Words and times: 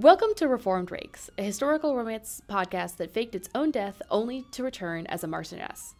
Welcome 0.00 0.30
to 0.38 0.48
Reformed 0.48 0.90
Rakes, 0.90 1.30
a 1.38 1.44
historical 1.44 1.94
romance 1.94 2.42
podcast 2.50 2.96
that 2.96 3.12
faked 3.12 3.36
its 3.36 3.48
own 3.54 3.70
death 3.70 4.02
only 4.10 4.44
to 4.50 4.64
return 4.64 5.06
as 5.06 5.22
a 5.22 5.28
Marchioness. 5.28 5.94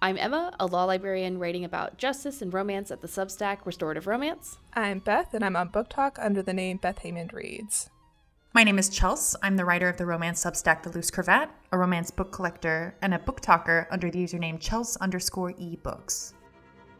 I'm 0.00 0.16
Emma, 0.16 0.54
a 0.60 0.66
law 0.66 0.84
librarian 0.84 1.40
writing 1.40 1.64
about 1.64 1.98
justice 1.98 2.42
and 2.42 2.54
romance 2.54 2.92
at 2.92 3.02
the 3.02 3.08
Substack 3.08 3.66
Restorative 3.66 4.06
Romance. 4.06 4.58
I'm 4.74 5.00
Beth, 5.00 5.34
and 5.34 5.44
I'm 5.44 5.56
on 5.56 5.70
BookTok 5.70 6.12
under 6.24 6.42
the 6.42 6.54
name 6.54 6.76
Beth 6.76 7.00
Haymond 7.00 7.32
Reads. 7.32 7.90
My 8.52 8.62
name 8.62 8.78
is 8.78 8.88
Chels. 8.88 9.34
I'm 9.42 9.56
the 9.56 9.64
writer 9.64 9.88
of 9.88 9.96
the 9.96 10.06
romance 10.06 10.44
Substack 10.44 10.84
The 10.84 10.90
Loose 10.90 11.10
Cravat, 11.10 11.50
a 11.72 11.76
romance 11.76 12.12
book 12.12 12.30
collector, 12.30 12.94
and 13.02 13.14
a 13.14 13.18
book 13.18 13.40
talker 13.40 13.88
under 13.90 14.12
the 14.12 14.24
username 14.24 14.60
Chels 14.60 14.96
underscore 15.00 15.54
e 15.58 15.74
books. 15.82 16.34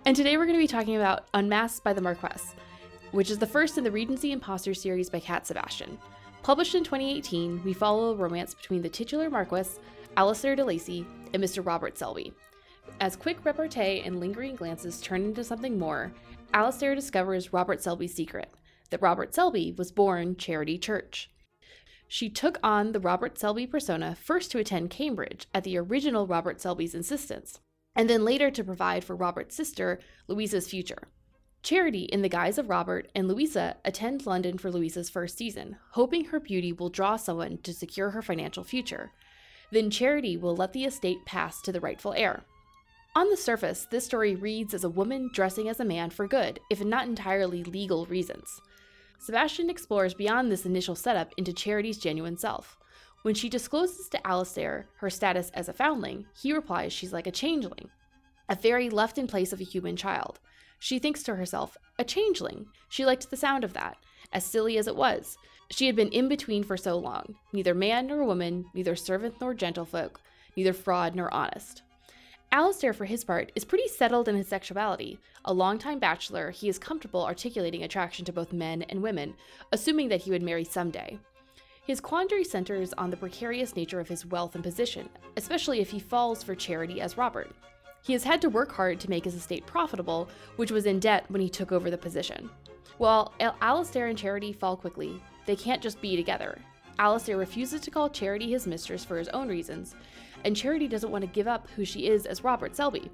And 0.05 0.17
today 0.17 0.37
we're 0.37 0.47
going 0.47 0.59
to 0.59 0.65
be 0.65 0.67
talking 0.67 0.97
about 0.97 1.29
Unmasked 1.33 1.85
by 1.85 1.93
the 1.93 2.03
Marquess, 2.03 2.57
which 3.13 3.31
is 3.31 3.39
the 3.39 3.47
first 3.47 3.79
in 3.79 3.85
the 3.85 3.93
Regency 3.93 4.33
Imposter 4.33 4.75
series 4.75 5.09
by 5.09 5.21
Cat 5.21 5.47
Sebastian. 5.47 5.97
Published 6.45 6.75
in 6.75 6.85
2018, 6.85 7.63
we 7.65 7.73
follow 7.73 8.11
a 8.11 8.15
romance 8.15 8.53
between 8.53 8.83
the 8.83 8.89
titular 8.91 9.31
Marquess, 9.31 9.81
Alistair 10.19 10.55
de 10.55 10.63
Lacey, 10.63 11.07
and 11.33 11.43
Mr. 11.43 11.65
Robert 11.65 11.97
Selby. 11.97 12.35
As 13.01 13.17
quick 13.17 13.43
repartee 13.47 14.03
and 14.05 14.21
lingering 14.21 14.55
glances 14.55 15.01
turn 15.01 15.25
into 15.25 15.43
something 15.43 15.79
more, 15.79 16.13
Alistair 16.53 16.95
discovers 16.95 17.55
Robert 17.55 17.83
Selby's 17.83 18.15
secret 18.15 18.53
that 18.91 19.01
Robert 19.01 19.35
Selby 19.35 19.75
was 19.79 19.91
born 19.91 20.37
Charity 20.37 20.77
Church. 20.77 21.31
She 22.09 22.29
took 22.29 22.59
on 22.63 22.93
the 22.93 23.01
Robert 23.01 23.39
Selby 23.39 23.67
persona 23.67 24.15
first 24.15 24.51
to 24.51 24.59
attend 24.59 24.91
Cambridge 24.91 25.47
at 25.55 25.65
the 25.65 25.79
original 25.79 26.27
Robert 26.27 26.61
Selby's 26.61 26.95
insistence, 26.95 27.59
and 27.97 28.11
then 28.11 28.23
later 28.23 28.51
to 28.51 28.63
provide 28.63 29.03
for 29.03 29.17
Robert's 29.17 29.57
sister, 29.57 29.99
Louisa's 30.29 30.69
future. 30.69 31.09
Charity, 31.65 32.03
in 32.05 32.21
the 32.21 32.29
guise 32.29 32.59
of 32.59 32.69
Robert, 32.69 33.11
and 33.15 33.27
Louisa 33.27 33.77
attend 33.87 34.27
London 34.27 34.59
for 34.59 34.71
Louisa's 34.71 35.09
first 35.09 35.39
season, 35.39 35.79
hoping 35.93 36.27
her 36.27 36.39
beauty 36.39 36.75
will 36.75 36.91
draw 36.91 37.17
someone 37.17 37.57
to 37.63 37.73
secure 37.73 38.11
her 38.11 38.21
financial 38.21 38.63
future. 38.63 39.13
Then 39.73 39.89
Charity 39.89 40.37
will 40.37 40.55
let 40.55 40.75
the 40.75 40.85
estate 40.85 41.25
pass 41.25 41.63
to 41.63 41.73
the 41.73 41.81
rightful 41.81 42.13
heir. 42.13 42.45
On 43.17 43.31
the 43.31 43.37
surface, 43.39 43.87
this 43.91 44.05
story 44.05 44.35
reads 44.35 44.75
as 44.75 44.85
a 44.85 44.91
woman 44.91 45.31
dressing 45.33 45.71
as 45.71 45.81
a 45.81 45.87
man 45.87 46.11
for 46.11 46.29
good, 46.29 46.61
if 46.69 46.85
not 46.85 47.07
entirely 47.07 47.65
legal 47.65 48.05
reasons. 48.07 48.61
Sebastian 49.19 49.71
explores 49.71 50.13
beyond 50.13 50.53
this 50.53 50.67
initial 50.67 50.95
setup 50.95 51.33
into 51.39 51.55
Charity's 51.55 51.97
genuine 51.97 52.37
self. 52.37 52.77
When 53.23 53.35
she 53.35 53.49
discloses 53.49 54.11
to 54.11 54.27
Alistair 54.27 54.85
her 54.99 55.09
status 55.09 55.51
as 55.55 55.71
a 55.71 55.73
foundling, 55.73 56.27
he 56.39 56.53
replies 56.53 56.93
she's 56.93 57.15
like 57.15 57.27
a 57.27 57.33
changeling, 57.33 57.89
a 58.51 58.55
fairy 58.55 58.91
left 58.91 59.17
in 59.17 59.27
place 59.27 59.55
of 59.55 59.63
a 59.63 59.65
human 59.65 59.97
child. 59.97 60.41
She 60.79 60.99
thinks 60.99 61.23
to 61.25 61.37
herself, 61.37 61.77
a 61.99 62.05
changeling. 62.05 62.67
She 62.89 63.07
liked 63.07 63.31
the 63.31 63.37
sound 63.37 63.65
of 63.65 63.73
that, 63.73 63.97
as 64.33 64.45
silly 64.45 64.77
as 64.79 64.87
it 64.87 64.97
was. 64.97 65.37
She 65.71 65.87
had 65.87 65.97
been 65.97 66.11
in 66.11 66.29
between 66.29 66.63
for 66.63 66.77
so 66.77 66.99
long, 66.99 67.37
neither 67.53 67.75
man 67.75 68.07
nor 68.09 68.25
woman, 68.25 68.67
neither 68.75 68.97
servant 68.97 69.37
nor 69.41 69.55
gentlefolk, 69.55 70.21
neither 70.57 70.73
fraud 70.73 71.15
nor 71.15 71.33
honest. 71.33 71.83
Alistair, 72.53 72.93
for 72.93 73.05
his 73.05 73.25
part, 73.25 73.51
is 73.57 73.65
pretty 73.65 73.89
settled 73.89 74.29
in 74.29 74.37
his 74.37 74.47
sexuality. 74.47 75.19
A 75.45 75.53
longtime 75.53 75.99
bachelor, 75.99 76.51
he 76.51 76.69
is 76.69 76.79
comfortable 76.79 77.25
articulating 77.25 77.83
attraction 77.83 78.25
to 78.27 78.33
both 78.33 78.53
men 78.53 78.83
and 78.83 79.03
women, 79.03 79.35
assuming 79.73 80.09
that 80.09 80.21
he 80.21 80.31
would 80.31 80.43
marry 80.43 80.63
someday. 80.63 81.19
His 81.85 82.01
quandary 82.01 82.45
centers 82.45 82.93
on 82.93 83.11
the 83.11 83.17
precarious 83.17 83.75
nature 83.75 84.01
of 84.01 84.09
his 84.09 84.25
wealth 84.25 84.55
and 84.55 84.63
position, 84.63 85.09
especially 85.37 85.81
if 85.81 85.91
he 85.91 85.99
falls 85.99 86.43
for 86.43 86.55
charity 86.55 87.01
as 87.01 87.19
Robert. 87.19 87.51
He 88.05 88.13
has 88.13 88.23
had 88.23 88.43
to 88.43 88.51
work 88.51 88.71
hard 88.71 89.01
to 89.01 89.09
make 89.09 89.25
his 89.25 89.35
estate 89.35 89.65
profitable, 89.65 90.29
which 90.57 90.71
was 90.71 90.85
in 90.85 91.01
debt 91.01 91.25
when 91.29 91.41
he 91.41 91.49
took 91.49 91.73
over 91.73 91.91
the 91.91 91.97
position. 91.97 92.51
While 92.99 93.33
Alistair 93.41 94.09
and 94.09 94.19
Charity 94.19 94.53
fall 94.53 94.77
quickly, 94.77 95.23
they 95.47 95.57
can't 95.57 95.83
just 95.83 96.03
be 96.03 96.15
together. 96.15 96.59
Alistair 96.99 97.39
refuses 97.39 97.81
to 97.81 97.91
call 97.91 98.11
Charity 98.11 98.51
his 98.51 98.67
mistress 98.67 99.07
for 99.07 99.17
his 99.17 99.29
own 99.29 99.49
reasons, 99.49 99.95
and 100.45 100.55
Charity 100.55 100.87
doesn't 100.87 101.11
want 101.11 101.23
to 101.23 101.31
give 101.31 101.49
up 101.49 101.67
who 101.71 101.87
she 101.87 102.07
is 102.07 102.27
as 102.27 102.45
Robert 102.45 102.77
Selby. 102.77 103.11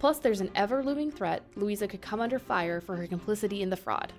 Plus, 0.00 0.18
there's 0.18 0.40
an 0.40 0.50
ever 0.56 0.82
looming 0.82 1.12
threat 1.12 1.44
Louisa 1.54 1.86
could 1.86 2.02
come 2.02 2.20
under 2.20 2.40
fire 2.40 2.80
for 2.80 2.96
her 2.96 3.06
complicity 3.06 3.62
in 3.62 3.70
the 3.70 3.76
fraud. 3.76 4.12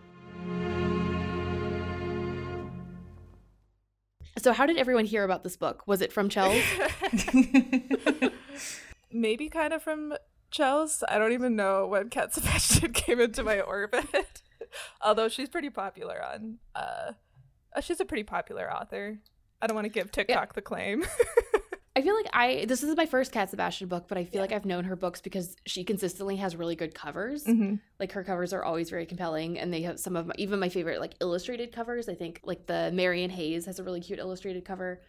So, 4.38 4.54
how 4.54 4.66
did 4.66 4.78
everyone 4.78 5.04
hear 5.04 5.26
about 5.26 5.44
this 5.44 5.58
book? 5.58 5.84
Was 5.86 6.02
it 6.02 6.14
from 6.14 6.30
Chels? 6.30 6.64
maybe 9.12 9.50
kind 9.50 9.74
of 9.74 9.82
from 9.82 10.14
Chels. 10.52 11.04
I 11.08 11.18
don't 11.18 11.34
even 11.34 11.56
know 11.56 11.88
when 11.88 12.10
Cat 12.10 12.34
Sebastian 12.34 12.94
came 12.94 13.20
into 13.20 13.44
my 13.44 13.62
orbit. 13.62 14.42
Although 15.02 15.30
she's 15.30 15.50
pretty 15.50 15.70
popular 15.70 16.24
on 16.24 16.60
uh, 16.76 17.14
uh 17.76 17.82
she's 17.82 18.00
a 18.00 18.06
pretty 18.06 18.24
popular 18.24 18.72
author. 18.72 19.20
I 19.62 19.68
don't 19.68 19.76
want 19.76 19.86
to 19.86 19.90
give 19.90 20.12
TikTok 20.12 20.50
yeah. 20.50 20.54
the 20.54 20.62
claim. 20.62 21.04
I 21.96 22.02
feel 22.02 22.16
like 22.16 22.30
I 22.34 22.66
this 22.66 22.82
is 22.82 22.96
my 22.96 23.06
first 23.06 23.32
Cat 23.32 23.50
Sebastian 23.50 23.90
book, 23.90 24.06
but 24.08 24.18
I 24.18 24.24
feel 24.24 24.36
yeah. 24.36 24.42
like 24.42 24.52
I've 24.54 24.66
known 24.66 24.86
her 24.86 24.96
books 24.96 25.22
because 25.22 25.58
she 25.66 25.84
consistently 25.84 26.38
has 26.38 26.56
really 26.56 26.76
good 26.76 26.94
covers. 26.94 27.44
Mm-hmm. 27.44 27.76
Like 28.00 28.14
her 28.14 28.24
covers 28.24 28.54
are 28.54 28.64
always 28.64 28.90
very 28.90 29.06
compelling, 29.06 29.60
and 29.60 29.74
they 29.74 29.82
have 29.82 30.00
some 30.00 30.16
of 30.16 30.28
my, 30.28 30.34
even 30.38 30.60
my 30.60 30.70
favorite 30.70 31.02
like 31.02 31.16
illustrated 31.20 31.74
covers. 31.74 32.08
I 32.08 32.16
think 32.16 32.40
like 32.44 32.68
the 32.68 32.92
Marian 32.94 33.30
Hayes 33.32 33.66
has 33.66 33.80
a 33.80 33.84
really 33.84 34.00
cute 34.00 34.20
illustrated 34.20 34.64
cover. 34.64 35.02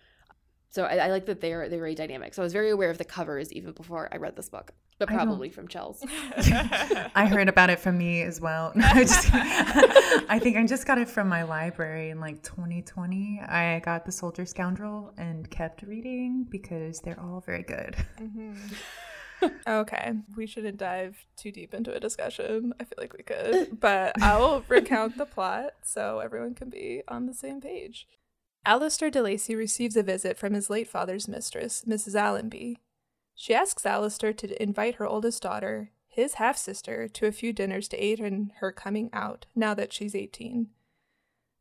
So 0.72 0.84
I, 0.84 0.97
I, 0.97 1.10
like 1.10 1.26
that 1.26 1.41
they're 1.41 1.69
they're 1.69 1.81
very 1.81 1.97
dynamic. 1.97 2.32
So 2.32 2.42
I 2.42 2.44
was 2.44 2.53
very 2.53 2.70
aware 2.70 2.91
of 2.91 2.98
the 2.98 3.04
covers 3.04 3.53
even 3.53 3.72
before 3.72 4.08
I 4.12 4.19
read 4.19 4.36
this 4.36 4.48
book, 4.48 4.72
but 4.98 5.08
probably 5.08 5.50
from 5.50 5.66
Chels. 5.66 5.98
I 7.14 7.26
heard 7.26 7.48
about 7.48 7.70
it 7.70 7.81
from 7.81 7.98
me 7.98 8.22
as 8.22 8.41
well. 8.41 8.70
No, 8.76 8.86
I, 8.92 9.00
just, 9.03 9.34
I 9.34 10.38
think 10.38 10.56
I 10.56 10.64
just 10.64 10.86
got 10.86 10.98
it 10.98 11.08
from 11.08 11.28
my 11.28 11.42
library 11.42 12.10
in 12.10 12.20
like 12.20 12.44
2020. 12.44 13.41
I 13.48 13.81
got 13.81 14.06
The 14.06 14.12
Soldier's 14.12 14.50
Scoundrel 14.50 15.12
and 15.19 15.50
kept 15.50 15.82
reading 15.82 16.47
because 16.48 17.00
they're 17.00 17.20
all 17.20 17.41
very 17.41 17.64
good. 17.64 17.97
Mm-hmm. 18.20 19.47
okay, 19.66 20.12
we 20.37 20.47
shouldn't 20.47 20.76
dive 20.76 21.25
too 21.37 21.50
deep 21.50 21.75
into 21.75 21.92
a 21.92 21.98
discussion. 21.98 22.75
I 22.78 22.84
feel 22.84 22.98
like 22.98 23.12
we 23.12 23.25
could, 23.25 23.81
but 23.81 24.22
I'll 24.22 24.64
recount 24.69 25.19
the 25.19 25.26
plot 25.26 25.72
so 25.82 26.20
everyone 26.20 26.54
can 26.54 26.70
be 26.70 27.02
on 27.08 27.26
the 27.26 27.34
same 27.34 27.60
page. 27.60 28.06
Alistair 28.66 29.10
de 29.10 29.22
Lacey 29.22 29.54
receives 29.54 29.97
a 29.97 30.03
visit 30.03 30.37
from 30.37 30.53
his 30.53 30.69
late 30.69 30.88
father's 30.88 31.26
mistress, 31.26 31.84
Mrs. 31.88 32.15
Allenby. 32.15 32.78
She 33.34 33.54
asks 33.54 33.87
Alistair 33.87 34.34
to 34.34 34.62
invite 34.62 34.97
her 34.97 35.06
oldest 35.06 35.43
daughter, 35.43 35.93
his 36.06 36.34
half 36.34 36.59
sister, 36.59 37.09
to 37.09 37.26
a 37.26 37.32
few 37.32 37.53
dinners 37.54 37.88
to 37.88 37.97
aid 37.97 38.20
in 38.20 38.53
her 38.60 38.70
coming 38.70 39.09
out 39.15 39.47
now 39.54 39.72
that 39.75 39.93
she's 39.93 40.15
18. 40.15 40.69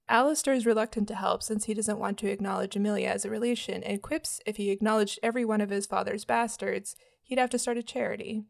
Alistair 0.09 0.55
is 0.55 0.65
reluctant 0.65 1.07
to 1.07 1.15
help 1.15 1.41
since 1.41 1.65
he 1.65 1.73
doesn't 1.73 1.99
want 1.99 2.17
to 2.17 2.29
acknowledge 2.29 2.75
Amelia 2.75 3.07
as 3.09 3.23
a 3.23 3.29
relation 3.29 3.81
and 3.83 4.01
quips 4.01 4.41
if 4.45 4.57
he 4.57 4.71
acknowledged 4.71 5.19
every 5.23 5.45
one 5.45 5.61
of 5.61 5.69
his 5.69 5.85
father's 5.85 6.25
bastards, 6.25 6.95
he'd 7.21 7.38
have 7.38 7.51
to 7.51 7.59
start 7.59 7.77
a 7.77 7.83
charity. 7.83 8.43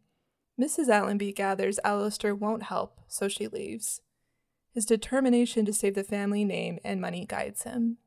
Mrs. 0.60 0.90
Allenby 0.90 1.34
gathers 1.34 1.80
Alistair 1.84 2.34
won't 2.34 2.64
help, 2.64 3.00
so 3.08 3.28
she 3.28 3.48
leaves. 3.48 4.02
His 4.74 4.86
determination 4.86 5.66
to 5.66 5.74
save 5.74 5.96
the 5.96 6.04
family 6.04 6.46
name 6.46 6.80
and 6.84 7.00
money 7.00 7.26
guides 7.26 7.64
him. 7.64 7.98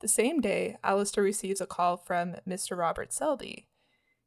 The 0.00 0.08
same 0.08 0.40
day, 0.40 0.76
Alistair 0.84 1.24
receives 1.24 1.60
a 1.60 1.66
call 1.66 1.96
from 1.96 2.36
Mr. 2.48 2.76
Robert 2.76 3.12
Selby. 3.12 3.66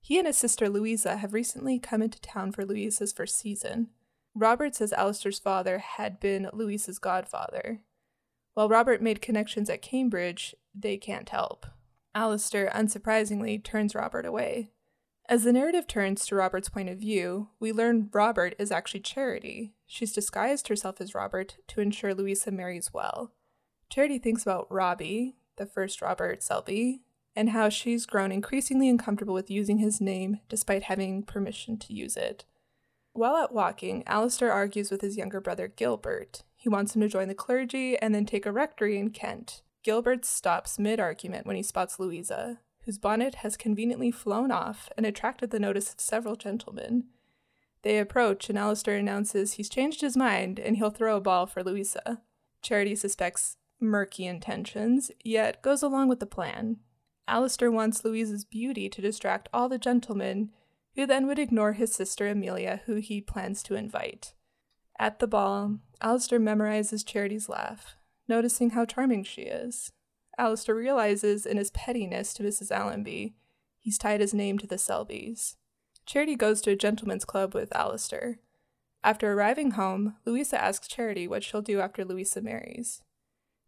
He 0.02 0.18
and 0.18 0.28
his 0.28 0.38
sister 0.38 0.68
Louisa 0.68 1.18
have 1.18 1.34
recently 1.34 1.80
come 1.80 2.02
into 2.02 2.20
town 2.20 2.52
for 2.52 2.66
Louisa's 2.66 3.14
first 3.14 3.38
season. 3.38 3.90
Robert 4.34 4.76
says 4.76 4.94
Alistair's 4.94 5.40
father 5.40 5.78
had 5.80 6.20
been 6.20 6.50
Louisa's 6.54 7.00
godfather. 7.00 7.82
While 8.54 8.70
Robert 8.70 9.02
made 9.02 9.22
connections 9.22 9.70
at 9.70 9.82
Cambridge, 9.82 10.56
they 10.74 10.98
can't 10.98 11.30
help. 11.30 11.66
Alistair, 12.14 12.70
unsurprisingly, 12.74 13.64
turns 13.64 13.96
Robert 13.96 14.26
away. 14.26 14.72
As 15.30 15.44
the 15.44 15.54
narrative 15.54 15.88
turns 15.88 16.26
to 16.26 16.36
Robert's 16.36 16.68
point 16.68 16.90
of 16.90 16.98
view, 16.98 17.50
we 17.60 17.72
learn 17.72 18.10
Robert 18.12 18.54
is 18.60 18.72
actually 18.72 19.00
Charity. 19.00 19.74
She's 19.86 20.12
disguised 20.12 20.68
herself 20.68 21.00
as 21.00 21.16
Robert 21.16 21.58
to 21.68 21.80
ensure 21.80 22.14
Louisa 22.14 22.52
marries 22.52 22.94
well. 22.94 23.32
Charity 23.90 24.20
thinks 24.20 24.42
about 24.42 24.70
Robbie, 24.70 25.36
the 25.62 25.68
first 25.68 26.02
Robert 26.02 26.42
Selby, 26.42 27.02
and 27.36 27.52
how 27.52 27.70
she's 27.70 28.08
grown 28.08 28.32
increasingly 28.32 28.90
uncomfortable 28.90 29.36
with 29.36 29.52
using 29.52 29.78
his 29.78 30.02
name 30.02 30.40
despite 30.50 30.84
having 30.84 31.22
permission 31.22 31.78
to 31.78 31.94
use 31.94 32.18
it. 32.18 32.46
While 33.14 33.36
out 33.36 33.54
walking, 33.54 34.04
Alistair 34.08 34.52
argues 34.52 34.90
with 34.90 35.02
his 35.02 35.18
younger 35.18 35.40
brother 35.40 35.68
Gilbert. 35.68 36.42
He 36.56 36.68
wants 36.68 36.96
him 36.96 37.02
to 37.02 37.08
join 37.08 37.28
the 37.28 37.36
clergy 37.36 37.96
and 37.98 38.16
then 38.16 38.26
take 38.26 38.46
a 38.46 38.52
rectory 38.52 38.98
in 38.98 39.12
Kent. 39.12 39.62
Gilbert 39.84 40.26
stops 40.26 40.80
mid 40.80 41.00
argument 41.00 41.46
when 41.46 41.56
he 41.56 41.64
spots 41.64 42.00
Louisa, 42.00 42.60
whose 42.86 42.98
bonnet 42.98 43.36
has 43.36 43.56
conveniently 43.56 44.10
flown 44.10 44.50
off 44.50 44.90
and 44.98 45.06
attracted 45.06 45.52
the 45.52 45.60
notice 45.60 45.94
of 45.94 46.00
several 46.00 46.36
gentlemen. 46.36 47.06
They 47.84 48.00
approach, 48.00 48.50
and 48.50 48.58
Alistair 48.58 48.96
announces 48.96 49.54
he's 49.54 49.70
changed 49.70 50.02
his 50.02 50.18
mind 50.18 50.60
and 50.60 50.78
he'll 50.78 50.90
throw 50.90 51.18
a 51.18 51.22
ball 51.22 51.46
for 51.46 51.64
Louisa. 51.64 52.22
Charity 52.64 52.96
suspects 52.96 53.58
murky 53.82 54.26
intentions, 54.26 55.12
yet 55.24 55.62
goes 55.62 55.82
along 55.82 56.08
with 56.08 56.20
the 56.20 56.26
plan. 56.26 56.78
Alistair 57.28 57.72
wants 57.72 58.04
Louisa's 58.04 58.46
beauty 58.46 58.90
to 58.90 59.02
distract 59.02 59.50
all 59.54 59.70
the 59.70 59.78
gentlemen, 59.78 60.52
who 60.96 61.06
then 61.06 61.28
would 61.28 61.40
ignore 61.40 61.74
his 61.74 61.94
sister 61.94 62.28
Amelia, 62.28 62.82
who 62.86 62.96
he 62.96 63.22
plans 63.22 63.64
to 63.64 63.76
invite. 63.76 64.34
At 65.00 65.20
the 65.20 65.28
ball, 65.28 65.78
Alistair 66.02 66.40
memorizes 66.40 67.06
Charity's 67.06 67.50
laugh, 67.50 67.96
noticing 68.28 68.72
how 68.72 68.86
charming 68.86 69.24
she 69.24 69.44
is. 69.44 69.92
Alistair 70.38 70.76
realizes 70.76 71.46
in 71.46 71.58
his 71.58 71.72
pettiness 71.72 72.34
to 72.34 72.44
Mrs. 72.44 72.72
Allenby, 72.72 73.36
he's 73.80 73.98
tied 73.98 74.22
his 74.22 74.34
name 74.34 74.58
to 74.60 74.68
the 74.68 74.76
Selbys. 74.76 75.56
Charity 76.06 76.36
goes 76.36 76.62
to 76.62 76.72
a 76.72 76.76
gentleman's 76.76 77.26
club 77.26 77.54
with 77.54 77.76
Alistair. 77.76 78.40
After 79.04 79.32
arriving 79.32 79.72
home, 79.72 80.16
Louisa 80.26 80.62
asks 80.62 80.88
Charity 80.88 81.28
what 81.28 81.44
she'll 81.44 81.62
do 81.62 81.80
after 81.80 82.06
Louisa 82.06 82.42
marries. 82.42 83.02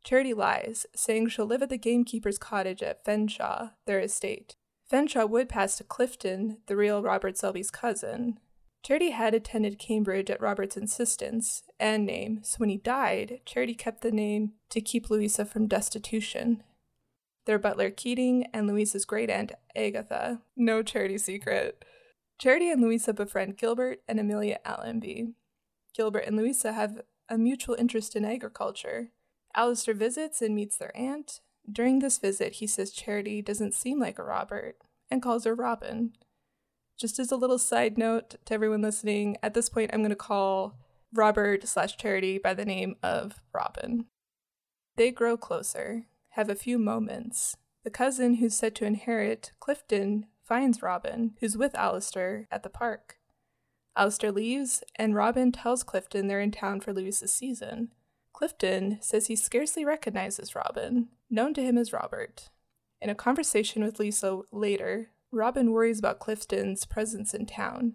Charity 0.04 0.34
lies, 0.34 0.86
saying 0.96 1.30
she'll 1.30 1.46
live 1.46 1.62
at 1.62 1.70
the 1.70 1.78
gamekeeper's 1.78 2.38
cottage 2.38 2.84
at 2.84 3.06
Fenshaw, 3.06 3.72
their 3.86 4.00
estate. 4.00 4.56
Fenshaw 4.90 5.26
would 5.26 5.48
pass 5.48 5.78
to 5.78 5.84
Clifton, 5.84 6.58
the 6.68 6.76
real 6.76 7.02
Robert 7.02 7.38
Selby's 7.38 7.72
cousin. 7.72 8.40
Charity 8.84 9.12
had 9.12 9.34
attended 9.34 9.80
Cambridge 9.80 10.30
at 10.30 10.42
Robert's 10.42 10.76
insistence 10.76 11.64
and 11.80 12.06
name, 12.06 12.42
so 12.44 12.58
when 12.58 12.70
he 12.70 12.78
died, 12.78 13.40
Charity 13.46 13.76
kept 13.76 14.02
the 14.02 14.12
name 14.12 14.54
to 14.70 14.82
keep 14.82 15.10
Louisa 15.10 15.46
from 15.46 15.68
destitution. 15.68 16.64
Their 17.46 17.60
butler 17.60 17.90
Keating 17.90 18.48
and 18.54 18.68
Louisa's 18.68 19.06
great 19.06 19.30
aunt 19.30 19.54
Agatha. 19.76 20.42
No 20.56 20.84
charity 20.84 21.18
secret. 21.18 21.84
Charity 22.38 22.70
and 22.70 22.82
Louisa 22.82 23.14
befriend 23.14 23.58
Gilbert 23.58 24.02
and 24.08 24.20
Amelia 24.20 24.60
Allenby. 24.66 25.34
Gilbert 25.96 26.26
and 26.26 26.36
Louisa 26.36 26.74
have 26.74 27.02
a 27.30 27.38
mutual 27.38 27.76
interest 27.76 28.16
in 28.16 28.26
agriculture. 28.26 29.12
Alistair 29.56 29.94
visits 29.94 30.42
and 30.42 30.56
meets 30.56 30.78
their 30.78 30.96
aunt. 30.96 31.42
During 31.72 32.00
this 32.00 32.18
visit, 32.18 32.54
he 32.54 32.68
says 32.68 32.92
Charity 32.92 33.42
doesn't 33.42 33.74
seem 33.74 34.00
like 34.00 34.20
a 34.20 34.24
Robert 34.24 34.78
and 35.10 35.22
calls 35.22 35.46
her 35.46 35.56
Robin. 35.56 36.14
Just 36.98 37.20
as 37.20 37.32
a 37.32 37.36
little 37.36 37.58
side 37.58 37.98
note 37.98 38.36
to 38.46 38.54
everyone 38.54 38.82
listening, 38.82 39.38
at 39.42 39.54
this 39.54 39.70
point, 39.70 39.92
I'm 39.94 40.02
going 40.02 40.10
to 40.10 40.16
call 40.16 40.78
Robert 41.14 41.68
slash 41.68 41.98
Charity 41.98 42.38
by 42.38 42.54
the 42.54 42.66
name 42.66 42.96
of 43.02 43.42
Robin. 43.54 44.06
They 44.96 45.12
grow 45.12 45.38
closer, 45.38 46.06
have 46.30 46.50
a 46.50 46.56
few 46.56 46.78
moments. 46.78 47.56
The 47.84 47.90
cousin 47.90 48.36
who's 48.36 48.56
said 48.56 48.76
to 48.76 48.86
inherit 48.86 49.52
Clifton 49.60 50.28
finds 50.44 50.82
Robin, 50.82 51.34
who's 51.40 51.58
with 51.58 51.76
Alistair, 51.76 52.48
at 52.52 52.64
the 52.64 52.70
park. 52.70 53.18
Alistair 53.96 54.32
leaves, 54.32 54.84
and 54.96 55.16
Robin 55.16 55.52
tells 55.52 55.84
Clifton 55.84 56.28
they're 56.28 56.40
in 56.40 56.52
town 56.52 56.80
for 56.80 56.94
Louisa's 56.94 57.34
season. 57.34 57.92
Clifton 58.34 58.98
says 59.02 59.28
he 59.28 59.36
scarcely 59.36 59.86
recognizes 59.86 60.56
Robin, 60.56 61.10
known 61.30 61.54
to 61.54 61.64
him 61.64 61.78
as 61.78 61.94
Robert. 61.94 62.50
In 63.02 63.10
a 63.10 63.16
conversation 63.16 63.84
with 63.84 64.00
Lisa 64.00 64.42
later, 64.52 65.12
Robin 65.32 65.72
worries 65.72 66.00
about 66.00 66.20
Clifton's 66.20 66.86
presence 66.86 67.34
in 67.34 67.46
town. 67.46 67.94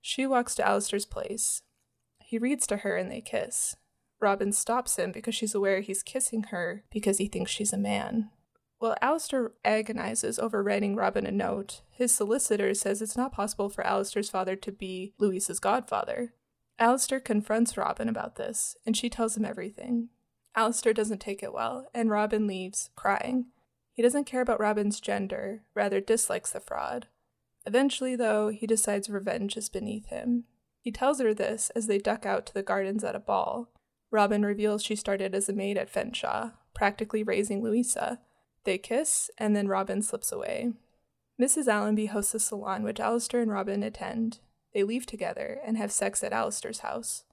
She 0.00 0.26
walks 0.26 0.54
to 0.56 0.66
Alistair's 0.66 1.06
place. 1.06 1.62
He 2.20 2.38
reads 2.38 2.66
to 2.68 2.78
her 2.78 2.96
and 2.96 3.10
they 3.10 3.20
kiss. 3.20 3.76
Robin 4.20 4.52
stops 4.52 4.96
him 4.96 5.12
because 5.12 5.34
she's 5.34 5.54
aware 5.54 5.80
he's 5.80 6.02
kissing 6.02 6.44
her 6.44 6.84
because 6.90 7.18
he 7.18 7.28
thinks 7.28 7.50
she's 7.50 7.72
a 7.72 7.78
man. 7.78 8.30
While 8.78 8.96
Alistair 9.00 9.52
agonizes 9.64 10.38
over 10.38 10.62
writing 10.62 10.96
Robin 10.96 11.26
a 11.26 11.32
note, 11.32 11.82
his 11.90 12.14
solicitor 12.14 12.74
says 12.74 13.00
it's 13.00 13.16
not 13.16 13.32
possible 13.32 13.68
for 13.68 13.86
Alistair's 13.86 14.28
father 14.30 14.56
to 14.56 14.72
be 14.72 15.14
Louise's 15.18 15.58
godfather. 15.58 16.34
Alistair 16.78 17.20
confronts 17.20 17.76
Robin 17.76 18.08
about 18.08 18.36
this, 18.36 18.76
and 18.84 18.96
she 18.96 19.08
tells 19.08 19.36
him 19.36 19.44
everything. 19.44 20.10
Alistair 20.54 20.92
doesn't 20.92 21.20
take 21.20 21.42
it 21.42 21.52
well, 21.52 21.86
and 21.94 22.10
Robin 22.10 22.46
leaves, 22.46 22.90
crying. 22.96 23.46
He 23.92 24.02
doesn't 24.02 24.24
care 24.24 24.42
about 24.42 24.60
Robin's 24.60 25.00
gender, 25.00 25.62
rather 25.74 26.00
dislikes 26.00 26.52
the 26.52 26.60
fraud. 26.60 27.06
Eventually, 27.64 28.14
though, 28.14 28.48
he 28.48 28.66
decides 28.66 29.08
revenge 29.08 29.56
is 29.56 29.68
beneath 29.68 30.06
him. 30.06 30.44
He 30.80 30.92
tells 30.92 31.20
her 31.20 31.34
this 31.34 31.70
as 31.70 31.86
they 31.86 31.98
duck 31.98 32.26
out 32.26 32.46
to 32.46 32.54
the 32.54 32.62
gardens 32.62 33.02
at 33.04 33.16
a 33.16 33.20
ball. 33.20 33.72
Robin 34.10 34.44
reveals 34.44 34.84
she 34.84 34.96
started 34.96 35.34
as 35.34 35.48
a 35.48 35.52
maid 35.52 35.76
at 35.76 35.90
Fenshaw, 35.90 36.52
practically 36.74 37.22
raising 37.22 37.62
Louisa. 37.62 38.20
They 38.64 38.78
kiss, 38.78 39.30
and 39.38 39.56
then 39.56 39.66
Robin 39.66 40.02
slips 40.02 40.30
away. 40.30 40.74
Mrs. 41.40 41.66
Allenby 41.66 42.06
hosts 42.06 42.34
a 42.34 42.38
salon 42.38 42.82
which 42.82 43.00
Alistair 43.00 43.40
and 43.40 43.50
Robin 43.50 43.82
attend. 43.82 44.40
They 44.76 44.84
leave 44.84 45.06
together 45.06 45.58
and 45.64 45.78
have 45.78 45.90
sex 45.90 46.22
at 46.22 46.34
Alistair's 46.34 46.80
house. 46.80 47.24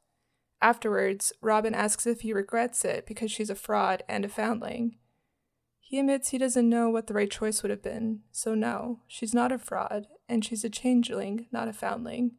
Afterwards, 0.61 1.33
Robin 1.41 1.75
asks 1.75 2.07
if 2.07 2.21
he 2.21 2.31
regrets 2.31 2.85
it 2.85 3.05
because 3.05 3.33
she's 3.33 3.49
a 3.49 3.53
fraud 3.53 4.01
and 4.07 4.23
a 4.23 4.29
foundling. 4.29 4.95
He 5.81 5.99
admits 5.99 6.29
he 6.29 6.37
doesn't 6.37 6.69
know 6.69 6.89
what 6.89 7.07
the 7.07 7.13
right 7.13 7.29
choice 7.29 7.61
would 7.61 7.69
have 7.69 7.83
been, 7.83 8.21
so 8.31 8.55
no, 8.55 9.01
she's 9.07 9.33
not 9.33 9.51
a 9.51 9.57
fraud, 9.57 10.07
and 10.29 10.45
she's 10.45 10.63
a 10.63 10.69
changeling, 10.69 11.47
not 11.51 11.67
a 11.67 11.73
foundling. 11.73 12.35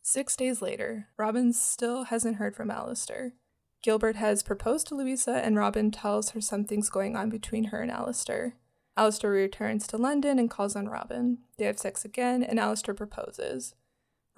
Six 0.00 0.34
days 0.34 0.62
later, 0.62 1.08
Robin 1.18 1.52
still 1.52 2.04
hasn't 2.04 2.36
heard 2.36 2.56
from 2.56 2.70
Alistair. 2.70 3.34
Gilbert 3.82 4.16
has 4.16 4.42
proposed 4.42 4.86
to 4.86 4.94
Louisa, 4.94 5.44
and 5.44 5.58
Robin 5.58 5.90
tells 5.90 6.30
her 6.30 6.40
something's 6.40 6.88
going 6.88 7.16
on 7.16 7.28
between 7.28 7.64
her 7.64 7.82
and 7.82 7.90
Alistair. 7.90 8.54
Alistair 8.96 9.28
returns 9.28 9.86
to 9.88 9.98
London 9.98 10.38
and 10.38 10.48
calls 10.48 10.74
on 10.74 10.88
Robin. 10.88 11.40
They 11.58 11.66
have 11.66 11.78
sex 11.78 12.02
again, 12.02 12.42
and 12.42 12.58
Alistair 12.58 12.94
proposes. 12.94 13.74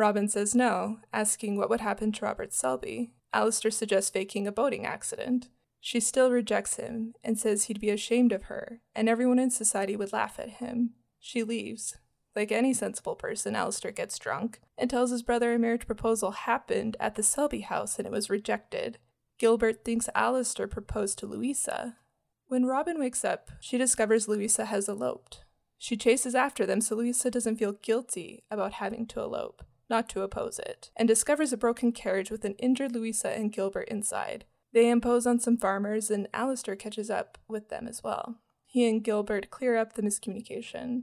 Robin 0.00 0.29
says 0.29 0.55
no, 0.55 0.99
asking 1.12 1.58
what 1.58 1.69
would 1.69 1.82
happen 1.82 2.11
to 2.11 2.25
Robert 2.25 2.55
Selby. 2.55 3.11
Alistair 3.35 3.70
suggests 3.70 4.08
faking 4.08 4.47
a 4.47 4.52
boating 4.52 4.87
accident. 4.87 5.50
She 5.79 6.00
still 6.00 6.31
rejects 6.31 6.76
him 6.76 7.12
and 7.23 7.38
says 7.38 7.64
he'd 7.64 7.82
be 7.82 7.91
ashamed 7.91 8.32
of 8.32 8.44
her, 8.44 8.81
and 8.94 9.11
everyone 9.11 9.38
in 9.38 9.50
society 9.50 9.97
would 9.97 10.11
laugh 10.11 10.38
at 10.38 10.52
him. 10.52 10.94
She 11.19 11.43
leaves. 11.43 11.99
Like 12.35 12.50
any 12.50 12.73
sensible 12.73 13.14
person, 13.14 13.55
Alistair 13.55 13.91
gets 13.91 14.19
drunk 14.19 14.61
and 14.79 14.88
tells 14.88 15.11
his 15.11 15.23
brother 15.23 15.52
a 15.52 15.58
marriage 15.58 15.87
proposal 15.87 16.31
happened 16.31 16.97
at 16.99 17.17
the 17.17 17.23
Selby 17.23 17.61
house 17.61 17.99
and 17.99 18.06
it 18.06 18.12
was 18.12 18.31
rejected. 18.31 18.97
Gilbert 19.38 19.85
thinks 19.85 20.08
Alistair 20.14 20.67
proposed 20.67 21.19
to 21.19 21.26
Louisa. 21.26 21.99
When 22.47 22.64
Robin 22.64 22.99
wakes 22.99 23.23
up, 23.23 23.50
she 23.61 23.76
discovers 23.76 24.29
Louisa 24.29 24.64
has 24.64 24.88
eloped. 24.88 25.44
She 25.76 25.99
chases 25.99 26.35
after 26.35 26.64
them 26.64 26.81
so 26.81 26.97
Louisa 26.97 27.31
doesn't 27.31 27.56
feel 27.56 27.73
guilty 27.73 28.44
about 28.50 28.75
having 28.75 29.05
to 29.08 29.20
elope 29.20 29.62
not 29.91 30.09
to 30.11 30.23
oppose 30.23 30.59
it, 30.61 30.91
and 30.97 31.09
discovers 31.09 31.53
a 31.53 31.57
broken 31.57 31.93
carriage 31.93 32.31
with 32.31 32.45
an 32.45 32.55
injured 32.55 32.95
Louisa 32.95 33.31
and 33.31 33.53
Gilbert 33.53 33.89
inside. 33.89 34.45
They 34.73 34.89
impose 34.89 35.27
on 35.27 35.41
some 35.41 35.57
farmers, 35.57 36.11
and 36.11 36.29
Alistair 36.33 36.77
catches 36.77 37.11
up 37.11 37.39
with 37.49 37.69
them 37.69 37.89
as 37.89 38.03
well. 38.03 38.37
He 38.65 38.89
and 38.89 39.03
Gilbert 39.03 39.51
clear 39.51 39.77
up 39.77 39.95
the 39.95 40.03
miscommunication. 40.03 41.03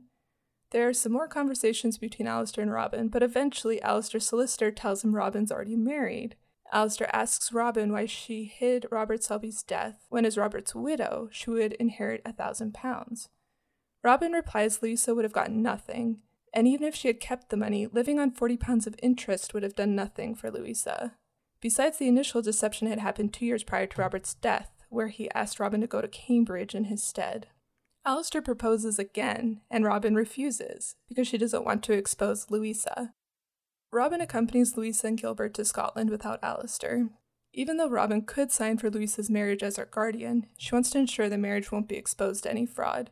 There 0.71 0.87
are 0.87 0.93
some 0.93 1.11
more 1.11 1.27
conversations 1.27 1.97
between 1.97 2.27
Alistair 2.27 2.61
and 2.61 2.71
Robin, 2.71 3.09
but 3.09 3.23
eventually 3.23 3.81
Alistair's 3.81 4.25
solicitor 4.25 4.71
tells 4.71 5.03
him 5.03 5.15
Robin's 5.15 5.51
already 5.51 5.75
married. 5.75 6.35
Alistair 6.71 7.13
asks 7.15 7.53
Robin 7.53 7.91
why 7.91 8.05
she 8.05 8.45
hid 8.45 8.85
Robert 8.91 9.23
Selby's 9.23 9.63
death 9.63 10.05
when, 10.09 10.25
as 10.25 10.37
Robert's 10.37 10.75
widow, 10.75 11.29
she 11.31 11.49
would 11.49 11.73
inherit 11.73 12.21
a 12.25 12.33
thousand 12.33 12.73
pounds. 12.73 13.29
Robin 14.03 14.33
replies 14.33 14.81
Lisa 14.81 15.15
would 15.15 15.25
have 15.25 15.33
gotten 15.33 15.61
nothing, 15.61 16.19
and 16.53 16.67
even 16.67 16.87
if 16.87 16.95
she 16.95 17.07
had 17.07 17.19
kept 17.19 17.49
the 17.49 17.57
money, 17.57 17.87
living 17.87 18.19
on 18.19 18.31
40 18.31 18.57
pounds 18.57 18.87
of 18.87 18.95
interest 19.01 19.53
would 19.53 19.63
have 19.63 19.75
done 19.75 19.95
nothing 19.95 20.35
for 20.35 20.51
Louisa. 20.51 21.13
Besides, 21.61 21.97
the 21.97 22.07
initial 22.07 22.41
deception 22.41 22.87
had 22.87 22.99
happened 22.99 23.33
two 23.33 23.45
years 23.45 23.63
prior 23.63 23.87
to 23.87 24.01
Robert's 24.01 24.35
death, 24.35 24.71
where 24.89 25.07
he 25.07 25.31
asked 25.31 25.59
Robin 25.59 25.81
to 25.81 25.87
go 25.87 26.01
to 26.01 26.07
Cambridge 26.07 26.75
in 26.75 26.85
his 26.85 27.03
stead. 27.03 27.47
Alistair 28.05 28.41
proposes 28.41 28.99
again, 28.99 29.61
and 29.69 29.83
Robin 29.83 30.15
refuses, 30.15 30.95
because 31.09 31.27
she 31.27 31.37
doesn't 31.37 31.65
want 31.65 31.83
to 31.83 31.93
expose 31.93 32.49
Louisa. 32.49 33.13
Robin 33.91 34.21
accompanies 34.21 34.77
Louisa 34.77 35.07
and 35.07 35.19
Gilbert 35.19 35.53
to 35.55 35.65
Scotland 35.65 36.09
without 36.09 36.39
Alistair. 36.43 37.09
Even 37.53 37.77
though 37.77 37.89
Robin 37.89 38.21
could 38.21 38.51
sign 38.51 38.77
for 38.77 38.89
Louisa's 38.89 39.29
marriage 39.29 39.63
as 39.63 39.77
her 39.77 39.85
guardian, 39.85 40.45
she 40.57 40.73
wants 40.75 40.89
to 40.91 40.99
ensure 40.99 41.27
the 41.27 41.37
marriage 41.37 41.71
won't 41.71 41.87
be 41.87 41.95
exposed 41.95 42.43
to 42.43 42.51
any 42.51 42.65
fraud, 42.65 43.09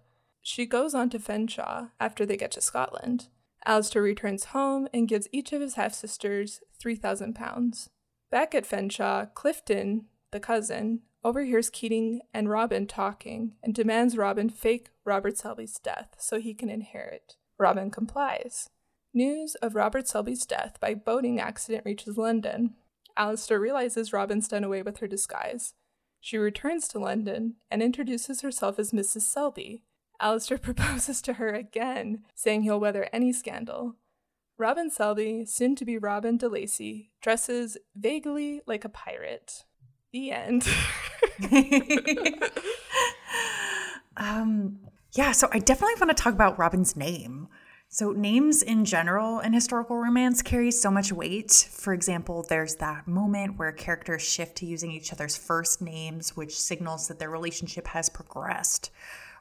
she 0.48 0.68
goes 0.68 0.94
on 0.94 1.10
to 1.10 1.18
Fenshaw 1.18 1.88
after 2.00 2.24
they 2.24 2.38
get 2.38 2.52
to 2.52 2.62
Scotland. 2.62 3.30
Alistair 3.66 4.04
returns 4.04 4.46
home 4.46 4.88
and 4.94 5.08
gives 5.08 5.28
each 5.32 5.52
of 5.52 5.60
his 5.60 5.74
half 5.74 5.92
sisters 5.92 6.62
£3,000. 6.80 7.90
Back 8.30 8.54
at 8.54 8.66
Fenshaw, 8.66 9.26
Clifton, 9.34 10.06
the 10.32 10.40
cousin, 10.40 11.02
overhears 11.24 11.72
Keating 11.72 12.22
and 12.32 12.48
Robin 12.48 12.86
talking 12.86 13.54
and 13.64 13.74
demands 13.74 14.18
Robin 14.18 14.48
fake 14.48 14.90
Robert 15.04 15.36
Selby's 15.36 15.80
death 15.80 16.14
so 16.20 16.40
he 16.40 16.54
can 16.54 16.70
inherit. 16.70 17.38
Robin 17.58 17.90
complies. 17.90 18.70
News 19.16 19.56
of 19.64 19.74
Robert 19.74 20.08
Selby's 20.08 20.46
death 20.46 20.78
by 20.80 20.94
boating 20.94 21.40
accident 21.40 21.86
reaches 21.86 22.20
London. 22.20 22.76
Alistair 23.18 23.60
realizes 23.60 24.14
Robin's 24.14 24.48
done 24.48 24.64
away 24.64 24.84
with 24.84 25.00
her 25.00 25.08
disguise. 25.08 25.74
She 26.22 26.38
returns 26.38 26.88
to 26.90 27.00
London 27.00 27.56
and 27.72 27.82
introduces 27.82 28.42
herself 28.42 28.78
as 28.78 28.92
Mrs. 28.92 29.22
Selby, 29.22 29.82
Alistair 30.20 30.58
proposes 30.60 31.22
to 31.24 31.34
her 31.34 31.54
again, 31.54 32.24
saying 32.34 32.64
he'll 32.64 32.80
weather 32.80 33.10
any 33.12 33.34
scandal. 33.34 33.96
Robin 34.58 34.90
Selby, 34.90 35.46
soon 35.46 35.76
to 35.76 35.84
be 35.84 35.98
Robin 35.98 36.38
de 36.38 36.48
Lacey, 36.48 37.12
dresses 37.22 37.78
vaguely 37.96 38.62
like 38.66 38.86
a 38.86 38.90
pirate. 38.90 39.66
The 40.14 40.32
end. 40.32 40.66
um, 44.18 44.80
yeah, 45.12 45.34
so 45.34 45.50
I 45.52 45.60
definitely 45.60 45.96
want 46.00 46.16
to 46.16 46.24
talk 46.24 46.34
about 46.34 46.58
Robin's 46.58 46.96
name. 46.96 47.50
So, 47.90 48.12
names 48.12 48.62
in 48.62 48.84
general 48.84 49.40
in 49.40 49.54
historical 49.54 49.98
romance 49.98 50.42
carry 50.42 50.72
so 50.72 50.90
much 50.92 51.14
weight. 51.14 51.52
For 51.72 51.94
example, 51.94 52.46
there's 52.48 52.76
that 52.76 53.08
moment 53.08 53.58
where 53.58 53.72
characters 53.72 54.22
shift 54.22 54.58
to 54.58 54.66
using 54.66 54.92
each 54.92 55.14
other's 55.14 55.38
first 55.38 55.82
names, 55.82 56.36
which 56.36 56.60
signals 56.60 57.08
that 57.08 57.20
their 57.20 57.30
relationship 57.30 57.88
has 57.88 58.10
progressed. 58.10 58.92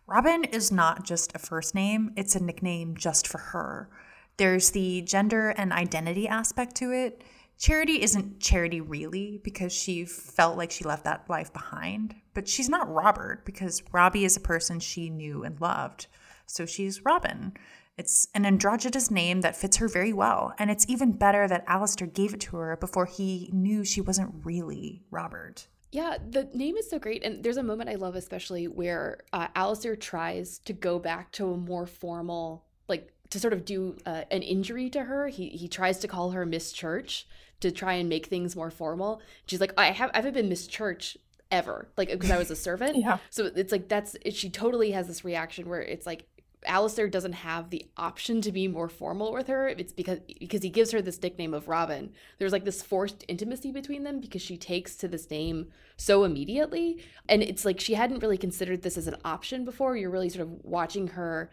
Robin 0.06 0.44
is 0.44 0.70
not 0.70 1.02
just 1.02 1.34
a 1.34 1.38
first 1.38 1.75
name, 1.75 2.12
it's 2.14 2.37
a 2.37 2.42
nickname 2.42 2.94
just 2.94 3.26
for 3.26 3.38
her. 3.38 3.88
There's 4.37 4.70
the 4.70 5.00
gender 5.00 5.50
and 5.50 5.73
identity 5.73 6.28
aspect 6.28 6.75
to 6.76 6.92
it. 6.92 7.23
Charity 7.56 8.02
isn't 8.02 8.38
Charity 8.40 8.82
really 8.82 9.40
because 9.42 9.73
she 9.73 10.04
felt 10.04 10.58
like 10.58 10.70
she 10.70 10.84
left 10.84 11.04
that 11.04 11.30
life 11.30 11.52
behind, 11.52 12.16
but 12.34 12.46
she's 12.46 12.68
not 12.68 12.92
Robert 12.92 13.46
because 13.46 13.82
Robbie 13.92 14.26
is 14.26 14.37
a 14.37 14.40
person 14.40 14.78
she 14.78 15.08
knew 15.08 15.42
and 15.42 15.58
loved. 15.61 16.08
So 16.46 16.66
she's 16.66 17.04
Robin. 17.04 17.54
It's 17.96 18.28
an 18.34 18.44
androgynous 18.44 19.11
name 19.11 19.40
that 19.40 19.56
fits 19.56 19.78
her 19.78 19.88
very 19.88 20.12
well, 20.12 20.52
and 20.58 20.70
it's 20.70 20.84
even 20.88 21.12
better 21.12 21.49
that 21.49 21.64
Alistair 21.66 22.08
gave 22.08 22.34
it 22.34 22.40
to 22.40 22.56
her 22.56 22.76
before 22.76 23.06
he 23.06 23.49
knew 23.52 23.84
she 23.84 24.00
wasn't 24.02 24.44
really 24.44 25.04
Robert. 25.11 25.68
Yeah, 25.94 26.16
the 26.28 26.48
name 26.52 26.76
is 26.76 26.90
so 26.90 26.98
great. 26.98 27.22
And 27.22 27.44
there's 27.44 27.56
a 27.56 27.62
moment 27.62 27.88
I 27.88 27.94
love, 27.94 28.16
especially 28.16 28.66
where 28.66 29.20
uh, 29.32 29.46
Alistair 29.54 29.94
tries 29.94 30.58
to 30.64 30.72
go 30.72 30.98
back 30.98 31.30
to 31.32 31.52
a 31.52 31.56
more 31.56 31.86
formal, 31.86 32.64
like 32.88 33.12
to 33.30 33.38
sort 33.38 33.52
of 33.52 33.64
do 33.64 33.96
uh, 34.04 34.22
an 34.32 34.42
injury 34.42 34.90
to 34.90 35.04
her. 35.04 35.28
He, 35.28 35.50
he 35.50 35.68
tries 35.68 36.00
to 36.00 36.08
call 36.08 36.32
her 36.32 36.44
Miss 36.44 36.72
Church 36.72 37.28
to 37.60 37.70
try 37.70 37.92
and 37.92 38.08
make 38.08 38.26
things 38.26 38.56
more 38.56 38.72
formal. 38.72 39.22
She's 39.46 39.60
like, 39.60 39.72
I, 39.78 39.92
have, 39.92 40.10
I 40.14 40.16
haven't 40.16 40.34
been 40.34 40.48
Miss 40.48 40.66
Church 40.66 41.16
ever, 41.52 41.88
like 41.96 42.10
because 42.10 42.32
I 42.32 42.38
was 42.38 42.50
a 42.50 42.56
servant. 42.68 42.96
yeah. 42.96 43.18
So 43.30 43.46
it's 43.54 43.70
like 43.70 43.86
that's 43.86 44.16
it, 44.24 44.34
she 44.34 44.50
totally 44.50 44.90
has 44.90 45.06
this 45.06 45.24
reaction 45.24 45.68
where 45.68 45.80
it's 45.80 46.06
like 46.06 46.26
Alistair 46.66 47.09
doesn't 47.09 47.33
have 47.33 47.71
the 47.71 47.87
option 47.97 48.40
to 48.42 48.52
be 48.52 48.68
more 48.68 48.88
formal 48.88 49.33
with 49.33 49.47
her. 49.49 49.68
It's 49.68 49.92
because 49.92 50.21
because 50.38 50.62
he 50.62 50.71
gives 50.71 50.90
her 50.92 51.02
this 51.02 51.21
nickname 51.23 51.54
of 51.54 51.68
Robin. 51.68 52.12
There's 52.38 52.52
like 52.52 52.64
this 52.64 52.83
forced 52.83 53.25
intimacy 53.28 53.71
between 53.71 54.04
them 54.04 54.21
because 54.21 54.42
she 54.42 54.56
takes 54.56 54.97
to 54.97 55.09
this 55.09 55.30
name 55.30 55.68
so 55.97 56.25
immediately. 56.25 57.02
And 57.28 57.42
it's 57.42 57.64
like 57.64 57.80
she 57.80 57.94
hadn't 57.94 58.21
really 58.21 58.38
considered 58.38 58.83
this 58.83 58.97
as 58.97 59.06
an 59.06 59.16
option 59.25 59.64
before. 59.64 59.97
You're 59.97 60.11
really 60.11 60.28
sort 60.28 60.47
of 60.47 60.52
watching 60.62 61.09
her 61.09 61.50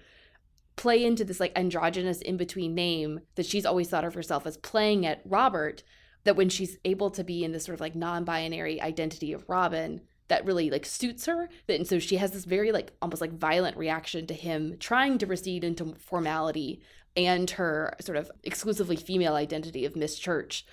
play 0.76 1.04
into 1.04 1.26
this 1.26 1.40
like 1.40 1.58
androgynous 1.58 2.22
in 2.22 2.38
between 2.38 2.74
name 2.74 3.22
that 3.36 3.46
she's 3.46 3.66
always 3.66 3.90
thought 3.90 4.06
of 4.06 4.14
herself 4.14 4.46
as 4.46 4.58
playing 4.58 5.06
at 5.06 5.22
Robert. 5.26 5.84
That 6.24 6.36
when 6.36 6.50
she's 6.50 6.78
able 6.86 7.10
to 7.12 7.24
be 7.24 7.44
in 7.44 7.52
this 7.52 7.66
sort 7.66 7.74
of 7.74 7.82
like 7.82 7.96
non 7.96 8.24
binary 8.24 8.80
identity 8.80 9.34
of 9.34 9.50
Robin, 9.50 10.02
that 10.32 10.46
really 10.46 10.70
like 10.70 10.86
suits 10.86 11.26
her. 11.26 11.50
And 11.68 11.86
so 11.86 12.00
she 12.00 12.16
has 12.16 12.32
this 12.32 12.46
very 12.46 12.72
like 12.72 12.94
almost 13.02 13.20
like 13.20 13.34
violent 13.34 13.76
reaction 13.76 14.26
to 14.28 14.34
him 14.34 14.78
trying 14.80 15.18
to 15.18 15.26
recede 15.26 15.66
into 15.66 15.94
formality 16.00 16.82
and 17.18 17.50
her 17.52 17.98
sort 18.00 18.18
of 18.18 18.32
exclusively 18.46 18.96
female 18.96 19.36
identity 19.36 19.84
of 19.84 19.98
miss 19.98 20.18
church. 20.18 20.66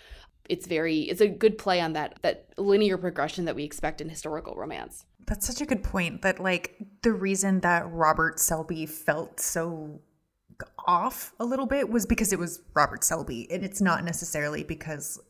It's 0.48 0.68
very 0.68 1.00
it's 1.00 1.20
a 1.20 1.26
good 1.26 1.58
play 1.58 1.80
on 1.80 1.92
that 1.94 2.20
that 2.22 2.50
linear 2.56 2.96
progression 2.96 3.46
that 3.46 3.56
we 3.56 3.64
expect 3.64 4.00
in 4.00 4.08
historical 4.08 4.54
romance. 4.54 5.04
That's 5.26 5.48
such 5.48 5.60
a 5.60 5.66
good 5.66 5.82
point 5.82 6.22
that 6.22 6.38
like 6.38 6.76
the 7.02 7.12
reason 7.12 7.58
that 7.60 7.90
robert 7.90 8.38
selby 8.38 8.86
felt 8.86 9.40
so 9.40 10.00
off 10.86 11.34
a 11.40 11.44
little 11.44 11.66
bit 11.66 11.90
was 11.90 12.06
because 12.06 12.32
it 12.32 12.38
was 12.38 12.62
robert 12.74 13.02
selby 13.02 13.50
and 13.50 13.64
it's 13.64 13.80
not 13.80 14.04
necessarily 14.04 14.62
because 14.62 15.20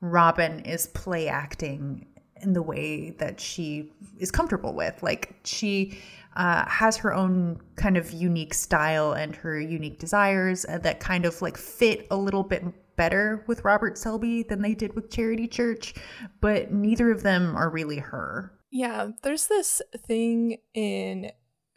robin 0.00 0.60
is 0.60 0.86
play 0.88 1.28
acting 1.28 2.06
in 2.44 2.52
the 2.52 2.62
way 2.62 3.10
that 3.10 3.40
she 3.40 3.92
is 4.18 4.30
comfortable 4.30 4.74
with. 4.74 5.02
Like 5.02 5.34
she 5.44 5.98
uh, 6.36 6.68
has 6.68 6.96
her 6.98 7.14
own 7.14 7.60
kind 7.76 7.96
of 7.96 8.10
unique 8.10 8.54
style 8.54 9.12
and 9.12 9.36
her 9.36 9.60
unique 9.60 9.98
desires 9.98 10.64
uh, 10.68 10.78
that 10.78 11.00
kind 11.00 11.24
of 11.24 11.40
like 11.42 11.56
fit 11.56 12.06
a 12.10 12.16
little 12.16 12.42
bit 12.42 12.64
better 12.96 13.44
with 13.46 13.64
Robert 13.64 13.98
Selby 13.98 14.42
than 14.42 14.62
they 14.62 14.74
did 14.74 14.94
with 14.94 15.10
Charity 15.10 15.48
Church, 15.48 15.94
but 16.40 16.72
neither 16.72 17.10
of 17.10 17.22
them 17.22 17.56
are 17.56 17.70
really 17.70 17.98
her. 17.98 18.52
Yeah, 18.70 19.08
there's 19.22 19.46
this 19.46 19.80
thing 19.96 20.58
in 20.74 21.30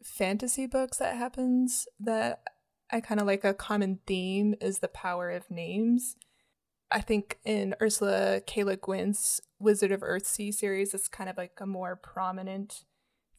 fantasy 0.03 0.65
books 0.65 0.97
that 0.97 1.15
happens 1.15 1.87
that 1.99 2.41
I 2.91 3.01
kind 3.01 3.19
of 3.19 3.27
like 3.27 3.43
a 3.43 3.53
common 3.53 3.99
theme 4.07 4.55
is 4.61 4.79
the 4.79 4.87
power 4.87 5.29
of 5.29 5.51
names. 5.51 6.15
I 6.89 7.01
think 7.01 7.39
in 7.43 7.75
Ursula 7.81 8.41
K. 8.45 8.63
Le 8.63 8.77
Guin's 8.77 9.41
Wizard 9.59 9.91
of 9.91 10.01
Earthsea 10.01 10.53
series, 10.53 10.93
it's 10.93 11.07
kind 11.07 11.29
of 11.29 11.37
like 11.37 11.53
a 11.59 11.65
more 11.65 11.95
prominent 11.95 12.83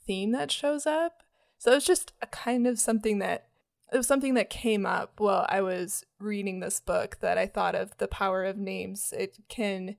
theme 0.06 0.32
that 0.32 0.50
shows 0.50 0.86
up. 0.86 1.22
So 1.58 1.72
it's 1.72 1.86
just 1.86 2.12
a 2.22 2.26
kind 2.26 2.66
of 2.66 2.78
something 2.78 3.18
that 3.20 3.48
it 3.92 3.96
was 3.96 4.06
something 4.06 4.34
that 4.34 4.50
came 4.50 4.84
up 4.84 5.18
while 5.18 5.46
I 5.48 5.62
was 5.62 6.04
reading 6.20 6.60
this 6.60 6.78
book 6.78 7.18
that 7.20 7.38
I 7.38 7.46
thought 7.46 7.74
of 7.74 7.96
the 7.96 8.08
power 8.08 8.44
of 8.44 8.58
names. 8.58 9.14
It 9.16 9.38
can 9.48 9.96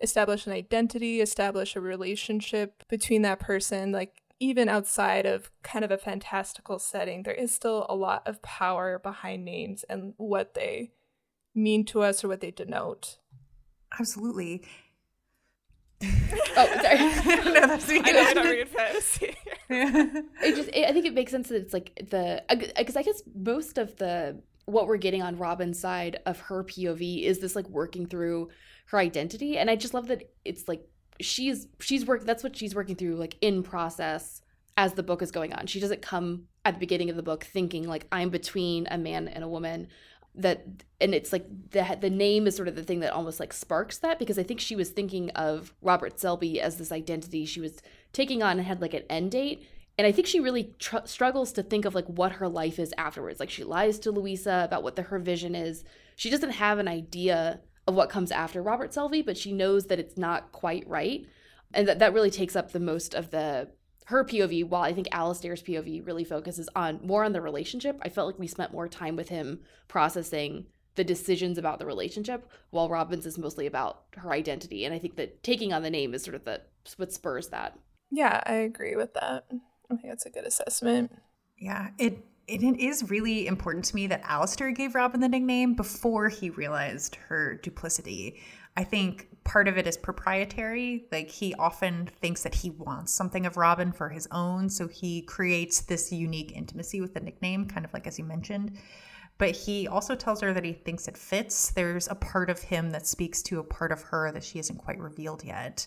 establish 0.00 0.46
an 0.46 0.52
identity, 0.52 1.20
establish 1.20 1.76
a 1.76 1.80
relationship 1.80 2.82
between 2.88 3.22
that 3.22 3.38
person, 3.38 3.92
like 3.92 4.20
even 4.40 4.68
outside 4.68 5.26
of 5.26 5.50
kind 5.62 5.84
of 5.84 5.90
a 5.90 5.98
fantastical 5.98 6.78
setting, 6.78 7.22
there 7.22 7.34
is 7.34 7.54
still 7.54 7.86
a 7.88 7.94
lot 7.94 8.26
of 8.26 8.42
power 8.42 8.98
behind 8.98 9.44
names 9.44 9.84
and 9.88 10.14
what 10.16 10.54
they 10.54 10.90
mean 11.54 11.84
to 11.86 12.02
us 12.02 12.24
or 12.24 12.28
what 12.28 12.40
they 12.40 12.50
denote. 12.50 13.18
Absolutely. 13.98 14.64
oh, 16.02 16.78
sorry. 16.82 16.98
no, 17.44 17.66
that's 17.66 17.88
me. 17.88 18.02
I 18.04 18.12
know 18.12 18.42
I 18.42 18.50
read 18.50 18.68
fantasy. 18.68 19.36
it 19.70 20.56
just, 20.56 20.68
it, 20.70 20.88
I 20.88 20.92
think 20.92 21.06
it 21.06 21.14
makes 21.14 21.30
sense 21.30 21.48
that 21.48 21.56
it's 21.56 21.72
like 21.72 22.06
the, 22.10 22.42
because 22.76 22.96
I 22.96 23.02
guess 23.02 23.22
most 23.34 23.78
of 23.78 23.96
the 23.96 24.40
what 24.66 24.86
we're 24.86 24.96
getting 24.96 25.22
on 25.22 25.36
Robin's 25.36 25.78
side 25.78 26.20
of 26.26 26.40
her 26.40 26.64
POV 26.64 27.22
is 27.22 27.38
this 27.38 27.54
like 27.54 27.68
working 27.68 28.06
through 28.06 28.48
her 28.86 28.98
identity, 28.98 29.58
and 29.58 29.70
I 29.70 29.76
just 29.76 29.94
love 29.94 30.08
that 30.08 30.30
it's 30.44 30.68
like 30.68 30.86
she's 31.20 31.66
she's 31.80 32.04
working. 32.06 32.26
That's 32.26 32.42
what 32.42 32.56
she's 32.56 32.74
working 32.74 32.96
through, 32.96 33.16
like 33.16 33.36
in 33.40 33.62
process 33.62 34.42
as 34.76 34.94
the 34.94 35.02
book 35.02 35.22
is 35.22 35.30
going 35.30 35.52
on. 35.52 35.66
She 35.66 35.80
doesn't 35.80 36.02
come 36.02 36.44
at 36.64 36.74
the 36.74 36.80
beginning 36.80 37.10
of 37.10 37.16
the 37.16 37.22
book 37.22 37.44
thinking 37.44 37.86
like 37.86 38.06
I'm 38.10 38.30
between 38.30 38.88
a 38.90 38.98
man 38.98 39.28
and 39.28 39.44
a 39.44 39.48
woman 39.48 39.88
that 40.34 40.64
and 41.00 41.14
it's 41.14 41.32
like 41.32 41.46
the 41.70 41.96
the 42.00 42.10
name 42.10 42.46
is 42.46 42.56
sort 42.56 42.68
of 42.68 42.74
the 42.74 42.82
thing 42.82 43.00
that 43.00 43.12
almost 43.12 43.38
like 43.38 43.52
sparks 43.52 43.98
that 43.98 44.18
because 44.18 44.38
I 44.38 44.42
think 44.42 44.60
she 44.60 44.74
was 44.74 44.90
thinking 44.90 45.30
of 45.30 45.74
Robert 45.80 46.18
Selby 46.18 46.60
as 46.60 46.76
this 46.76 46.90
identity 46.90 47.44
she 47.44 47.60
was 47.60 47.80
taking 48.12 48.42
on 48.42 48.58
and 48.58 48.66
had 48.66 48.80
like 48.80 48.94
an 48.94 49.04
end 49.08 49.32
date. 49.32 49.66
And 49.96 50.08
I 50.08 50.12
think 50.12 50.26
she 50.26 50.40
really 50.40 50.74
tr- 50.80 50.96
struggles 51.04 51.52
to 51.52 51.62
think 51.62 51.84
of 51.84 51.94
like 51.94 52.06
what 52.06 52.32
her 52.32 52.48
life 52.48 52.80
is 52.80 52.92
afterwards. 52.98 53.38
Like 53.38 53.50
she 53.50 53.62
lies 53.62 54.00
to 54.00 54.10
Louisa 54.10 54.62
about 54.64 54.82
what 54.82 54.96
the, 54.96 55.02
her 55.02 55.20
vision 55.20 55.54
is. 55.54 55.84
She 56.16 56.30
doesn't 56.30 56.50
have 56.50 56.80
an 56.80 56.88
idea 56.88 57.60
of 57.86 57.94
what 57.94 58.10
comes 58.10 58.32
after 58.32 58.60
Robert 58.60 58.92
Selby 58.92 59.22
but 59.22 59.38
she 59.38 59.52
knows 59.52 59.86
that 59.86 60.00
it's 60.00 60.16
not 60.16 60.50
quite 60.50 60.88
right. 60.88 61.26
And 61.72 61.86
that 61.86 62.00
that 62.00 62.12
really 62.12 62.30
takes 62.30 62.56
up 62.56 62.72
the 62.72 62.80
most 62.80 63.14
of 63.14 63.30
the 63.30 63.68
her 64.04 64.24
POV, 64.24 64.68
while 64.68 64.82
I 64.82 64.92
think 64.92 65.08
Alistair's 65.12 65.62
POV 65.62 66.06
really 66.06 66.24
focuses 66.24 66.68
on 66.76 67.00
more 67.02 67.24
on 67.24 67.32
the 67.32 67.40
relationship, 67.40 67.98
I 68.02 68.08
felt 68.08 68.26
like 68.26 68.38
we 68.38 68.46
spent 68.46 68.72
more 68.72 68.88
time 68.88 69.16
with 69.16 69.30
him 69.30 69.60
processing 69.88 70.66
the 70.94 71.04
decisions 71.04 71.58
about 71.58 71.78
the 71.78 71.86
relationship, 71.86 72.48
while 72.70 72.88
Robin's 72.88 73.26
is 73.26 73.38
mostly 73.38 73.66
about 73.66 74.04
her 74.16 74.32
identity. 74.32 74.84
And 74.84 74.94
I 74.94 74.98
think 74.98 75.16
that 75.16 75.42
taking 75.42 75.72
on 75.72 75.82
the 75.82 75.90
name 75.90 76.14
is 76.14 76.22
sort 76.22 76.34
of 76.36 76.44
the 76.44 76.62
what 76.96 77.12
spurs 77.12 77.48
that. 77.48 77.78
Yeah, 78.10 78.42
I 78.46 78.54
agree 78.54 78.94
with 78.94 79.14
that. 79.14 79.46
I 79.90 79.96
think 79.96 80.08
that's 80.08 80.26
a 80.26 80.30
good 80.30 80.44
assessment. 80.44 81.10
Yeah, 81.58 81.90
it 81.98 82.18
it 82.46 82.62
is 82.62 83.08
really 83.10 83.46
important 83.46 83.86
to 83.86 83.94
me 83.94 84.06
that 84.08 84.20
Alistair 84.24 84.70
gave 84.70 84.94
Robin 84.94 85.20
the 85.20 85.28
nickname 85.28 85.74
before 85.74 86.28
he 86.28 86.50
realized 86.50 87.16
her 87.16 87.54
duplicity. 87.54 88.38
I 88.76 88.84
think 88.84 89.28
part 89.44 89.68
of 89.68 89.78
it 89.78 89.86
is 89.86 89.96
proprietary. 89.96 91.06
Like 91.12 91.28
he 91.28 91.54
often 91.54 92.06
thinks 92.20 92.42
that 92.42 92.54
he 92.54 92.70
wants 92.70 93.12
something 93.12 93.46
of 93.46 93.56
Robin 93.56 93.92
for 93.92 94.08
his 94.08 94.26
own. 94.30 94.68
So 94.68 94.88
he 94.88 95.22
creates 95.22 95.80
this 95.82 96.10
unique 96.10 96.52
intimacy 96.52 97.00
with 97.00 97.14
the 97.14 97.20
nickname, 97.20 97.66
kind 97.66 97.84
of 97.84 97.92
like 97.92 98.06
as 98.06 98.18
you 98.18 98.24
mentioned. 98.24 98.78
But 99.36 99.50
he 99.50 99.88
also 99.88 100.14
tells 100.14 100.40
her 100.40 100.52
that 100.52 100.64
he 100.64 100.72
thinks 100.72 101.08
it 101.08 101.16
fits. 101.16 101.70
There's 101.70 102.08
a 102.08 102.14
part 102.14 102.50
of 102.50 102.60
him 102.60 102.90
that 102.90 103.06
speaks 103.06 103.42
to 103.42 103.58
a 103.58 103.64
part 103.64 103.90
of 103.92 104.02
her 104.02 104.30
that 104.32 104.44
she 104.44 104.58
hasn't 104.58 104.78
quite 104.78 104.98
revealed 104.98 105.44
yet. 105.44 105.86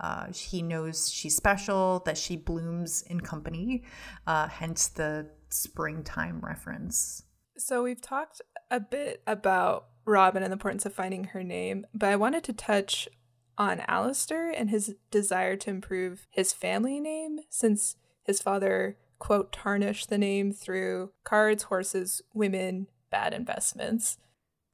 Uh, 0.00 0.26
he 0.32 0.62
knows 0.62 1.10
she's 1.10 1.36
special, 1.36 2.02
that 2.06 2.18
she 2.18 2.36
blooms 2.36 3.02
in 3.02 3.20
company, 3.20 3.84
uh, 4.26 4.48
hence 4.48 4.88
the 4.88 5.30
springtime 5.50 6.40
reference. 6.40 7.22
So 7.56 7.84
we've 7.84 8.00
talked 8.00 8.40
a 8.70 8.80
bit 8.80 9.22
about 9.26 9.86
Robin 10.04 10.42
and 10.42 10.50
the 10.50 10.54
importance 10.54 10.86
of 10.86 10.94
finding 10.94 11.24
her 11.24 11.42
name, 11.42 11.86
but 11.94 12.10
I 12.10 12.16
wanted 12.16 12.44
to 12.44 12.52
touch 12.52 13.08
on 13.56 13.80
Alistair 13.86 14.50
and 14.50 14.70
his 14.70 14.96
desire 15.10 15.56
to 15.56 15.70
improve 15.70 16.26
his 16.30 16.52
family 16.52 17.00
name 17.00 17.40
since 17.48 17.96
his 18.24 18.42
father, 18.42 18.96
quote, 19.18 19.52
tarnished 19.52 20.08
the 20.08 20.18
name 20.18 20.52
through 20.52 21.12
cards, 21.24 21.64
horses, 21.64 22.22
women, 22.32 22.88
bad 23.10 23.32
investments. 23.32 24.18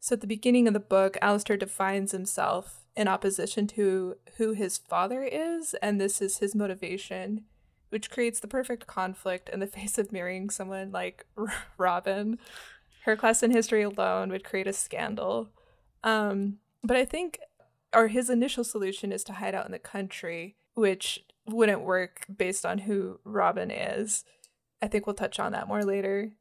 So 0.01 0.15
at 0.15 0.23
the 0.23 0.27
beginning 0.27 0.67
of 0.67 0.73
the 0.73 0.81
book, 0.81 1.19
Alistair 1.21 1.59
defines 1.59 2.13
himself 2.13 2.87
in 2.97 3.07
opposition 3.07 3.67
to 3.69 4.17
who 4.39 4.53
his 4.53 4.79
father 4.79 5.23
is, 5.23 5.75
and 5.83 6.01
this 6.01 6.23
is 6.23 6.39
his 6.39 6.55
motivation, 6.55 7.45
which 7.91 8.11
creates 8.11 8.41
the 8.41 8.49
perfect 8.49 8.87
conflict 8.87 9.49
in 9.51 9.61
the 9.61 9.67
face 9.79 9.99
of 9.99 10.13
marrying 10.13 10.49
someone 10.49 10.91
like 10.91 11.27
Robin. 11.79 12.39
Her 13.05 13.17
class 13.17 13.43
in 13.43 13.51
history 13.51 13.83
alone 13.83 14.31
would 14.31 14.45
create 14.45 14.67
a 14.67 14.73
scandal. 14.73 15.49
Um, 16.05 16.59
but 16.83 16.97
I 16.97 17.05
think 17.05 17.39
or 17.95 18.09
his 18.09 18.31
initial 18.31 18.65
solution 18.65 19.13
is 19.13 19.25
to 19.25 19.35
hide 19.35 19.55
out 19.55 19.67
in 19.67 19.73
the 19.73 19.79
country, 19.79 20.57
which 20.75 21.25
wouldn't 21.47 21.83
work 21.83 22.25
based 22.35 22.65
on 22.65 22.79
who 22.79 23.19
Robin 23.25 23.71
is. 23.71 24.25
I 24.81 24.87
think 24.87 25.07
we'll 25.07 25.15
touch 25.15 25.41
on 25.41 25.53
that 25.53 25.69
more 25.69 25.85
later. 25.85 26.33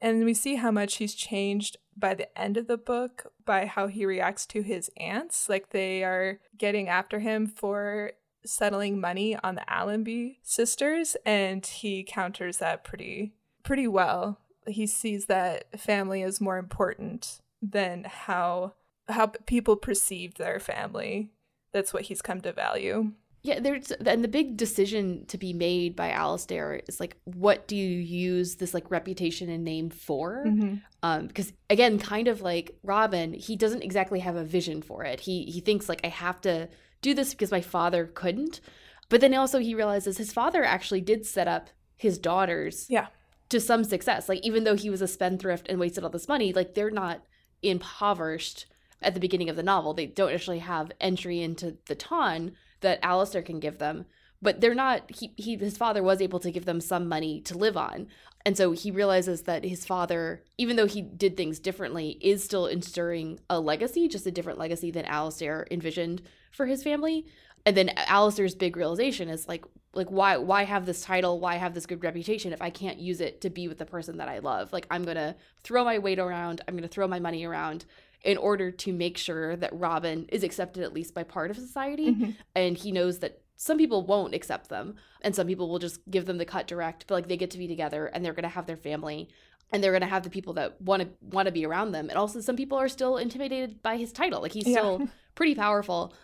And 0.00 0.24
we 0.24 0.34
see 0.34 0.56
how 0.56 0.70
much 0.70 0.96
he's 0.96 1.14
changed 1.14 1.76
by 1.96 2.14
the 2.14 2.36
end 2.38 2.56
of 2.56 2.66
the 2.66 2.76
book 2.76 3.32
by 3.44 3.66
how 3.66 3.86
he 3.86 4.04
reacts 4.04 4.44
to 4.46 4.62
his 4.62 4.90
aunts. 4.98 5.48
Like 5.48 5.70
they 5.70 6.04
are 6.04 6.40
getting 6.58 6.88
after 6.88 7.20
him 7.20 7.46
for 7.46 8.12
settling 8.44 9.00
money 9.00 9.36
on 9.42 9.54
the 9.54 9.72
Allenby 9.72 10.40
sisters, 10.42 11.16
and 11.24 11.64
he 11.64 12.04
counters 12.04 12.58
that 12.58 12.84
pretty 12.84 13.32
pretty 13.62 13.88
well. 13.88 14.38
He 14.66 14.86
sees 14.86 15.26
that 15.26 15.80
family 15.80 16.22
is 16.22 16.40
more 16.40 16.58
important 16.58 17.40
than 17.62 18.04
how 18.04 18.74
how 19.08 19.26
people 19.46 19.76
perceived 19.76 20.38
their 20.38 20.58
family. 20.58 21.30
That's 21.72 21.92
what 21.92 22.04
he's 22.04 22.22
come 22.22 22.40
to 22.40 22.52
value. 22.52 23.12
Yeah, 23.42 23.60
there's 23.60 23.92
and 23.92 24.24
the 24.24 24.28
big 24.28 24.56
decision 24.56 25.24
to 25.26 25.38
be 25.38 25.52
made 25.52 25.94
by 25.94 26.10
Alistair 26.10 26.80
is 26.88 26.98
like, 26.98 27.16
what 27.24 27.68
do 27.68 27.76
you 27.76 28.00
use 28.00 28.56
this 28.56 28.74
like 28.74 28.90
reputation 28.90 29.48
and 29.48 29.62
name 29.62 29.88
for? 29.88 30.44
Mm-hmm. 30.46 30.76
Um, 31.04 31.28
because 31.28 31.52
again, 31.70 32.00
kind 32.00 32.26
of 32.26 32.40
like 32.40 32.76
Robin, 32.82 33.32
he 33.32 33.54
doesn't 33.54 33.84
exactly 33.84 34.18
have 34.18 34.34
a 34.34 34.42
vision 34.44 34.82
for 34.82 35.04
it. 35.04 35.20
He 35.20 35.44
he 35.44 35.60
thinks 35.60 35.88
like 35.88 36.00
I 36.02 36.08
have 36.08 36.40
to 36.40 36.68
do 37.02 37.14
this 37.14 37.34
because 37.34 37.52
my 37.52 37.60
father 37.60 38.06
couldn't, 38.06 38.60
but 39.08 39.20
then 39.20 39.32
also 39.34 39.60
he 39.60 39.76
realizes 39.76 40.18
his 40.18 40.32
father 40.32 40.64
actually 40.64 41.00
did 41.00 41.24
set 41.24 41.46
up 41.46 41.70
his 41.94 42.18
daughters, 42.18 42.86
yeah, 42.88 43.06
to 43.48 43.60
some 43.60 43.84
success. 43.84 44.28
Like 44.28 44.44
even 44.44 44.64
though 44.64 44.76
he 44.76 44.90
was 44.90 45.02
a 45.02 45.08
spendthrift 45.08 45.68
and 45.68 45.78
wasted 45.78 46.04
all 46.04 46.10
this 46.10 46.28
money, 46.28 46.52
like 46.52 46.74
they're 46.74 46.90
not 46.90 47.22
impoverished 47.62 48.66
at 49.02 49.14
the 49.14 49.20
beginning 49.20 49.48
of 49.48 49.56
the 49.56 49.62
novel. 49.62 49.94
They 49.94 50.06
don't 50.06 50.32
actually 50.32 50.60
have 50.60 50.92
entry 51.00 51.40
into 51.40 51.76
the 51.86 51.94
ton 51.94 52.52
that 52.80 52.98
Alistair 53.02 53.42
can 53.42 53.60
give 53.60 53.78
them, 53.78 54.06
but 54.42 54.60
they're 54.60 54.74
not. 54.74 55.14
He, 55.14 55.32
he 55.36 55.56
his 55.56 55.76
father 55.76 56.02
was 56.02 56.20
able 56.20 56.40
to 56.40 56.50
give 56.50 56.64
them 56.64 56.80
some 56.80 57.08
money 57.08 57.40
to 57.42 57.56
live 57.56 57.76
on, 57.76 58.08
and 58.44 58.56
so 58.56 58.72
he 58.72 58.90
realizes 58.90 59.42
that 59.42 59.64
his 59.64 59.84
father, 59.84 60.44
even 60.58 60.76
though 60.76 60.86
he 60.86 61.02
did 61.02 61.36
things 61.36 61.58
differently, 61.58 62.18
is 62.20 62.44
still 62.44 62.66
ensuring 62.66 63.40
a 63.50 63.60
legacy, 63.60 64.08
just 64.08 64.26
a 64.26 64.30
different 64.30 64.58
legacy 64.58 64.90
than 64.90 65.04
Alistair 65.04 65.66
envisioned 65.70 66.22
for 66.52 66.66
his 66.66 66.82
family. 66.82 67.26
And 67.66 67.76
then 67.76 67.90
Alistair's 67.96 68.54
big 68.54 68.76
realization 68.76 69.28
is 69.28 69.48
like, 69.48 69.64
like 69.92 70.08
why 70.08 70.36
why 70.36 70.62
have 70.64 70.86
this 70.86 71.02
title? 71.02 71.40
Why 71.40 71.56
have 71.56 71.74
this 71.74 71.86
good 71.86 72.02
reputation 72.04 72.52
if 72.52 72.62
I 72.62 72.70
can't 72.70 72.98
use 72.98 73.20
it 73.20 73.40
to 73.40 73.50
be 73.50 73.66
with 73.66 73.78
the 73.78 73.86
person 73.86 74.18
that 74.18 74.28
I 74.28 74.38
love? 74.38 74.72
Like 74.72 74.86
I'm 74.90 75.04
gonna 75.04 75.36
throw 75.62 75.84
my 75.84 75.98
weight 75.98 76.18
around. 76.18 76.60
I'm 76.68 76.76
gonna 76.76 76.86
throw 76.86 77.08
my 77.08 77.18
money 77.18 77.44
around 77.44 77.84
in 78.22 78.36
order 78.36 78.70
to 78.70 78.92
make 78.92 79.18
sure 79.18 79.56
that 79.56 79.70
Robin 79.72 80.26
is 80.28 80.42
accepted 80.42 80.82
at 80.82 80.92
least 80.92 81.14
by 81.14 81.22
part 81.22 81.50
of 81.50 81.56
society. 81.56 82.14
Mm-hmm. 82.14 82.30
And 82.54 82.76
he 82.76 82.92
knows 82.92 83.18
that 83.20 83.40
some 83.56 83.78
people 83.78 84.04
won't 84.04 84.34
accept 84.34 84.68
them 84.68 84.96
and 85.22 85.34
some 85.34 85.46
people 85.46 85.68
will 85.68 85.78
just 85.78 86.00
give 86.10 86.26
them 86.26 86.38
the 86.38 86.44
cut 86.44 86.66
direct, 86.66 87.06
but 87.06 87.14
like 87.14 87.28
they 87.28 87.36
get 87.36 87.50
to 87.52 87.58
be 87.58 87.66
together 87.66 88.06
and 88.06 88.24
they're 88.24 88.34
going 88.34 88.42
to 88.42 88.48
have 88.48 88.66
their 88.66 88.76
family 88.76 89.28
and 89.72 89.82
they're 89.82 89.92
going 89.92 90.02
to 90.02 90.08
have 90.08 90.22
the 90.22 90.30
people 90.30 90.52
that 90.54 90.80
want 90.80 91.02
to 91.02 91.08
want 91.20 91.46
to 91.46 91.52
be 91.52 91.64
around 91.64 91.92
them. 91.92 92.08
And 92.08 92.18
also 92.18 92.40
some 92.40 92.56
people 92.56 92.78
are 92.78 92.88
still 92.88 93.16
intimidated 93.16 93.82
by 93.82 93.96
his 93.96 94.12
title. 94.12 94.42
Like 94.42 94.52
he's 94.52 94.66
yeah. 94.66 94.78
still 94.78 95.08
pretty 95.34 95.54
powerful 95.54 96.14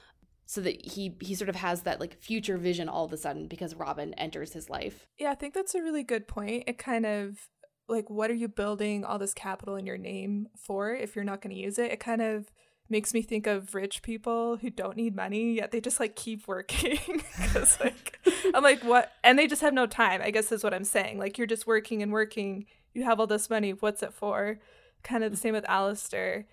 so 0.46 0.60
that 0.60 0.84
he 0.84 1.14
he 1.20 1.34
sort 1.34 1.48
of 1.48 1.56
has 1.56 1.82
that 1.82 2.00
like 2.00 2.20
future 2.20 2.58
vision 2.58 2.88
all 2.88 3.04
of 3.04 3.12
a 3.12 3.16
sudden 3.16 3.48
because 3.48 3.74
Robin 3.74 4.14
enters 4.14 4.52
his 4.52 4.68
life. 4.68 5.06
Yeah, 5.18 5.30
I 5.30 5.34
think 5.34 5.54
that's 5.54 5.74
a 5.74 5.82
really 5.82 6.02
good 6.02 6.28
point. 6.28 6.64
It 6.66 6.78
kind 6.78 7.06
of 7.06 7.48
like 7.88 8.10
what 8.10 8.30
are 8.30 8.34
you 8.34 8.48
building 8.48 9.04
all 9.04 9.18
this 9.18 9.34
capital 9.34 9.76
in 9.76 9.86
your 9.86 9.98
name 9.98 10.48
for 10.56 10.94
if 10.94 11.14
you're 11.14 11.24
not 11.24 11.40
going 11.40 11.54
to 11.54 11.60
use 11.60 11.78
it? 11.78 11.92
It 11.92 12.00
kind 12.00 12.22
of 12.22 12.50
makes 12.88 13.14
me 13.14 13.22
think 13.22 13.46
of 13.46 13.74
rich 13.74 14.02
people 14.02 14.58
who 14.58 14.68
don't 14.68 14.96
need 14.98 15.16
money 15.16 15.54
yet 15.54 15.70
they 15.70 15.80
just 15.80 15.98
like 15.98 16.14
keep 16.14 16.46
working. 16.46 16.98
Because 17.42 17.80
like 17.80 18.18
i'm 18.54 18.62
like 18.62 18.82
what 18.82 19.12
and 19.24 19.38
they 19.38 19.46
just 19.46 19.62
have 19.62 19.74
no 19.74 19.86
time 19.86 20.20
i 20.22 20.30
guess 20.30 20.52
is 20.52 20.64
what 20.64 20.74
i'm 20.74 20.84
saying. 20.84 21.18
Like 21.18 21.38
you're 21.38 21.46
just 21.46 21.66
working 21.66 22.02
and 22.02 22.12
working. 22.12 22.66
You 22.94 23.04
have 23.04 23.18
all 23.20 23.26
this 23.26 23.48
money. 23.48 23.72
What's 23.72 24.02
it 24.02 24.12
for? 24.12 24.58
Kind 25.02 25.24
of 25.24 25.32
the 25.32 25.38
mm. 25.38 25.40
same 25.40 25.54
with 25.54 25.68
Alistair. 25.68 26.46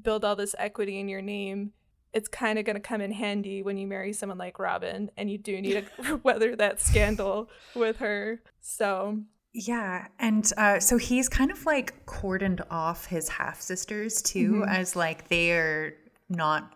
Build 0.00 0.24
all 0.24 0.36
this 0.36 0.54
equity 0.58 1.00
in 1.00 1.08
your 1.08 1.22
name 1.22 1.72
it's 2.12 2.28
kind 2.28 2.58
of 2.58 2.64
going 2.64 2.76
to 2.76 2.80
come 2.80 3.00
in 3.00 3.12
handy 3.12 3.62
when 3.62 3.76
you 3.76 3.86
marry 3.86 4.12
someone 4.12 4.38
like 4.38 4.58
robin 4.58 5.10
and 5.16 5.30
you 5.30 5.38
do 5.38 5.60
need 5.60 5.86
to 5.98 6.16
weather 6.22 6.56
that 6.56 6.80
scandal 6.80 7.48
with 7.74 7.98
her 7.98 8.40
so 8.60 9.18
yeah, 9.52 10.06
and 10.18 10.50
uh, 10.56 10.78
so 10.78 10.98
he's 10.98 11.28
kind 11.28 11.50
of 11.50 11.64
like 11.66 12.06
cordoned 12.06 12.60
off 12.70 13.06
his 13.06 13.28
half 13.28 13.60
sisters 13.60 14.22
too, 14.22 14.52
mm-hmm. 14.52 14.68
as 14.68 14.94
like 14.94 15.28
they're 15.28 15.94
not. 16.28 16.74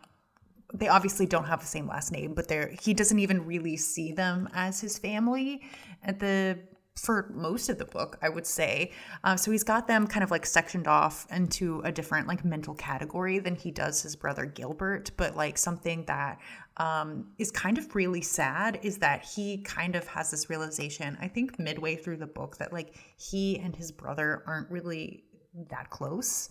They 0.75 0.88
obviously 0.88 1.27
don't 1.27 1.45
have 1.45 1.61
the 1.61 1.66
same 1.66 1.87
last 1.87 2.12
name, 2.12 2.33
but 2.35 2.49
they're 2.49 2.75
he 2.81 2.95
doesn't 2.95 3.18
even 3.18 3.45
really 3.45 3.77
see 3.77 4.12
them 4.12 4.49
as 4.55 4.81
his 4.81 4.99
family 4.99 5.62
at 6.03 6.18
the 6.18 6.59
for 6.97 7.31
most 7.35 7.69
of 7.69 7.79
the 7.79 7.85
book, 7.85 8.19
I 8.23 8.29
would 8.29 8.47
say. 8.47 8.93
Um, 9.25 9.39
so 9.39 9.51
he's 9.51 9.65
got 9.65 9.89
them 9.89 10.07
kind 10.07 10.23
of 10.23 10.31
like 10.31 10.45
sectioned 10.45 10.87
off 10.87 11.27
into 11.31 11.81
a 11.85 11.93
different 11.93 12.29
like 12.29 12.45
mental 12.45 12.75
category 12.75 13.39
than 13.39 13.55
he 13.55 13.71
does 13.71 14.03
his 14.03 14.15
brother 14.15 14.45
Gilbert. 14.45 15.11
But 15.17 15.37
like 15.37 15.57
something 15.57 16.05
that 16.07 16.39
um, 16.77 17.33
is 17.39 17.51
kind 17.51 17.79
of 17.79 17.95
really 17.95 18.21
sad 18.21 18.79
is 18.83 18.99
that 18.99 19.25
he 19.25 19.63
kind 19.63 19.97
of 19.97 20.07
has 20.09 20.31
this 20.31 20.51
realization, 20.51 21.17
I 21.21 21.29
think 21.29 21.59
midway 21.59 21.97
through 21.97 22.19
the 22.19 22.27
book, 22.27 22.59
that 22.59 22.73
like 22.73 22.95
he 23.17 23.59
and 23.59 23.75
his 23.75 23.91
brother 23.91 24.43
aren't 24.47 24.71
really 24.71 25.25
that 25.71 25.91
close 25.91 26.49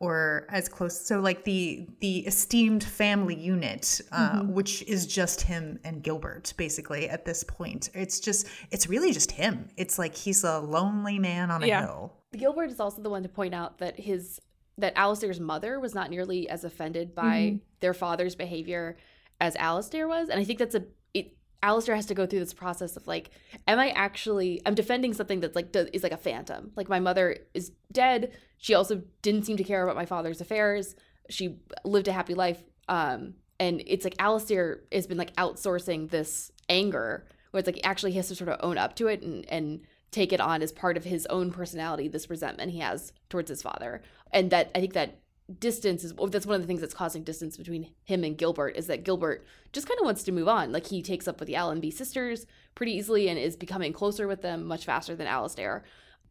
or 0.00 0.46
as 0.50 0.68
close 0.68 1.06
so 1.06 1.20
like 1.20 1.44
the 1.44 1.86
the 2.00 2.18
esteemed 2.26 2.82
family 2.82 3.34
unit 3.34 4.00
uh, 4.12 4.40
mm-hmm. 4.40 4.52
which 4.52 4.82
is 4.82 5.06
just 5.06 5.42
him 5.42 5.78
and 5.84 6.02
gilbert 6.02 6.52
basically 6.56 7.08
at 7.08 7.24
this 7.24 7.44
point 7.44 7.90
it's 7.94 8.20
just 8.20 8.46
it's 8.70 8.86
really 8.88 9.12
just 9.12 9.32
him 9.32 9.68
it's 9.76 9.98
like 9.98 10.14
he's 10.14 10.44
a 10.44 10.58
lonely 10.58 11.18
man 11.18 11.50
on 11.50 11.62
a 11.62 11.66
yeah. 11.66 11.80
hill 11.82 12.12
gilbert 12.36 12.70
is 12.70 12.80
also 12.80 13.00
the 13.02 13.10
one 13.10 13.22
to 13.22 13.28
point 13.28 13.54
out 13.54 13.78
that 13.78 13.98
his 13.98 14.40
that 14.76 14.92
Alistair's 14.96 15.38
mother 15.38 15.78
was 15.78 15.94
not 15.94 16.10
nearly 16.10 16.48
as 16.48 16.64
offended 16.64 17.14
by 17.14 17.40
mm-hmm. 17.40 17.56
their 17.78 17.94
father's 17.94 18.34
behavior 18.34 18.96
as 19.40 19.54
Alistair 19.56 20.08
was 20.08 20.28
and 20.28 20.40
i 20.40 20.44
think 20.44 20.58
that's 20.58 20.74
a 20.74 20.84
Alistair 21.64 21.96
has 21.96 22.04
to 22.06 22.14
go 22.14 22.26
through 22.26 22.40
this 22.40 22.52
process 22.52 22.94
of 22.94 23.06
like, 23.06 23.30
am 23.66 23.78
I 23.78 23.88
actually 23.90 24.60
I'm 24.66 24.74
defending 24.74 25.14
something 25.14 25.40
that's 25.40 25.56
like 25.56 25.74
is 25.74 26.02
like 26.02 26.12
a 26.12 26.18
phantom. 26.18 26.72
Like 26.76 26.90
my 26.90 27.00
mother 27.00 27.38
is 27.54 27.72
dead. 27.90 28.32
She 28.58 28.74
also 28.74 29.02
didn't 29.22 29.46
seem 29.46 29.56
to 29.56 29.64
care 29.64 29.82
about 29.82 29.96
my 29.96 30.04
father's 30.04 30.42
affairs. 30.42 30.94
She 31.30 31.56
lived 31.82 32.06
a 32.06 32.12
happy 32.12 32.34
life. 32.34 32.62
Um, 32.88 33.34
and 33.58 33.82
it's 33.86 34.04
like 34.04 34.14
Alistair 34.18 34.80
has 34.92 35.06
been 35.06 35.16
like 35.16 35.34
outsourcing 35.36 36.10
this 36.10 36.52
anger 36.68 37.26
where 37.50 37.60
it's 37.60 37.66
like 37.66 37.80
actually 37.82 38.10
he 38.10 38.18
has 38.18 38.28
to 38.28 38.34
sort 38.34 38.50
of 38.50 38.60
own 38.62 38.76
up 38.76 38.94
to 38.96 39.06
it 39.06 39.22
and 39.22 39.46
and 39.48 39.80
take 40.10 40.32
it 40.32 40.40
on 40.40 40.62
as 40.62 40.70
part 40.70 40.96
of 40.96 41.04
his 41.04 41.26
own 41.26 41.50
personality, 41.50 42.08
this 42.08 42.30
resentment 42.30 42.70
he 42.70 42.78
has 42.78 43.12
towards 43.30 43.48
his 43.48 43.62
father. 43.62 44.02
And 44.32 44.50
that 44.50 44.70
I 44.74 44.80
think 44.80 44.92
that 44.92 45.18
distance 45.58 46.04
is 46.04 46.14
that's 46.28 46.46
one 46.46 46.56
of 46.56 46.62
the 46.62 46.66
things 46.66 46.80
that's 46.80 46.94
causing 46.94 47.22
distance 47.22 47.56
between 47.56 47.92
him 48.04 48.24
and 48.24 48.38
Gilbert 48.38 48.76
is 48.76 48.86
that 48.86 49.04
Gilbert 49.04 49.44
just 49.72 49.86
kind 49.86 49.98
of 50.00 50.04
wants 50.04 50.22
to 50.24 50.32
move 50.32 50.48
on. 50.48 50.72
Like 50.72 50.86
he 50.86 51.02
takes 51.02 51.28
up 51.28 51.38
with 51.38 51.48
the 51.48 51.56
Allenby 51.56 51.90
sisters 51.90 52.46
pretty 52.74 52.92
easily 52.92 53.28
and 53.28 53.38
is 53.38 53.56
becoming 53.56 53.92
closer 53.92 54.26
with 54.26 54.42
them 54.42 54.64
much 54.64 54.86
faster 54.86 55.14
than 55.14 55.26
Alistair. 55.26 55.84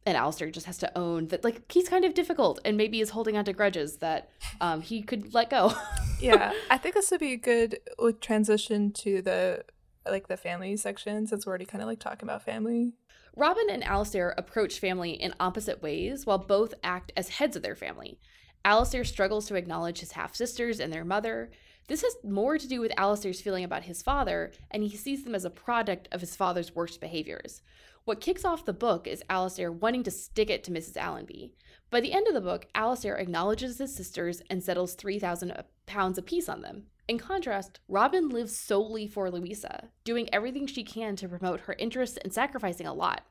And 0.05 0.17
Alistair 0.17 0.49
just 0.49 0.65
has 0.65 0.79
to 0.79 0.97
own 0.97 1.27
that 1.27 1.43
like 1.43 1.71
he's 1.71 1.87
kind 1.87 2.05
of 2.05 2.13
difficult 2.13 2.59
and 2.65 2.75
maybe 2.75 2.99
is 3.01 3.11
holding 3.11 3.37
on 3.37 3.45
to 3.45 3.53
grudges 3.53 3.97
that 3.97 4.29
um, 4.59 4.81
he 4.81 5.03
could 5.03 5.33
let 5.33 5.49
go. 5.49 5.73
yeah, 6.19 6.51
I 6.69 6.77
think 6.77 6.95
this 6.95 7.11
would 7.11 7.19
be 7.19 7.33
a 7.33 7.37
good 7.37 7.79
transition 8.19 8.91
to 8.93 9.21
the 9.21 9.63
like 10.05 10.27
the 10.27 10.35
family 10.35 10.75
section 10.75 11.27
since 11.27 11.45
we're 11.45 11.51
already 11.51 11.65
kind 11.65 11.81
of 11.81 11.87
like 11.87 11.99
talking 11.99 12.27
about 12.27 12.43
family. 12.43 12.93
Robin 13.35 13.67
and 13.69 13.83
Alistair 13.83 14.33
approach 14.37 14.79
family 14.79 15.11
in 15.11 15.33
opposite 15.39 15.81
ways 15.81 16.25
while 16.25 16.37
both 16.37 16.73
act 16.83 17.11
as 17.15 17.29
heads 17.29 17.55
of 17.55 17.63
their 17.63 17.75
family. 17.75 18.19
Alistair 18.65 19.03
struggles 19.03 19.47
to 19.47 19.55
acknowledge 19.55 19.99
his 19.99 20.13
half 20.13 20.35
sisters 20.35 20.79
and 20.79 20.91
their 20.91 21.03
mother. 21.03 21.51
This 21.87 22.01
has 22.01 22.15
more 22.23 22.57
to 22.57 22.67
do 22.67 22.79
with 22.79 22.97
Alistair's 22.97 23.41
feeling 23.41 23.65
about 23.65 23.83
his 23.83 24.01
father, 24.01 24.53
and 24.71 24.83
he 24.83 24.95
sees 24.95 25.23
them 25.23 25.35
as 25.35 25.43
a 25.43 25.49
product 25.49 26.07
of 26.13 26.21
his 26.21 26.35
father's 26.35 26.73
worst 26.73 27.01
behaviors. 27.01 27.61
What 28.05 28.21
kicks 28.21 28.45
off 28.45 28.65
the 28.65 28.73
book 28.73 29.05
is 29.05 29.23
Alistair 29.29 29.71
wanting 29.71 30.03
to 30.03 30.11
stick 30.11 30.49
it 30.49 30.63
to 30.65 30.71
Mrs. 30.71 30.95
Allenby. 30.95 31.53
By 31.89 31.99
the 31.99 32.13
end 32.13 32.27
of 32.27 32.33
the 32.33 32.41
book, 32.41 32.67
Alistair 32.73 33.17
acknowledges 33.17 33.77
his 33.77 33.95
sisters 33.95 34.41
and 34.49 34.63
settles 34.63 34.93
3,000 34.93 35.53
pounds 35.85 36.17
apiece 36.17 36.47
on 36.47 36.61
them. 36.61 36.87
In 37.07 37.17
contrast, 37.17 37.81
Robin 37.89 38.29
lives 38.29 38.55
solely 38.55 39.07
for 39.07 39.29
Louisa, 39.29 39.89
doing 40.05 40.33
everything 40.33 40.67
she 40.67 40.83
can 40.83 41.17
to 41.17 41.27
promote 41.27 41.61
her 41.61 41.75
interests 41.77 42.17
and 42.23 42.33
sacrificing 42.33 42.87
a 42.87 42.93
lot. 42.93 43.25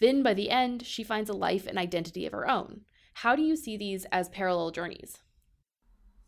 Then, 0.00 0.22
by 0.22 0.32
the 0.32 0.50
end, 0.50 0.86
she 0.86 1.04
finds 1.04 1.28
a 1.28 1.34
life 1.34 1.66
and 1.66 1.78
identity 1.78 2.24
of 2.24 2.32
her 2.32 2.48
own. 2.48 2.82
How 3.14 3.36
do 3.36 3.42
you 3.42 3.56
see 3.56 3.76
these 3.76 4.06
as 4.12 4.28
parallel 4.28 4.70
journeys? 4.70 5.18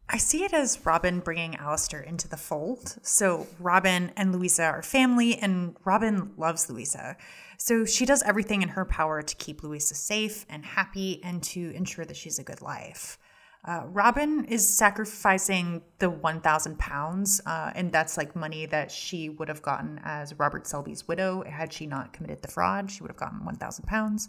I 0.08 0.18
see 0.18 0.44
it 0.44 0.52
as 0.52 0.84
Robin 0.84 1.20
bringing 1.20 1.56
Alistair 1.56 2.00
into 2.00 2.28
the 2.28 2.36
fold. 2.36 2.96
So 3.02 3.46
Robin 3.58 4.12
and 4.14 4.30
Louisa 4.30 4.64
are 4.64 4.82
family, 4.82 5.38
and 5.38 5.74
Robin 5.84 6.32
loves 6.36 6.68
Louisa. 6.68 7.16
So 7.56 7.86
she 7.86 8.04
does 8.04 8.22
everything 8.24 8.60
in 8.60 8.68
her 8.68 8.84
power 8.84 9.22
to 9.22 9.36
keep 9.36 9.62
Louisa 9.62 9.94
safe 9.94 10.44
and 10.50 10.66
happy 10.66 11.22
and 11.24 11.42
to 11.44 11.70
ensure 11.70 12.04
that 12.04 12.16
she's 12.16 12.38
a 12.38 12.44
good 12.44 12.60
life. 12.60 13.18
Uh, 13.64 13.82
Robin 13.86 14.44
is 14.46 14.66
sacrificing 14.66 15.82
the 16.00 16.10
1,000 16.10 16.76
pounds, 16.80 17.40
uh, 17.46 17.70
and 17.76 17.92
that's 17.92 18.16
like 18.16 18.34
money 18.34 18.66
that 18.66 18.90
she 18.90 19.28
would 19.28 19.48
have 19.48 19.62
gotten 19.62 20.00
as 20.02 20.36
Robert 20.36 20.66
Selby's 20.66 21.06
widow 21.06 21.44
had 21.44 21.72
she 21.72 21.86
not 21.86 22.12
committed 22.12 22.42
the 22.42 22.48
fraud. 22.48 22.90
She 22.90 23.02
would 23.02 23.10
have 23.10 23.16
gotten 23.16 23.44
1,000 23.44 23.84
pounds 23.84 24.28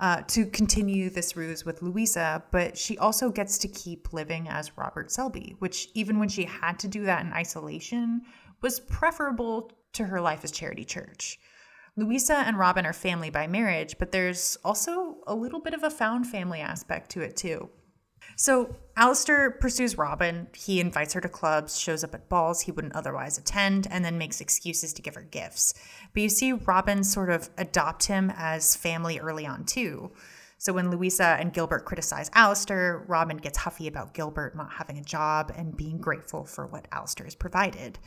uh, 0.00 0.22
to 0.28 0.46
continue 0.46 1.10
this 1.10 1.36
ruse 1.36 1.62
with 1.62 1.82
Louisa, 1.82 2.42
but 2.52 2.78
she 2.78 2.96
also 2.96 3.30
gets 3.30 3.58
to 3.58 3.68
keep 3.68 4.14
living 4.14 4.48
as 4.48 4.78
Robert 4.78 5.10
Selby, 5.12 5.56
which, 5.58 5.88
even 5.92 6.18
when 6.18 6.30
she 6.30 6.44
had 6.44 6.78
to 6.78 6.88
do 6.88 7.04
that 7.04 7.22
in 7.22 7.34
isolation, 7.34 8.22
was 8.62 8.80
preferable 8.80 9.70
to 9.92 10.04
her 10.04 10.22
life 10.22 10.42
as 10.42 10.50
Charity 10.50 10.86
Church. 10.86 11.38
Louisa 11.96 12.36
and 12.46 12.58
Robin 12.58 12.86
are 12.86 12.94
family 12.94 13.28
by 13.28 13.46
marriage, 13.46 13.96
but 13.98 14.10
there's 14.10 14.56
also 14.64 15.18
a 15.26 15.34
little 15.34 15.60
bit 15.60 15.74
of 15.74 15.82
a 15.82 15.90
found 15.90 16.26
family 16.26 16.60
aspect 16.60 17.10
to 17.10 17.20
it, 17.20 17.36
too. 17.36 17.68
So 18.40 18.74
Alistair 18.96 19.50
pursues 19.50 19.98
Robin. 19.98 20.46
He 20.56 20.80
invites 20.80 21.12
her 21.12 21.20
to 21.20 21.28
clubs, 21.28 21.78
shows 21.78 22.02
up 22.02 22.14
at 22.14 22.30
balls 22.30 22.62
he 22.62 22.72
wouldn't 22.72 22.96
otherwise 22.96 23.36
attend, 23.36 23.86
and 23.90 24.02
then 24.02 24.16
makes 24.16 24.40
excuses 24.40 24.94
to 24.94 25.02
give 25.02 25.14
her 25.14 25.24
gifts. 25.24 25.74
But 26.14 26.22
you 26.22 26.30
see 26.30 26.54
Robin 26.54 27.04
sort 27.04 27.28
of 27.28 27.50
adopt 27.58 28.06
him 28.06 28.32
as 28.34 28.74
family 28.74 29.20
early 29.20 29.46
on, 29.46 29.66
too. 29.66 30.12
So 30.56 30.72
when 30.72 30.90
Louisa 30.90 31.36
and 31.38 31.52
Gilbert 31.52 31.84
criticize 31.84 32.30
Alistair, 32.32 33.04
Robin 33.08 33.36
gets 33.36 33.58
huffy 33.58 33.88
about 33.88 34.14
Gilbert 34.14 34.56
not 34.56 34.72
having 34.72 34.96
a 34.96 35.04
job 35.04 35.52
and 35.54 35.76
being 35.76 35.98
grateful 35.98 36.46
for 36.46 36.66
what 36.66 36.88
Alistair 36.92 37.26
has 37.26 37.34
provided. 37.34 37.98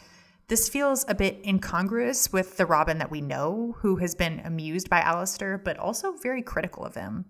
This 0.48 0.68
feels 0.68 1.06
a 1.08 1.14
bit 1.14 1.42
incongruous 1.46 2.34
with 2.34 2.58
the 2.58 2.66
Robin 2.66 2.98
that 2.98 3.12
we 3.12 3.22
know, 3.22 3.76
who 3.82 3.98
has 3.98 4.16
been 4.16 4.40
amused 4.40 4.90
by 4.90 5.02
Alistair, 5.02 5.60
but 5.60 5.78
also 5.78 6.14
very 6.14 6.42
critical 6.42 6.84
of 6.84 6.96
him. 6.96 7.26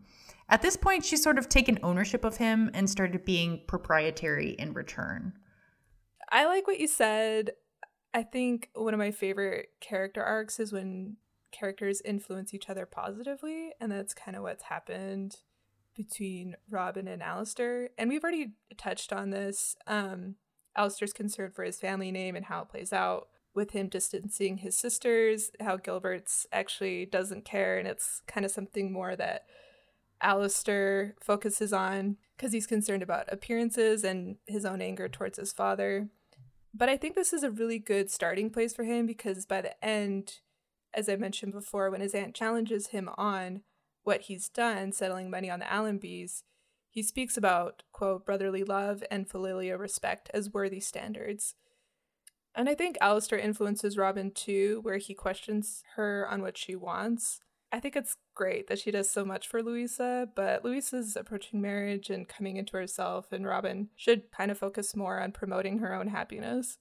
At 0.54 0.62
this 0.62 0.78
point, 0.78 1.04
she's 1.04 1.24
sort 1.24 1.39
of 1.39 1.50
taken 1.50 1.80
ownership 1.82 2.24
of 2.24 2.38
him 2.38 2.70
and 2.76 2.88
started 2.88 3.26
being 3.26 3.62
proprietary 3.66 4.52
in 4.52 4.74
return. 4.74 5.34
I 6.32 6.46
like 6.46 6.68
what 6.68 6.80
you 6.80 6.88
said. 6.88 7.54
I 8.13 8.22
think 8.22 8.70
one 8.76 8.94
of 8.94 9.00
my 9.00 9.10
favorite 9.10 9.70
character 9.82 10.24
arcs 10.24 10.60
is 10.60 10.72
when 10.72 11.18
characters 11.52 12.04
influence 12.06 12.54
each 12.54 12.70
other 12.70 12.86
positively, 12.86 13.72
and 13.82 13.92
that's 13.92 14.13
kind 14.13 14.38
of 14.38 14.44
what's 14.44 14.66
happened 14.66 15.38
between 15.96 16.56
Robin 16.70 17.08
and 17.08 17.24
Alistair. 17.24 17.89
And 17.98 18.08
we've 18.08 18.24
already 18.24 18.52
touched 18.78 19.12
on 19.12 19.32
this. 19.32 19.76
Um, 19.88 20.36
Alistair's 20.78 21.13
concern 21.13 21.50
for 21.50 21.63
his 21.63 21.80
family 21.80 22.12
name 22.12 22.36
and 22.36 22.46
how 22.46 22.62
it 22.62 22.70
plays 22.70 22.94
out 22.94 23.28
with 23.56 23.72
him 23.72 23.88
distancing 23.88 24.58
his 24.58 24.78
sisters, 24.78 25.50
how 25.60 25.78
Gilbert's 25.78 26.46
actually 26.52 27.08
doesn't 27.08 27.44
care, 27.44 27.80
and 27.80 27.88
it's 27.88 28.22
kind 28.28 28.46
of 28.46 28.52
something 28.52 28.92
more 28.92 29.16
that 29.16 29.48
Alistair 30.24 31.16
focuses 31.22 31.74
on 31.74 32.18
because 32.36 32.54
he's 32.54 32.66
concerned 32.66 33.04
about 33.04 33.32
appearances 33.32 34.04
and 34.04 34.38
his 34.48 34.66
own 34.66 34.82
anger 34.82 35.08
towards 35.08 35.38
his 35.38 35.54
father. 35.54 36.10
But 36.74 36.90
I 36.90 36.98
think 36.98 37.14
this 37.16 37.34
is 37.34 37.44
a 37.44 37.52
really 37.52 37.78
good 37.78 38.10
starting 38.10 38.50
place 38.50 38.74
for 38.74 38.84
him 38.84 39.06
because 39.06 39.46
by 39.46 39.62
the 39.62 39.86
end, 39.86 40.40
as 40.94 41.08
I 41.08 41.16
mentioned 41.16 41.54
before, 41.54 41.92
when 41.92 42.02
his 42.02 42.16
aunt 42.16 42.34
challenges 42.34 42.88
him 42.88 43.10
on 43.18 43.62
what 44.04 44.22
he's 44.22 44.50
done, 44.50 44.92
settling 44.92 45.30
money 45.30 45.50
on 45.50 45.60
the 45.60 45.66
Allenbys, 45.66 46.44
he 46.90 47.04
speaks 47.04 47.38
about, 47.38 47.84
quote, 47.92 48.26
brotherly 48.26 48.64
love 48.64 49.04
and 49.10 49.30
filial 49.30 49.78
respect 49.78 50.30
as 50.34 50.54
worthy 50.54 50.80
standards. 50.80 51.56
And 52.56 52.70
I 52.70 52.76
think 52.76 52.98
Alistair 53.02 53.40
influences 53.40 53.98
Robin 53.98 54.32
too, 54.32 54.80
where 54.84 54.98
he 54.98 55.14
questions 55.14 55.84
her 55.96 56.28
on 56.30 56.42
what 56.42 56.58
she 56.58 56.76
wants. 56.76 57.40
I 57.74 57.80
think 57.80 57.96
it's 57.96 58.18
great 58.36 58.68
that 58.68 58.78
she 58.78 58.92
does 58.92 59.10
so 59.10 59.26
much 59.26 59.48
for 59.48 59.64
Louisa, 59.64 60.30
but 60.36 60.64
Louisa's 60.64 61.16
approaching 61.16 61.60
marriage 61.60 62.12
and 62.12 62.28
coming 62.28 62.58
into 62.58 62.78
herself, 62.78 63.32
and 63.32 63.48
Robin 63.48 63.90
should 63.96 64.32
kind 64.32 64.52
of 64.52 64.60
focus 64.60 64.96
more 64.96 65.20
on 65.20 65.32
promoting 65.32 65.80
her 65.80 65.92
own 65.92 66.08
happiness. 66.08 66.78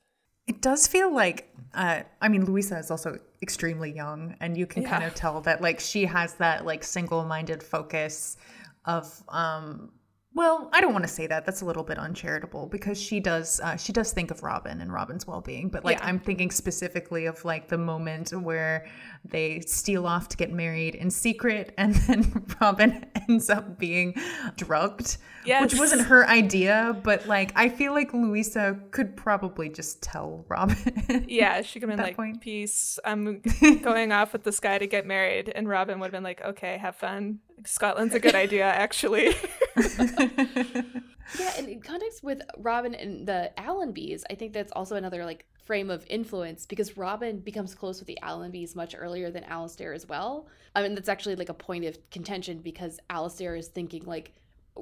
It 0.46 0.60
does 0.60 0.86
feel 0.86 1.10
like, 1.10 1.48
uh, 1.72 2.02
I 2.20 2.28
mean, 2.28 2.44
Louisa 2.44 2.76
is 2.76 2.90
also 2.90 3.18
extremely 3.40 3.90
young, 3.90 4.36
and 4.38 4.54
you 4.54 4.66
can 4.66 4.82
yeah. 4.82 4.90
kind 4.90 5.04
of 5.04 5.14
tell 5.14 5.40
that, 5.40 5.62
like, 5.62 5.80
she 5.80 6.04
has 6.04 6.34
that, 6.34 6.66
like, 6.66 6.84
single 6.84 7.24
minded 7.24 7.62
focus 7.62 8.36
of, 8.84 9.22
um, 9.30 9.92
well, 10.34 10.70
I 10.72 10.80
don't 10.80 10.94
want 10.94 11.04
to 11.04 11.10
say 11.10 11.26
that. 11.26 11.44
That's 11.44 11.60
a 11.60 11.66
little 11.66 11.82
bit 11.82 11.98
uncharitable 11.98 12.66
because 12.66 13.00
she 13.00 13.20
does 13.20 13.60
uh, 13.60 13.76
she 13.76 13.92
does 13.92 14.12
think 14.12 14.30
of 14.30 14.42
Robin 14.42 14.80
and 14.80 14.90
Robin's 14.90 15.26
well 15.26 15.42
being. 15.42 15.68
But 15.68 15.84
like 15.84 15.98
yeah. 15.98 16.06
I'm 16.06 16.18
thinking 16.18 16.50
specifically 16.50 17.26
of 17.26 17.44
like 17.44 17.68
the 17.68 17.76
moment 17.76 18.30
where 18.30 18.86
they 19.26 19.60
steal 19.60 20.06
off 20.06 20.28
to 20.30 20.36
get 20.38 20.50
married 20.50 20.94
in 20.94 21.10
secret, 21.10 21.74
and 21.78 21.94
then 21.94 22.46
Robin 22.60 23.04
ends 23.28 23.50
up 23.50 23.78
being 23.78 24.14
drugged, 24.56 25.18
yes. 25.44 25.62
which 25.62 25.78
wasn't 25.78 26.02
her 26.02 26.26
idea. 26.26 26.98
But 27.02 27.26
like 27.26 27.52
I 27.54 27.68
feel 27.68 27.92
like 27.92 28.14
Louisa 28.14 28.78
could 28.90 29.16
probably 29.16 29.68
just 29.68 30.02
tell 30.02 30.46
Robin. 30.48 31.26
yeah, 31.28 31.60
she 31.60 31.78
could 31.78 31.90
have 31.90 31.98
been 31.98 32.06
like, 32.06 32.16
point. 32.16 32.40
"Peace, 32.40 32.98
I'm 33.04 33.42
going 33.82 34.12
off 34.12 34.32
with 34.32 34.44
this 34.44 34.60
guy 34.60 34.78
to 34.78 34.86
get 34.86 35.06
married," 35.06 35.50
and 35.54 35.68
Robin 35.68 36.00
would 36.00 36.06
have 36.06 36.12
been 36.12 36.24
like, 36.24 36.42
"Okay, 36.42 36.78
have 36.78 36.96
fun." 36.96 37.40
Scotland's 37.64 38.14
a 38.14 38.20
good 38.20 38.34
idea, 38.34 38.64
actually. 38.66 39.34
yeah, 39.76 41.52
and 41.58 41.68
in 41.68 41.80
context 41.80 42.22
with 42.22 42.42
Robin 42.58 42.94
and 42.94 43.26
the 43.26 43.50
Allenbys, 43.58 44.22
I 44.30 44.34
think 44.34 44.52
that's 44.52 44.72
also 44.72 44.96
another 44.96 45.24
like 45.24 45.46
frame 45.64 45.90
of 45.90 46.04
influence 46.10 46.66
because 46.66 46.96
Robin 46.96 47.38
becomes 47.38 47.74
close 47.74 47.98
with 48.00 48.06
the 48.06 48.18
Allenbys 48.22 48.74
much 48.74 48.94
earlier 48.98 49.30
than 49.30 49.44
Alistair 49.44 49.92
as 49.92 50.06
well. 50.08 50.48
I 50.74 50.82
mean, 50.82 50.94
that's 50.94 51.08
actually 51.08 51.36
like 51.36 51.48
a 51.48 51.54
point 51.54 51.84
of 51.84 51.98
contention 52.10 52.58
because 52.58 52.98
Alistair 53.08 53.54
is 53.54 53.68
thinking 53.68 54.04
like, 54.04 54.32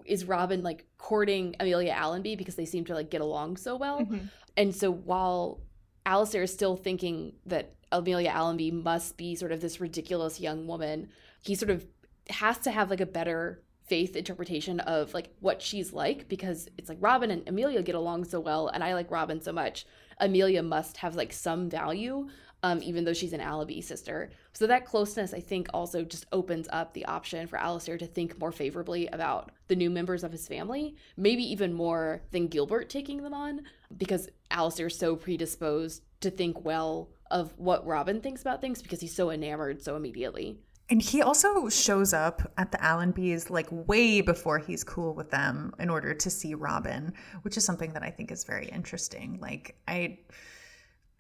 is 0.07 0.25
Robin 0.25 0.63
like 0.63 0.87
courting 0.99 1.57
Amelia 1.61 1.93
Allenby 1.93 2.37
because 2.37 2.55
they 2.55 2.65
seem 2.65 2.85
to 2.87 2.95
like 2.95 3.11
get 3.11 3.21
along 3.21 3.57
so 3.57 3.77
well? 3.77 4.01
Mm-hmm. 4.01 4.27
And 4.57 4.75
so 4.75 4.91
while 4.91 5.61
Alistair 6.07 6.43
is 6.43 6.53
still 6.53 6.77
thinking 6.77 7.35
that 7.47 7.75
Amelia 7.93 8.31
Allenby 8.31 8.71
must 8.71 9.17
be 9.17 9.35
sort 9.35 9.53
of 9.53 9.61
this 9.61 9.81
ridiculous 9.81 10.41
young 10.41 10.67
woman, 10.67 11.09
he 11.43 11.55
sort 11.55 11.71
of 11.71 11.87
has 12.31 12.59
to 12.59 12.71
have 12.71 12.91
like 12.91 13.01
a 13.01 13.07
better 13.07 13.63
faith 13.87 14.15
interpretation 14.15 14.79
of 14.81 15.13
like 15.15 15.31
what 15.41 15.61
she's 15.61 15.93
like 15.93 16.29
because 16.29 16.69
it's 16.79 16.89
like 16.89 16.99
Robin 17.01 17.31
and 17.31 17.49
Amelia 17.49 17.83
get 17.83 17.97
along 17.97 18.25
so 18.25 18.39
well 18.39 18.69
and 18.69 18.85
I 18.85 18.95
like 18.95 19.11
Robin 19.11 19.41
so 19.41 19.53
much. 19.53 19.85
Amelia 20.19 20.63
must 20.63 20.99
have 20.99 21.17
like 21.17 21.33
some 21.33 21.69
value 21.69 22.29
um, 22.63 22.83
even 22.83 23.05
though 23.05 23.13
she's 23.13 23.33
an 23.33 23.41
Allenby 23.41 23.81
sister. 23.81 24.31
So 24.53 24.67
that 24.67 24.85
closeness, 24.85 25.33
I 25.33 25.41
think, 25.41 25.69
also 25.73 26.05
just 26.05 26.27
opens 26.33 26.69
up 26.71 26.93
the 26.93 27.07
option 27.07 27.47
for 27.47 27.59
Alistair 27.59 27.97
to 27.99 28.07
think 28.07 28.39
more 28.39 28.53
favorably 28.53 29.07
about 29.09 29.51
the 29.69 29.77
new 29.77 29.91
members 29.91 30.25
of 30.25 30.33
his 30.33 30.47
family, 30.47 30.97
maybe 31.17 31.43
even 31.43 31.73
more 31.73 32.23
than 32.33 32.49
Gilbert 32.49 32.91
taking 32.91 33.23
them 33.23 33.35
on, 33.35 33.63
because 33.97 34.29
Alistair's 34.51 34.99
so 34.99 35.17
predisposed 35.17 36.03
to 36.21 36.31
think 36.31 36.65
well 36.65 37.09
of 37.31 37.55
what 37.57 37.87
Robin 37.87 38.21
thinks 38.21 38.43
about 38.43 38.61
things 38.61 38.83
because 38.83 39.01
he's 39.01 39.15
so 39.15 39.31
enamored 39.31 39.83
so 39.83 39.97
immediately. 39.97 40.59
And 40.91 41.01
he 41.01 41.23
also 41.23 41.69
shows 41.69 42.13
up 42.13 42.53
at 42.59 42.73
the 42.73 42.79
Allenbys 42.79 43.49
like 43.49 43.69
way 43.71 44.21
before 44.21 44.59
he's 44.59 44.83
cool 44.83 45.15
with 45.15 45.31
them 45.31 45.73
in 45.79 45.89
order 45.89 46.13
to 46.13 46.31
see 46.31 46.55
Robin, 46.55 47.15
which 47.43 47.57
is 47.57 47.65
something 47.65 47.93
that 47.93 48.03
I 48.03 48.11
think 48.11 48.33
is 48.33 48.43
very 48.43 48.67
interesting. 48.67 49.39
Like 49.41 49.77
I 49.87 50.19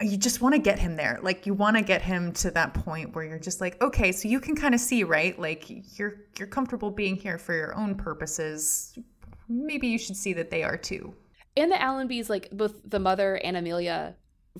you 0.00 0.16
just 0.16 0.40
want 0.40 0.54
to 0.54 0.58
get 0.58 0.78
him 0.78 0.96
there. 0.96 1.20
Like 1.22 1.46
you 1.46 1.54
want 1.54 1.76
to 1.76 1.82
get 1.82 2.00
him 2.02 2.32
to 2.32 2.50
that 2.52 2.74
point 2.74 3.14
where 3.14 3.24
you're 3.24 3.38
just 3.38 3.60
like, 3.60 3.80
okay, 3.82 4.12
so 4.12 4.28
you 4.28 4.40
can 4.40 4.56
kind 4.56 4.74
of 4.74 4.80
see, 4.80 5.04
right? 5.04 5.38
Like 5.38 5.66
you're 5.98 6.22
you're 6.38 6.48
comfortable 6.48 6.90
being 6.90 7.16
here 7.16 7.38
for 7.38 7.54
your 7.54 7.76
own 7.76 7.94
purposes. 7.94 8.98
Maybe 9.48 9.88
you 9.88 9.98
should 9.98 10.16
see 10.16 10.32
that 10.32 10.50
they 10.50 10.62
are 10.62 10.76
too. 10.76 11.14
And 11.56 11.70
the 11.70 11.76
Allenbys, 11.76 12.28
like 12.28 12.50
both 12.50 12.80
the 12.84 12.98
mother 12.98 13.34
and 13.44 13.56
Amelia, 13.56 14.16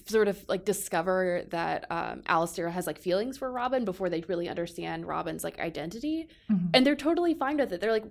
sort 0.06 0.28
of 0.28 0.38
like 0.48 0.64
discover 0.64 1.44
that 1.50 1.86
um 1.90 2.22
Alistair 2.26 2.70
has 2.70 2.86
like 2.86 2.98
feelings 2.98 3.38
for 3.38 3.50
Robin 3.50 3.84
before 3.84 4.08
they 4.08 4.22
really 4.28 4.48
understand 4.48 5.06
Robin's 5.06 5.44
like 5.44 5.58
identity. 5.58 6.28
Mm-hmm. 6.50 6.68
And 6.74 6.86
they're 6.86 6.96
totally 6.96 7.34
fine 7.34 7.56
with 7.56 7.72
it. 7.72 7.80
They're 7.80 7.92
like 7.92 8.06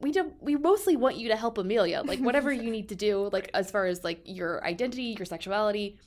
we 0.00 0.12
do 0.12 0.32
we 0.40 0.56
mostly 0.56 0.96
want 0.96 1.16
you 1.16 1.28
to 1.28 1.36
help 1.36 1.58
Amelia. 1.58 2.02
Like 2.04 2.18
whatever 2.18 2.52
you 2.52 2.70
need 2.70 2.88
to 2.90 2.94
do, 2.94 3.28
like 3.32 3.50
as 3.54 3.70
far 3.70 3.86
as 3.86 4.04
like 4.04 4.20
your 4.24 4.64
identity, 4.64 5.14
your 5.16 5.26
sexuality, 5.26 5.98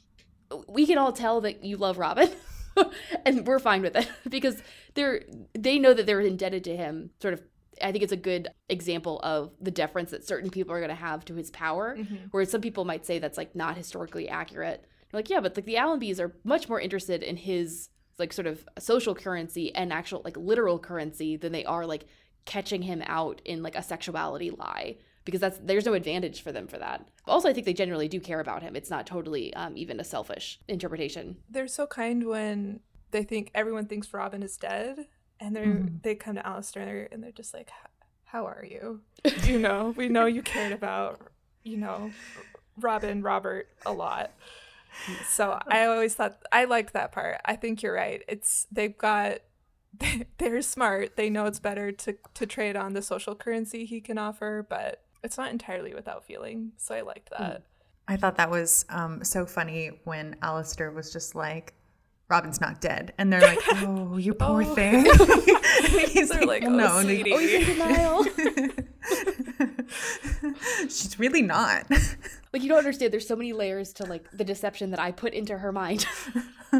we 0.67 0.85
can 0.85 0.97
all 0.97 1.13
tell 1.13 1.41
that 1.41 1.63
you 1.63 1.77
love 1.77 1.97
Robin. 1.97 2.29
and 3.25 3.47
we're 3.47 3.59
fine 3.59 3.81
with 3.81 3.95
it 3.95 4.09
because 4.29 4.61
they're 4.93 5.23
they 5.57 5.79
know 5.79 5.93
that 5.93 6.05
they're 6.05 6.19
indebted 6.19 6.63
to 6.65 6.75
him 6.75 7.09
sort 7.21 7.33
of 7.33 7.41
I 7.81 7.91
think 7.91 8.03
it's 8.03 8.13
a 8.13 8.17
good 8.17 8.47
example 8.69 9.19
of 9.21 9.51
the 9.59 9.71
deference 9.71 10.11
that 10.11 10.25
certain 10.25 10.49
people 10.49 10.73
are 10.73 10.79
going 10.79 10.89
to 10.89 10.95
have 10.95 11.25
to 11.25 11.35
his 11.35 11.51
power, 11.51 11.97
mm-hmm. 11.97 12.27
whereas 12.31 12.49
some 12.49 12.61
people 12.61 12.85
might 12.85 13.05
say 13.05 13.19
that's 13.19 13.37
like 13.37 13.53
not 13.53 13.75
historically 13.75 14.29
accurate 14.29 14.85
like, 15.15 15.29
yeah, 15.29 15.39
but 15.39 15.55
like 15.55 15.65
the 15.65 15.75
Allenbys 15.75 16.19
are 16.19 16.35
much 16.43 16.69
more 16.69 16.79
interested 16.79 17.23
in 17.23 17.37
his 17.37 17.89
like 18.17 18.31
sort 18.31 18.47
of 18.47 18.65
social 18.79 19.13
currency 19.13 19.73
and 19.75 19.91
actual 19.91 20.21
like 20.23 20.37
literal 20.37 20.79
currency 20.79 21.35
than 21.35 21.51
they 21.51 21.65
are 21.65 21.85
like 21.85 22.05
catching 22.45 22.83
him 22.83 23.03
out 23.07 23.41
in 23.43 23.61
like 23.61 23.75
a 23.75 23.83
sexuality 23.83 24.51
lie 24.51 24.97
because 25.25 25.41
that's 25.41 25.57
there's 25.63 25.85
no 25.85 25.93
advantage 25.93 26.41
for 26.41 26.51
them 26.51 26.67
for 26.67 26.77
that. 26.77 27.07
Also, 27.25 27.49
I 27.49 27.53
think 27.53 27.65
they 27.65 27.73
generally 27.73 28.07
do 28.07 28.19
care 28.19 28.39
about 28.39 28.61
him. 28.61 28.75
It's 28.75 28.89
not 28.89 29.07
totally 29.07 29.53
um, 29.55 29.75
even 29.75 29.99
a 29.99 30.03
selfish 30.03 30.59
interpretation. 30.67 31.37
They're 31.49 31.67
so 31.67 31.87
kind 31.87 32.25
when 32.27 32.79
they 33.11 33.23
think 33.23 33.51
everyone 33.53 33.87
thinks 33.87 34.13
Robin 34.13 34.43
is 34.43 34.55
dead, 34.55 35.07
and 35.39 35.55
they 35.55 35.65
mm-hmm. 35.65 35.95
they 36.03 36.15
come 36.15 36.35
to 36.35 36.47
Alistair 36.47 36.83
and 36.83 36.91
they're, 36.91 37.07
and 37.11 37.23
they're 37.23 37.31
just 37.31 37.53
like, 37.53 37.71
"How 38.25 38.45
are 38.45 38.63
you? 38.69 39.01
you 39.43 39.59
know, 39.59 39.93
we 39.97 40.07
know 40.07 40.27
you 40.27 40.43
cared 40.43 40.71
about 40.71 41.19
you 41.63 41.77
know 41.77 42.11
Robin 42.77 43.23
Robert 43.23 43.67
a 43.85 43.91
lot." 43.91 44.31
So 45.27 45.59
I 45.67 45.85
always 45.85 46.15
thought 46.15 46.41
I 46.51 46.65
liked 46.65 46.93
that 46.93 47.11
part. 47.11 47.39
I 47.45 47.55
think 47.55 47.83
you're 47.83 47.93
right. 47.93 48.23
It's 48.27 48.67
they've 48.71 48.97
got 48.97 49.39
they're 50.37 50.61
smart. 50.61 51.15
They 51.15 51.29
know 51.29 51.45
it's 51.45 51.59
better 51.59 51.91
to 51.91 52.15
to 52.33 52.45
trade 52.45 52.75
on 52.75 52.93
the 52.93 53.01
social 53.01 53.35
currency 53.35 53.85
he 53.85 54.01
can 54.01 54.17
offer, 54.17 54.65
but 54.69 55.03
it's 55.23 55.37
not 55.37 55.51
entirely 55.51 55.93
without 55.93 56.25
feeling. 56.25 56.71
So 56.77 56.95
I 56.95 57.01
liked 57.01 57.31
that. 57.37 57.63
I 58.07 58.17
thought 58.17 58.37
that 58.37 58.51
was 58.51 58.85
um, 58.89 59.23
so 59.23 59.45
funny 59.45 59.99
when 60.03 60.35
Alistair 60.41 60.91
was 60.91 61.11
just 61.11 61.33
like, 61.33 61.73
Robin's 62.29 62.61
not 62.61 62.81
dead. 62.81 63.13
And 63.17 63.33
they're 63.33 63.41
like, 63.41 63.59
oh, 63.71 64.17
you 64.17 64.33
poor 64.33 64.63
oh. 64.63 64.75
thing. 64.75 65.05
he's 66.11 66.29
like, 66.29 66.45
like, 66.45 66.63
oh, 66.63 66.69
no. 66.69 67.01
Sweetie. 67.01 67.33
Oh, 67.33 67.37
he's 67.39 67.53
in 67.53 67.77
denial. 67.77 68.25
She's 70.81 71.19
really 71.19 71.41
not. 71.41 71.85
Like, 72.53 72.61
you 72.63 72.69
don't 72.69 72.77
understand. 72.77 73.11
There's 73.11 73.27
so 73.27 73.35
many 73.35 73.51
layers 73.51 73.91
to, 73.95 74.05
like, 74.05 74.31
the 74.31 74.45
deception 74.45 74.91
that 74.91 74.99
I 75.01 75.11
put 75.11 75.33
into 75.33 75.57
her 75.57 75.73
mind. 75.73 76.05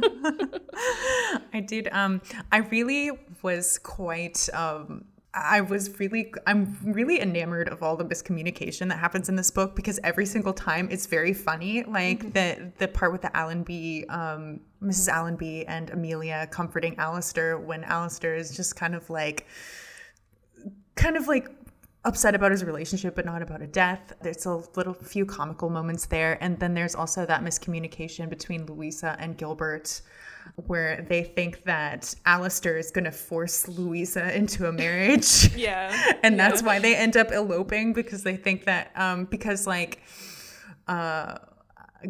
I 1.54 1.60
did. 1.68 1.90
Um, 1.92 2.22
I 2.50 2.60
really 2.60 3.12
was 3.42 3.78
quite 3.80 4.48
um 4.54 5.04
I 5.36 5.60
was 5.62 6.00
really, 6.00 6.34
I'm 6.48 6.78
really 6.82 7.20
enamored 7.20 7.68
of 7.68 7.84
all 7.84 7.98
the 7.98 8.06
miscommunication 8.06 8.88
that 8.88 9.00
happens 9.00 9.28
in 9.28 9.36
this 9.36 9.52
book 9.52 9.76
because 9.76 10.00
every 10.02 10.26
single 10.26 10.54
time 10.54 10.88
it's 10.90 11.08
very 11.08 11.34
funny. 11.34 11.84
Like 11.84 12.20
mm-hmm. 12.20 12.30
the 12.30 12.72
the 12.78 12.88
part 12.88 13.12
with 13.12 13.22
the 13.22 13.36
Allenby, 13.36 14.08
um, 14.08 14.62
Mrs. 14.82 15.10
Allenby 15.10 15.68
and 15.68 15.90
Amelia 15.90 16.48
comforting 16.50 16.98
Alistair 16.98 17.60
when 17.60 17.84
Alistair 17.84 18.36
is 18.36 18.56
just 18.56 18.78
kind 18.78 18.96
of 18.96 19.10
like, 19.10 19.46
kind 20.96 21.18
of 21.18 21.28
like 21.28 21.50
upset 22.06 22.36
about 22.36 22.52
his 22.52 22.64
relationship 22.64 23.16
but 23.16 23.26
not 23.26 23.42
about 23.42 23.62
a 23.62 23.68
death. 23.68 24.14
There's 24.22 24.46
a 24.46 24.64
little 24.76 24.94
few 24.94 25.26
comical 25.26 25.70
moments 25.70 26.06
there, 26.06 26.38
and 26.42 26.60
then 26.60 26.74
there's 26.74 26.96
also 26.96 27.26
that 27.26 27.44
miscommunication 27.44 28.30
between 28.30 28.66
Louisa 28.66 29.18
and 29.20 29.38
Gilbert 29.38 30.02
where 30.68 31.06
they 31.10 31.24
think 31.24 31.64
that 31.64 32.14
Alistair 32.26 32.78
is 32.78 32.92
going 32.92 33.06
to 33.06 33.12
force 33.12 33.68
Louisa 33.68 34.36
into 34.36 34.68
a 34.68 34.72
marriage. 34.72 35.54
yeah. 35.56 36.14
and 36.24 36.36
yeah. 36.36 36.50
that's 36.50 36.62
why 36.62 36.80
they 36.80 36.96
end 36.96 37.18
up 37.18 37.32
eloping 37.32 37.94
because 37.94 38.24
they 38.24 38.38
think 38.38 38.66
that, 38.66 38.92
um, 38.96 39.26
because 39.26 39.68
like, 39.68 40.02
uh, 40.88 41.36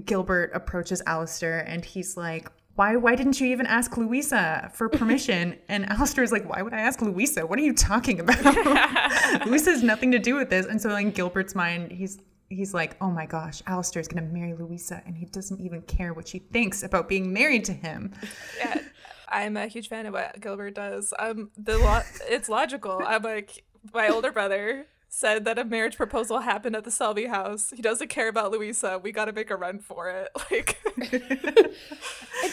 Gilbert 0.03 0.51
approaches 0.53 1.01
Alistair 1.05 1.59
and 1.59 1.85
he's 1.85 2.17
like, 2.17 2.51
why 2.75 2.95
why 2.97 3.15
didn't 3.15 3.39
you 3.39 3.47
even 3.47 3.65
ask 3.65 3.95
Louisa 3.97 4.69
for 4.73 4.89
permission? 4.89 5.57
And 5.69 5.89
Alistair 5.89 6.23
is 6.23 6.31
like, 6.31 6.47
why 6.47 6.61
would 6.61 6.73
I 6.73 6.79
ask 6.79 7.01
Louisa? 7.01 7.45
What 7.45 7.57
are 7.59 7.63
you 7.63 7.73
talking 7.73 8.19
about? 8.19 8.43
Louisa 9.45 9.71
has 9.71 9.83
nothing 9.83 10.11
to 10.11 10.19
do 10.19 10.35
with 10.35 10.49
this. 10.49 10.65
And 10.65 10.81
so 10.81 10.95
in 10.95 11.11
Gilbert's 11.11 11.55
mind, 11.55 11.91
he's 11.91 12.19
he's 12.49 12.73
like, 12.73 12.95
oh 13.01 13.09
my 13.09 13.25
gosh, 13.25 13.61
Alistair's 13.67 14.07
gonna 14.07 14.27
marry 14.27 14.53
Louisa, 14.53 15.01
and 15.05 15.17
he 15.17 15.25
doesn't 15.25 15.59
even 15.59 15.81
care 15.83 16.13
what 16.13 16.27
she 16.27 16.39
thinks 16.39 16.83
about 16.83 17.09
being 17.09 17.33
married 17.33 17.65
to 17.65 17.73
him. 17.73 18.13
Yeah, 18.59 18.81
I'm 19.29 19.57
a 19.57 19.67
huge 19.67 19.89
fan 19.89 20.05
of 20.05 20.13
what 20.13 20.39
Gilbert 20.39 20.75
does. 20.75 21.13
Um, 21.17 21.49
the 21.57 21.77
lo- 21.77 22.01
it's 22.27 22.49
logical. 22.49 23.01
I'm 23.05 23.23
like 23.23 23.63
my 23.93 24.09
older 24.09 24.31
brother 24.31 24.85
said 25.15 25.45
that 25.45 25.57
a 25.57 25.63
marriage 25.63 25.95
proposal 25.95 26.39
happened 26.39 26.75
at 26.75 26.83
the 26.83 26.91
Selby 26.91 27.27
house. 27.27 27.71
He 27.73 27.81
doesn't 27.81 28.09
care 28.09 28.27
about 28.27 28.51
Louisa. 28.51 28.99
We 29.01 29.13
got 29.13 29.25
to 29.25 29.31
make 29.31 29.49
a 29.49 29.55
run 29.55 29.79
for 29.79 30.09
it. 30.09 30.29
Like, 30.51 30.77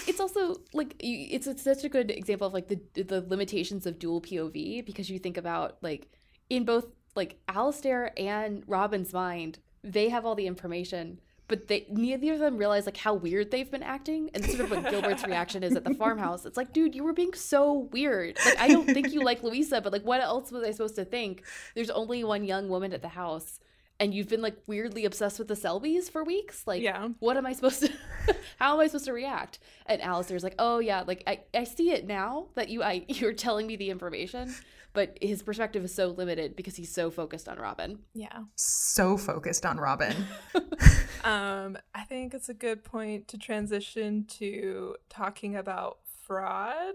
it's 0.09 0.19
also 0.19 0.57
like 0.73 0.97
it's, 0.99 1.47
it's 1.47 1.63
such 1.63 1.85
a 1.85 1.89
good 1.89 2.11
example 2.11 2.47
of 2.47 2.53
like 2.53 2.69
the 2.69 2.81
the 2.95 3.25
limitations 3.29 3.87
of 3.87 3.99
dual 3.99 4.21
POV 4.21 4.85
because 4.85 5.11
you 5.11 5.19
think 5.19 5.37
about 5.37 5.77
like 5.83 6.09
in 6.51 6.65
both 6.65 6.87
like 7.15 7.39
Alistair 7.49 8.13
and 8.17 8.65
Robin's 8.67 9.13
mind 9.13 9.59
they 9.85 10.09
have 10.09 10.25
all 10.25 10.35
the 10.35 10.47
information 10.47 11.21
but 11.53 11.69
they 11.69 11.85
neither 11.91 12.33
of 12.33 12.39
them 12.39 12.57
realize 12.57 12.87
like 12.87 12.97
how 12.97 13.13
weird 13.13 13.51
they've 13.51 13.71
been 13.71 13.83
acting 13.83 14.31
and 14.33 14.43
sort 14.43 14.61
of 14.61 14.71
what 14.71 14.91
Gilbert's 14.91 15.27
reaction 15.27 15.63
is 15.63 15.77
at 15.77 15.85
the 15.85 15.93
farmhouse. 16.03 16.47
It's 16.47 16.57
like, 16.57 16.73
dude, 16.73 16.95
you 16.95 17.05
were 17.05 17.13
being 17.13 17.35
so 17.35 17.91
weird. 17.93 18.39
Like 18.43 18.59
I 18.59 18.69
don't 18.69 18.87
think 18.87 19.13
you 19.13 19.23
like 19.23 19.43
Louisa, 19.43 19.83
but 19.83 19.93
like 19.93 20.03
what 20.03 20.23
else 20.23 20.51
was 20.51 20.65
I 20.65 20.71
supposed 20.71 20.95
to 20.95 21.05
think? 21.05 21.43
There's 21.75 21.91
only 21.91 22.25
one 22.25 22.43
young 22.45 22.71
woman 22.71 22.95
at 22.95 23.03
the 23.03 23.09
house 23.09 23.61
and 24.01 24.15
you've 24.15 24.31
been 24.31 24.41
like 24.41 24.57
weirdly 24.67 25.05
obsessed 25.05 25.39
with 25.39 25.49
the 25.49 25.55
Selbys 25.55 26.11
for 26.11 26.25
weeks. 26.25 26.67
Like, 26.67 26.81
yeah. 26.81 27.09
what 27.19 27.37
am 27.37 27.45
I 27.45 27.53
supposed 27.53 27.83
to 27.83 27.93
how 28.59 28.73
am 28.73 28.81
I 28.81 28.87
supposed 28.87 29.05
to 29.05 29.13
react? 29.13 29.59
And 29.85 30.01
Alistair's 30.01 30.43
like, 30.43 30.55
oh 30.59 30.79
yeah, 30.79 31.05
like 31.07 31.23
I, 31.27 31.41
I 31.53 31.65
see 31.65 31.91
it 31.91 32.07
now 32.07 32.47
that 32.55 32.71
you 32.71 32.83
I 32.83 33.05
you're 33.09 33.35
telling 33.35 33.67
me 33.67 33.77
the 33.77 33.91
information 33.91 34.55
but 34.93 35.17
his 35.21 35.43
perspective 35.43 35.85
is 35.85 35.95
so 35.95 36.09
limited 36.09 36.57
because 36.57 36.77
he's 36.77 36.93
so 36.93 37.11
focused 37.11 37.49
on 37.49 37.59
Robin. 37.59 38.01
Yeah. 38.15 38.43
So 38.57 39.17
focused 39.17 39.65
on 39.65 39.79
Robin. 39.79 40.15
um, 41.25 41.79
I 41.95 42.03
think 42.09 42.35
it's 42.35 42.49
a 42.49 42.55
good 42.55 42.85
point 42.85 43.29
to 43.29 43.39
transition 43.39 44.25
to 44.39 44.97
talking 45.09 45.57
about 45.57 45.99
fraud. 46.27 46.95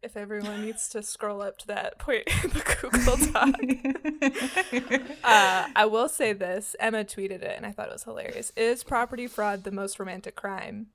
If 0.00 0.16
everyone 0.16 0.64
needs 0.64 0.88
to 0.90 1.02
scroll 1.02 1.42
up 1.42 1.58
to 1.58 1.66
that 1.68 1.98
point 1.98 2.22
in 2.44 2.50
the 2.50 2.76
Google 2.80 3.16
Doc. 3.32 5.04
uh, 5.24 5.68
I 5.74 5.86
will 5.86 6.08
say 6.08 6.32
this 6.32 6.76
Emma 6.78 7.04
tweeted 7.04 7.42
it 7.42 7.54
and 7.56 7.66
I 7.66 7.72
thought 7.72 7.88
it 7.88 7.94
was 7.94 8.04
hilarious. 8.04 8.52
Is 8.56 8.84
property 8.84 9.26
fraud 9.26 9.64
the 9.64 9.72
most 9.72 9.98
romantic 9.98 10.36
crime? 10.36 10.88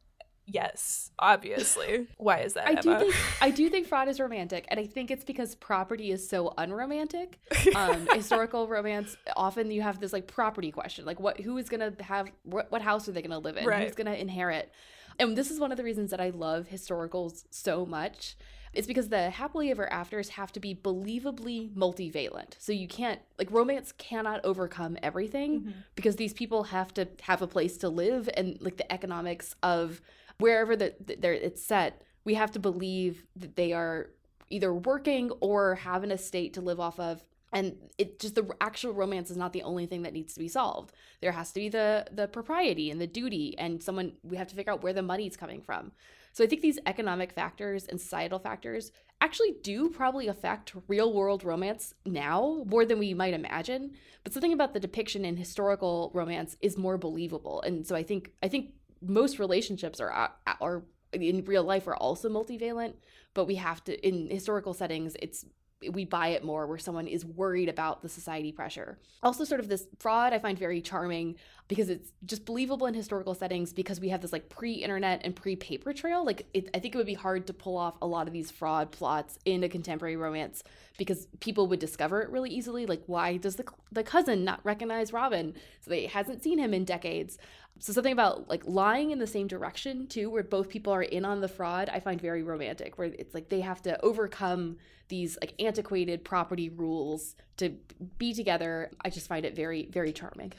Yes, 0.45 1.12
obviously. 1.19 2.08
Why 2.17 2.39
is 2.39 2.53
that? 2.53 2.67
I 2.67 2.71
Emma? 2.71 2.82
do 2.82 2.99
think 2.99 3.15
I 3.41 3.49
do 3.49 3.69
think 3.69 3.88
fraud 3.88 4.08
is 4.08 4.19
romantic, 4.19 4.65
and 4.67 4.79
I 4.79 4.86
think 4.86 5.12
it's 5.12 5.23
because 5.23 5.56
property 5.56 6.12
is 6.12 6.27
so 6.27 6.53
unromantic. 6.58 7.39
Um, 7.75 8.08
historical 8.13 8.67
romance 8.67 9.17
often 9.36 9.71
you 9.71 9.82
have 9.82 9.99
this 9.99 10.13
like 10.13 10.27
property 10.27 10.71
question, 10.71 11.06
like 11.06 11.19
what 11.19 11.39
who 11.39 11.58
is 11.58 11.69
gonna 11.69 11.93
have 12.01 12.29
what, 12.43 12.71
what 12.71 12.82
house 12.82 13.08
are 13.08 13.12
they 13.12 13.21
gonna 13.21 13.39
live 13.39 13.58
in? 13.58 13.65
Right. 13.65 13.88
Who's 13.88 13.95
gonna 13.95 14.13
inherit? 14.13 14.71
And 15.19 15.36
this 15.36 15.49
is 15.49 15.60
one 15.60 15.71
of 15.71 15.77
the 15.77 15.84
reasons 15.84 16.12
that 16.12 16.21
I 16.21 16.29
love 16.29 16.67
historicals 16.71 17.45
so 17.49 17.86
much. 17.86 18.36
It's 18.73 18.88
because 18.88 19.10
the 19.10 19.29
happily 19.29 19.69
ever 19.71 19.91
afters 19.91 20.29
have 20.29 20.51
to 20.53 20.60
be 20.60 20.75
believably 20.75 21.73
multivalent. 21.73 22.56
So 22.58 22.71
you 22.71 22.88
can't 22.88 23.21
like 23.38 23.51
romance 23.51 23.91
cannot 23.93 24.43
overcome 24.43 24.97
everything 25.03 25.62
mm-hmm. 25.62 25.71
because 25.95 26.15
these 26.15 26.34
people 26.34 26.63
have 26.65 26.93
to 26.95 27.08
have 27.21 27.41
a 27.41 27.47
place 27.47 27.77
to 27.77 27.89
live 27.89 28.29
and 28.36 28.58
like 28.62 28.77
the 28.77 28.91
economics 28.91 29.56
of 29.63 30.01
wherever 30.43 30.75
that 30.75 30.97
it's 31.08 31.63
set, 31.63 32.01
we 32.25 32.34
have 32.34 32.51
to 32.51 32.60
believe 32.60 33.25
that 33.38 33.56
they 33.56 33.71
are 33.71 34.10
either 34.49 34.73
working 34.73 35.32
or 35.39 35.75
have 35.75 36.03
an 36.03 36.12
estate 36.12 36.53
to 36.56 36.60
live 36.60 36.82
off 36.82 36.99
of. 36.99 37.23
And 37.53 37.77
it 37.97 38.19
just 38.19 38.36
the 38.36 38.49
actual 38.60 38.91
romance 38.91 39.32
is 39.32 39.38
not 39.38 39.53
the 39.53 39.63
only 39.63 39.86
thing 39.86 40.01
that 40.01 40.12
needs 40.12 40.34
to 40.34 40.41
be 40.41 40.49
solved. 40.49 40.91
There 41.21 41.32
has 41.32 41.53
to 41.53 41.62
be 41.62 41.69
the 41.69 42.08
the 42.12 42.27
propriety 42.27 42.91
and 42.91 42.99
the 42.99 43.08
duty 43.08 43.56
and 43.58 43.82
someone 43.82 44.13
we 44.21 44.36
have 44.36 44.47
to 44.47 44.56
figure 44.56 44.73
out 44.73 44.84
where 44.84 44.91
the 44.91 45.01
money's 45.01 45.38
coming 45.38 45.62
from. 45.62 45.93
So 46.34 46.43
i 46.43 46.47
think 46.47 46.62
these 46.62 46.79
economic 46.88 47.32
factors 47.32 47.86
and 47.86 48.01
societal 48.01 48.39
factors 48.39 48.91
actually 49.21 49.53
do 49.62 49.89
probably 49.89 50.27
affect 50.27 50.73
real 50.89 51.13
world 51.13 51.45
romance 51.45 51.93
now 52.06 52.65
more 52.65 52.86
than 52.86 52.99
we 52.99 53.13
might 53.13 53.34
imagine. 53.34 53.91
But 54.23 54.34
something 54.34 54.51
about 54.51 54.73
the 54.73 54.82
depiction 54.82 55.23
in 55.23 55.38
historical 55.38 56.12
romance 56.13 56.58
is 56.60 56.77
more 56.77 56.97
believable. 56.97 57.62
And 57.62 57.88
so 57.88 57.95
i 57.95 58.03
think 58.03 58.34
i 58.41 58.49
think 58.49 58.73
most 59.05 59.39
relationships 59.39 59.99
are 59.99 60.11
uh, 60.11 60.53
are 60.59 60.83
in 61.11 61.43
real 61.45 61.63
life 61.63 61.87
are 61.87 61.95
also 61.95 62.29
multivalent, 62.29 62.93
but 63.33 63.45
we 63.45 63.55
have 63.55 63.83
to 63.85 64.07
in 64.07 64.29
historical 64.29 64.73
settings 64.73 65.15
it's 65.21 65.45
we 65.91 66.05
buy 66.05 66.29
it 66.29 66.43
more 66.43 66.67
where 66.67 66.77
someone 66.77 67.07
is 67.07 67.25
worried 67.25 67.69
about 67.69 68.01
the 68.01 68.09
society 68.09 68.51
pressure. 68.51 68.97
Also, 69.21 69.43
sort 69.43 69.59
of 69.59 69.67
this 69.67 69.87
fraud 69.99 70.33
I 70.33 70.39
find 70.39 70.57
very 70.57 70.81
charming 70.81 71.35
because 71.67 71.89
it's 71.89 72.11
just 72.25 72.45
believable 72.45 72.87
in 72.87 72.93
historical 72.93 73.33
settings 73.33 73.73
because 73.73 73.99
we 73.99 74.09
have 74.09 74.21
this 74.21 74.33
like 74.33 74.49
pre 74.49 74.73
internet 74.73 75.21
and 75.23 75.35
pre 75.35 75.55
paper 75.55 75.93
trail. 75.93 76.25
Like, 76.25 76.45
it, 76.53 76.69
I 76.73 76.79
think 76.79 76.95
it 76.95 76.97
would 76.97 77.07
be 77.07 77.13
hard 77.13 77.47
to 77.47 77.53
pull 77.53 77.77
off 77.77 77.95
a 78.01 78.07
lot 78.07 78.27
of 78.27 78.33
these 78.33 78.51
fraud 78.51 78.91
plots 78.91 79.39
in 79.45 79.63
a 79.63 79.69
contemporary 79.69 80.15
romance 80.15 80.63
because 80.97 81.27
people 81.39 81.67
would 81.67 81.79
discover 81.79 82.21
it 82.21 82.29
really 82.29 82.49
easily. 82.49 82.85
Like, 82.85 83.03
why 83.07 83.37
does 83.37 83.55
the, 83.55 83.65
the 83.91 84.03
cousin 84.03 84.43
not 84.43 84.59
recognize 84.63 85.13
Robin? 85.13 85.53
So 85.81 85.89
they 85.89 86.07
hasn't 86.07 86.43
seen 86.43 86.59
him 86.59 86.73
in 86.73 86.85
decades. 86.85 87.37
So 87.79 87.91
something 87.91 88.13
about 88.13 88.49
like 88.49 88.63
lying 88.65 89.12
in 89.12 89.19
the 89.19 89.27
same 89.27 89.47
direction 89.47 90.07
too, 90.07 90.29
where 90.29 90.43
both 90.43 90.69
people 90.69 90.93
are 90.93 91.01
in 91.01 91.25
on 91.25 91.41
the 91.41 91.47
fraud, 91.47 91.89
I 91.89 91.99
find 91.99 92.21
very 92.21 92.43
romantic. 92.43 92.97
Where 92.97 93.07
it's 93.07 93.33
like 93.33 93.49
they 93.49 93.62
have 93.62 93.81
to 93.83 93.99
overcome 94.01 94.77
these 95.09 95.38
like 95.41 95.53
antiquated 95.59 96.23
property 96.23 96.69
rules 96.69 97.36
to 97.57 97.75
be 98.17 98.33
together. 98.33 98.91
I 99.03 99.09
just 99.09 99.27
find 99.27 99.45
it 99.45 99.55
very 99.55 99.88
very 99.91 100.13
charming. 100.13 100.53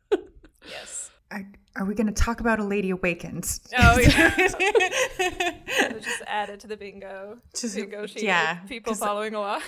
yes. 0.68 1.10
Are, 1.30 1.50
are 1.76 1.84
we 1.86 1.94
going 1.94 2.08
to 2.08 2.12
talk 2.12 2.40
about 2.40 2.60
a 2.60 2.64
lady 2.64 2.90
awakens? 2.90 3.60
Oh 3.78 3.98
yeah. 3.98 4.36
just 5.98 6.22
add 6.26 6.50
it 6.50 6.60
to 6.60 6.66
the 6.66 6.76
bingo. 6.76 7.38
Just, 7.58 7.74
bingo 7.74 8.06
sheet. 8.06 8.24
Yeah. 8.24 8.56
People 8.68 8.94
following 8.94 9.34
along. 9.34 9.62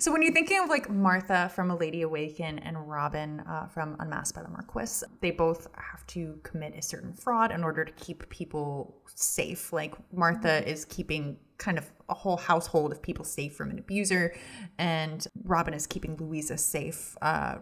So 0.00 0.12
when 0.12 0.22
you're 0.22 0.32
thinking 0.32 0.60
of 0.60 0.68
like 0.68 0.88
Martha 0.88 1.50
from 1.52 1.72
A 1.72 1.76
Lady 1.76 2.02
Awaken 2.02 2.60
and 2.60 2.88
Robin 2.88 3.40
uh, 3.40 3.66
from 3.66 3.96
Unmasked 3.98 4.36
by 4.36 4.44
the 4.44 4.48
Marquess, 4.48 5.02
they 5.20 5.32
both 5.32 5.66
have 5.76 6.06
to 6.08 6.38
commit 6.44 6.76
a 6.76 6.82
certain 6.82 7.12
fraud 7.12 7.50
in 7.50 7.64
order 7.64 7.84
to 7.84 7.90
keep 7.94 8.28
people 8.28 9.02
safe. 9.06 9.72
Like 9.72 9.96
Martha 10.12 10.64
is 10.70 10.84
keeping 10.84 11.36
kind 11.56 11.78
of 11.78 11.90
a 12.08 12.14
whole 12.14 12.36
household 12.36 12.92
of 12.92 13.02
people 13.02 13.24
safe 13.24 13.56
from 13.56 13.70
an 13.70 13.80
abuser, 13.80 14.36
and 14.78 15.26
Robin 15.42 15.74
is 15.74 15.84
keeping 15.84 16.16
Louisa 16.16 16.56
safe. 16.56 17.16
Uh, 17.20 17.56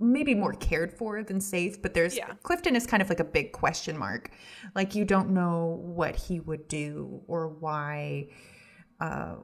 maybe 0.00 0.34
more 0.34 0.54
cared 0.54 0.90
for 0.90 1.22
than 1.22 1.38
safe 1.38 1.82
but 1.82 1.92
there's 1.92 2.16
yeah. 2.16 2.32
clifton 2.42 2.74
is 2.74 2.86
kind 2.86 3.02
of 3.02 3.10
like 3.10 3.20
a 3.20 3.24
big 3.24 3.52
question 3.52 3.94
mark 3.98 4.30
like 4.74 4.94
you 4.94 5.04
don't 5.04 5.28
know 5.28 5.82
what 5.84 6.16
he 6.16 6.40
would 6.40 6.66
do 6.66 7.20
or 7.28 7.48
why 7.48 8.26
uh, 9.00 9.36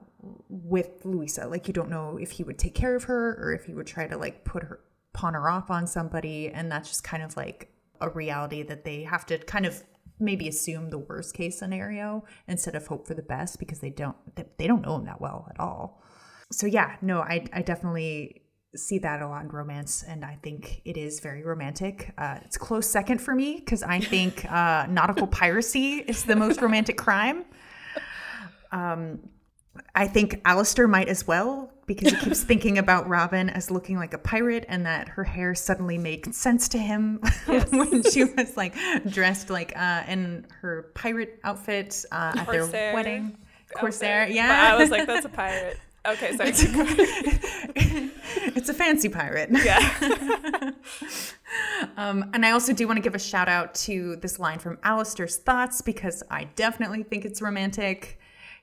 with 0.49 1.05
Louisa. 1.05 1.47
Like 1.47 1.69
you 1.69 1.75
don't 1.75 1.91
know 1.91 2.19
if 2.21 2.33
he 2.33 2.45
would 2.45 2.59
take 2.59 2.75
care 2.75 2.95
of 2.95 3.05
her 3.05 3.39
or 3.41 3.53
if 3.53 3.65
he 3.65 3.75
would 3.75 3.87
try 3.87 4.07
to 4.07 4.17
like 4.17 4.45
put 4.45 4.63
her 4.63 4.81
pawn 5.13 5.35
her 5.35 5.49
off 5.49 5.71
on 5.71 5.87
somebody, 5.87 6.49
and 6.49 6.71
that's 6.71 6.89
just 6.89 7.05
kind 7.05 7.23
of 7.23 7.37
like 7.37 7.71
a 8.01 8.09
reality 8.09 8.63
that 8.63 8.85
they 8.85 9.05
have 9.05 9.27
to 9.27 9.39
kind 9.39 9.67
of 9.67 9.83
maybe 10.19 10.49
assume 10.49 10.91
the 10.91 10.99
worst 10.99 11.35
case 11.35 11.59
scenario 11.59 12.25
instead 12.47 12.75
of 12.75 12.87
hope 12.87 13.07
for 13.07 13.15
the 13.15 13.23
best 13.23 13.59
because 13.59 13.81
they 13.81 13.91
don't 13.91 14.17
they 14.59 14.67
don't 14.67 14.83
know 14.83 14.97
him 14.97 15.05
that 15.05 15.21
well 15.21 15.49
at 15.51 15.61
all. 15.61 16.03
So 16.51 16.67
yeah, 16.67 16.97
no, 17.03 17.21
I 17.21 17.47
I 17.53 17.63
definitely 17.63 18.43
see 18.75 18.99
that 18.99 19.21
a 19.21 19.29
lot 19.29 19.43
in 19.43 19.51
romance 19.51 20.03
and 20.03 20.25
i 20.25 20.39
think 20.43 20.81
it 20.87 20.97
is 20.97 21.21
very 21.21 21.43
romantic 21.43 22.15
uh, 22.17 22.39
it's 22.43 22.57
close 22.57 22.87
second 22.87 23.21
for 23.21 23.35
me 23.35 23.57
because 23.57 23.83
i 23.83 24.01
think 24.01 24.51
uh, 24.51 24.87
nautical 24.89 25.27
piracy 25.27 25.97
is 26.09 26.25
the 26.25 26.35
most 26.35 26.63
romantic 26.63 26.97
crime 26.97 27.45
um, 28.73 29.21
I 29.95 30.07
think 30.07 30.41
Alistair 30.45 30.89
might 30.89 31.09
as 31.09 31.27
well 31.27 31.73
because 31.87 32.11
he 32.11 32.17
keeps 32.17 32.43
thinking 32.45 32.79
about 32.79 33.09
Robin 33.09 33.51
as 33.51 33.71
looking 33.71 33.97
like 33.97 34.15
a 34.15 34.19
pirate 34.19 34.65
and 34.69 34.87
that 34.87 35.09
her 35.09 35.25
hair 35.25 35.55
suddenly 35.55 35.99
made 35.99 36.35
sense 36.35 36.69
to 36.69 36.79
him 36.79 37.21
yes. 37.49 37.71
when 37.71 38.03
she 38.03 38.25
was 38.25 38.57
like 38.57 38.75
dressed 39.09 39.51
like 39.51 39.73
uh, 39.77 40.03
in 40.09 40.47
her 40.61 40.91
pirate 40.95 41.41
outfit 41.45 42.05
uh, 42.13 42.33
at 42.37 42.47
their 42.47 42.67
wedding. 42.95 43.37
Corsair, 43.75 44.23
outfit. 44.23 44.37
yeah. 44.37 44.49
But 44.49 44.75
I 44.75 44.77
was 44.83 44.91
like, 44.91 45.07
that's 45.07 45.25
a 45.25 45.31
pirate. 45.31 45.79
Okay, 46.05 46.37
sorry. 46.37 46.51
it's 48.55 48.69
a 48.69 48.75
fancy 48.75 49.09
pirate. 49.09 49.51
Yeah. 49.53 50.73
um, 51.97 52.29
and 52.35 52.45
I 52.45 52.51
also 52.51 52.73
do 52.73 52.87
want 52.89 52.97
to 52.97 53.03
give 53.03 53.15
a 53.15 53.21
shout 53.21 53.49
out 53.49 53.75
to 53.77 54.17
this 54.17 54.41
line 54.41 54.59
from 54.59 54.79
Alistair's 54.83 55.37
thoughts 55.37 55.81
because 55.81 56.25
I 56.29 56.45
definitely 56.57 57.05
think 57.05 57.25
it's 57.25 57.41
romantic. 57.41 58.19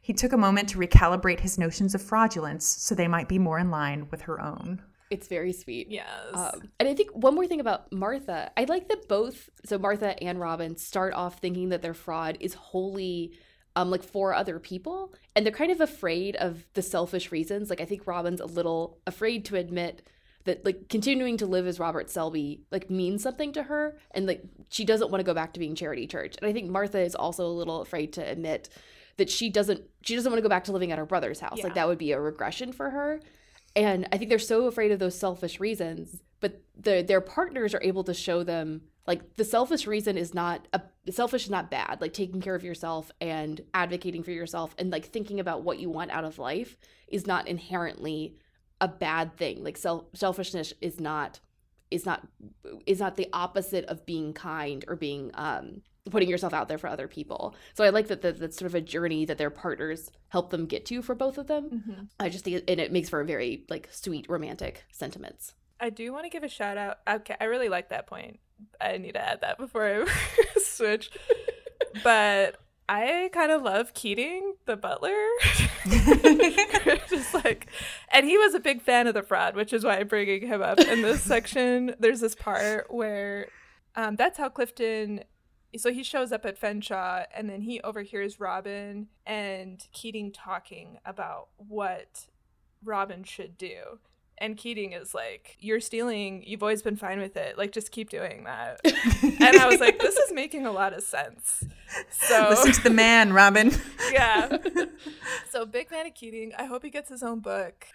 He 0.10 0.14
took 0.14 0.34
a 0.34 0.38
moment 0.38 0.70
to 0.70 0.80
recalibrate 0.80 1.40
his 1.40 1.60
notions 1.60 1.94
of 1.94 2.02
fraudulence 2.02 2.66
so 2.66 2.96
they 2.96 3.08
might 3.08 3.30
be 3.30 3.38
more 3.38 3.60
in 3.60 3.70
line 3.70 4.08
with 4.10 4.22
her 4.22 4.42
own. 4.42 4.82
It's 5.12 5.28
very 5.28 5.54
sweet. 5.54 5.92
Yes. 5.92 6.08
Um, 6.34 6.72
and 6.80 6.90
I 6.90 6.96
think 6.96 7.12
one 7.12 7.36
more 7.36 7.46
thing 7.46 7.60
about 7.60 7.94
Martha, 7.94 8.50
I 8.58 8.64
like 8.64 8.90
that 8.90 9.08
both, 9.08 9.52
so 9.66 9.78
Martha 9.78 10.20
and 10.24 10.40
Robin 10.40 10.78
start 10.78 11.14
off 11.14 11.38
thinking 11.38 11.70
that 11.70 11.84
their 11.84 11.94
fraud 11.94 12.40
is 12.40 12.56
wholly 12.56 13.34
um, 13.76 13.92
like 13.92 14.02
for 14.02 14.34
other 14.34 14.58
people. 14.58 15.14
And 15.36 15.46
they're 15.46 15.54
kind 15.54 15.72
of 15.72 15.80
afraid 15.80 16.36
of 16.38 16.66
the 16.74 16.82
selfish 16.82 17.32
reasons. 17.32 17.70
Like 17.70 17.80
I 17.80 17.86
think 17.86 18.08
Robin's 18.08 18.42
a 18.42 18.48
little 18.48 18.98
afraid 19.06 19.46
to 19.46 19.58
admit 19.58 20.10
that 20.46 20.66
like 20.66 20.90
continuing 20.90 21.38
to 21.38 21.46
live 21.46 21.68
as 21.68 21.80
Robert 21.80 22.10
Selby 22.10 22.64
like 22.72 22.90
means 22.90 23.22
something 23.22 23.54
to 23.54 23.62
her 23.62 24.00
and 24.10 24.26
like 24.26 24.42
she 24.70 24.86
doesn't 24.86 25.12
want 25.12 25.20
to 25.20 25.26
go 25.26 25.36
back 25.36 25.54
to 25.54 25.60
being 25.60 25.76
charity 25.76 26.08
church. 26.08 26.36
And 26.42 26.50
I 26.50 26.54
think 26.54 26.68
Martha 26.68 27.00
is 27.00 27.14
also 27.14 27.46
a 27.46 27.54
little 27.54 27.82
afraid 27.82 28.14
to 28.14 28.28
admit 28.28 28.70
that 29.20 29.30
she 29.30 29.50
doesn't 29.50 29.84
she 30.02 30.16
doesn't 30.16 30.32
want 30.32 30.40
to 30.40 30.42
go 30.42 30.50
back 30.50 30.64
to 30.64 30.72
living 30.72 30.92
at 30.92 30.98
her 30.98 31.06
brother's 31.06 31.40
house. 31.40 31.58
Yeah. 31.58 31.66
Like 31.66 31.76
that 31.76 31.88
would 31.88 32.00
be 32.00 32.12
a 32.12 32.20
regression 32.20 32.72
for 32.74 32.90
her. 32.90 33.22
And 33.76 34.08
I 34.12 34.18
think 34.18 34.30
they're 34.30 34.40
so 34.40 34.66
afraid 34.66 34.92
of 34.92 35.00
those 35.00 35.18
selfish 35.18 35.60
reasons, 35.60 36.24
but 36.40 36.64
the, 36.76 37.04
their 37.08 37.22
partners 37.22 37.76
are 37.76 37.84
able 37.84 38.04
to 38.06 38.14
show 38.16 38.44
them 38.44 38.82
like 39.06 39.36
the 39.36 39.46
selfish 39.46 39.86
reason 39.88 40.18
is 40.18 40.34
not 40.34 40.68
a 40.74 40.82
selfish 41.12 41.46
is 41.46 41.50
not 41.50 41.70
bad. 41.70 42.00
Like 42.02 42.14
taking 42.14 42.42
care 42.42 42.56
of 42.56 42.64
yourself 42.64 43.12
and 43.22 43.62
advocating 43.74 44.24
for 44.24 44.32
yourself 44.32 44.74
and 44.78 44.92
like 44.92 45.06
thinking 45.06 45.40
about 45.40 45.64
what 45.64 45.80
you 45.80 45.90
want 45.90 46.12
out 46.12 46.24
of 46.24 46.40
life 46.40 46.78
is 47.08 47.28
not 47.28 47.48
inherently 47.48 48.36
a 48.82 48.88
bad 48.88 49.36
thing. 49.38 49.64
Like 49.64 49.78
self 49.78 50.06
selfishness 50.14 50.74
is 50.82 51.00
not 51.00 51.40
is 51.92 52.06
not 52.06 52.28
is 52.86 53.00
not 53.00 53.16
the 53.16 53.28
opposite 53.34 53.86
of 53.86 54.06
being 54.06 54.34
kind 54.34 54.86
or 54.88 54.96
being 54.96 55.32
um 55.34 55.82
putting 56.10 56.30
yourself 56.30 56.54
out 56.54 56.68
there 56.68 56.78
for 56.78 56.88
other 56.88 57.08
people. 57.08 57.56
So 57.74 57.84
I 57.84 57.90
like 57.90 58.08
that, 58.08 58.22
that 58.22 58.40
that's 58.40 58.58
sort 58.58 58.68
of 58.68 58.76
a 58.76 58.82
journey 58.82 59.26
that 59.26 59.38
their 59.38 59.50
partners 59.50 60.12
help 60.30 60.50
them 60.50 60.66
get 60.66 60.86
to 60.88 61.02
for 61.02 61.16
both 61.16 61.38
of 61.38 61.48
them. 61.48 61.70
Mm-hmm. 61.70 62.04
I 62.20 62.30
just 62.30 62.46
think 62.46 62.64
and 62.68 62.80
it 62.80 62.92
makes 62.92 63.10
for 63.10 63.22
a 63.22 63.26
very 63.26 63.66
like 63.70 63.90
sweet 63.92 64.26
romantic 64.30 64.86
sentiments. 64.92 65.54
I 65.80 65.90
do 65.90 66.12
want 66.12 66.26
to 66.26 66.30
give 66.30 66.44
a 66.44 66.50
shout 66.50 66.78
out. 66.78 67.00
Okay, 67.08 67.36
I 67.40 67.46
really 67.46 67.70
like 67.70 67.90
that 67.90 68.08
point. 68.08 68.40
I 68.82 68.98
need 68.98 69.14
to 69.14 69.26
add 69.26 69.42
that 69.42 69.58
before 69.58 69.86
I 69.86 70.06
switch. 70.60 71.10
but 72.04 72.58
I 72.90 73.30
kind 73.32 73.52
of 73.52 73.62
love 73.62 73.94
Keating, 73.94 74.56
the 74.66 74.76
butler. 74.76 75.16
Just 77.10 77.34
like, 77.34 77.68
and 78.12 78.26
he 78.26 78.38
was 78.38 78.54
a 78.56 78.60
big 78.60 78.82
fan 78.82 79.08
of 79.08 79.14
the 79.14 79.24
fraud, 79.24 79.56
which 79.56 79.72
is 79.74 79.86
why 79.86 80.00
I'm 80.00 80.08
bringing 80.08 80.48
him 80.48 80.62
up 80.62 80.80
in 80.80 81.02
this 81.02 81.22
section. 81.22 81.96
There's 82.00 82.20
this 82.20 82.36
part 82.36 82.92
where 82.92 83.48
um, 83.96 84.16
that's 84.16 84.38
how 84.38 84.50
Clifton 84.50 85.24
so 85.78 85.92
he 85.92 86.04
shows 86.04 86.32
up 86.32 86.46
at 86.46 86.60
Fenshaw 86.60 87.26
and 87.34 87.50
then 87.50 87.62
he 87.62 87.80
overhears 87.82 88.40
Robin 88.40 89.08
and 89.26 89.88
Keating 89.92 90.32
talking 90.32 91.00
about 91.06 91.50
what 91.58 92.28
Robin 92.84 93.24
should 93.24 93.58
do. 93.58 94.00
And 94.40 94.58
Keating 94.58 94.94
is 94.94 95.14
like, 95.14 95.58
You're 95.60 95.80
stealing. 95.80 96.44
You've 96.46 96.64
always 96.64 96.82
been 96.82 96.96
fine 96.96 97.20
with 97.20 97.38
it. 97.38 97.58
Like, 97.58 97.72
just 97.72 97.92
keep 97.92 98.10
doing 98.10 98.46
that. 98.46 98.80
and 98.86 99.58
I 99.58 99.68
was 99.68 99.80
like, 99.80 100.00
This 100.00 100.16
is 100.16 100.32
making 100.32 100.66
a 100.66 100.72
lot 100.72 100.94
of 100.94 101.04
sense. 101.04 101.64
So 102.12 102.48
listen 102.50 102.72
to 102.72 102.84
the 102.84 102.90
man, 102.90 103.34
Robin. 103.34 103.72
yeah. 104.12 104.58
So 105.50 105.66
big 105.66 105.90
fan 105.90 106.06
of 106.06 106.14
Keating. 106.14 106.52
I 106.58 106.66
hope 106.66 106.84
he 106.84 106.92
gets 106.92 107.10
his 107.10 107.24
own 107.24 107.40
book. 107.40 107.88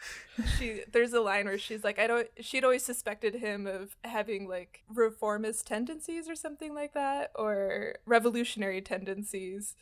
She 0.58 0.80
there's 0.90 1.12
a 1.12 1.20
line 1.20 1.44
where 1.44 1.58
she's 1.58 1.84
like, 1.84 2.00
I 2.00 2.08
don't 2.08 2.28
she'd 2.40 2.64
always 2.64 2.84
suspected 2.84 3.36
him 3.36 3.66
of 3.66 3.96
having 4.02 4.48
like 4.48 4.82
reformist 4.92 5.66
tendencies 5.66 6.28
or 6.28 6.34
something 6.34 6.74
like 6.74 6.94
that, 6.94 7.30
or 7.36 7.94
revolutionary 8.06 8.80
tendencies. 8.80 9.76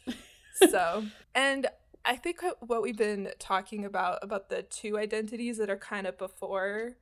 So 0.68 1.05
and 1.35 1.68
I 2.05 2.17
think 2.17 2.41
what 2.61 2.83
we've 2.83 2.97
been 2.97 3.31
talking 3.38 3.85
about 3.85 4.19
about 4.23 4.49
the 4.49 4.62
two 4.62 4.99
identities 4.99 5.59
that 5.59 5.71
are 5.71 5.77
kind 5.77 6.07
of 6.07 6.19
before 6.19 6.97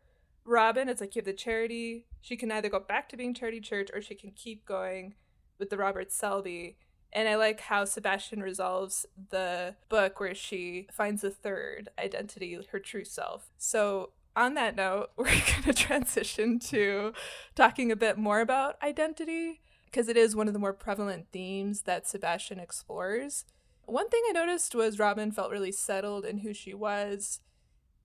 Robin, 0.45 0.89
it's 0.89 1.01
like 1.01 1.15
you 1.15 1.21
have 1.21 1.27
the 1.27 1.33
charity. 1.33 2.07
She 2.21 2.37
can 2.37 2.51
either 2.51 2.69
go 2.69 2.81
back 2.81 3.09
to 3.11 3.17
being 3.17 3.35
charity 3.35 3.61
church 3.61 3.91
or 3.95 4.03
she 4.03 4.15
can 4.15 4.33
keep 4.33 4.65
going 4.67 5.15
with 5.59 5.71
the 5.71 5.77
Robert 5.77 6.13
Selby. 6.13 6.77
And 7.13 7.29
I 7.29 7.37
like 7.37 7.61
how 7.61 7.85
Sebastian 7.85 8.43
resolves 8.43 9.07
the 9.31 9.75
book 9.89 10.21
where 10.21 10.35
she 10.35 10.87
finds 10.93 11.23
the 11.23 11.31
third 11.31 11.89
identity, 11.99 12.59
her 12.71 12.79
true 12.79 13.05
self. 13.05 13.51
So, 13.59 14.11
on 14.37 14.55
that 14.55 14.77
note, 14.77 15.11
we're 15.17 15.25
going 15.25 15.63
to 15.65 15.73
transition 15.73 16.59
to 16.61 17.13
talking 17.55 17.91
a 17.91 17.97
bit 17.97 18.17
more 18.17 18.41
about 18.41 18.81
identity 18.83 19.61
because 19.87 20.09
it 20.09 20.17
is 20.17 20.37
one 20.37 20.47
of 20.47 20.53
the 20.53 20.61
more 20.61 20.73
prevalent 20.73 21.27
themes 21.33 21.83
that 21.83 22.07
Sebastian 22.07 22.61
explores. 22.61 23.45
One 23.87 24.09
thing 24.09 24.23
I 24.29 24.33
noticed 24.33 24.75
was 24.75 24.99
Robin 24.99 25.33
felt 25.33 25.51
really 25.51 25.73
settled 25.73 26.25
in 26.25 26.38
who 26.38 26.55
she 26.55 26.75
was. 26.75 27.40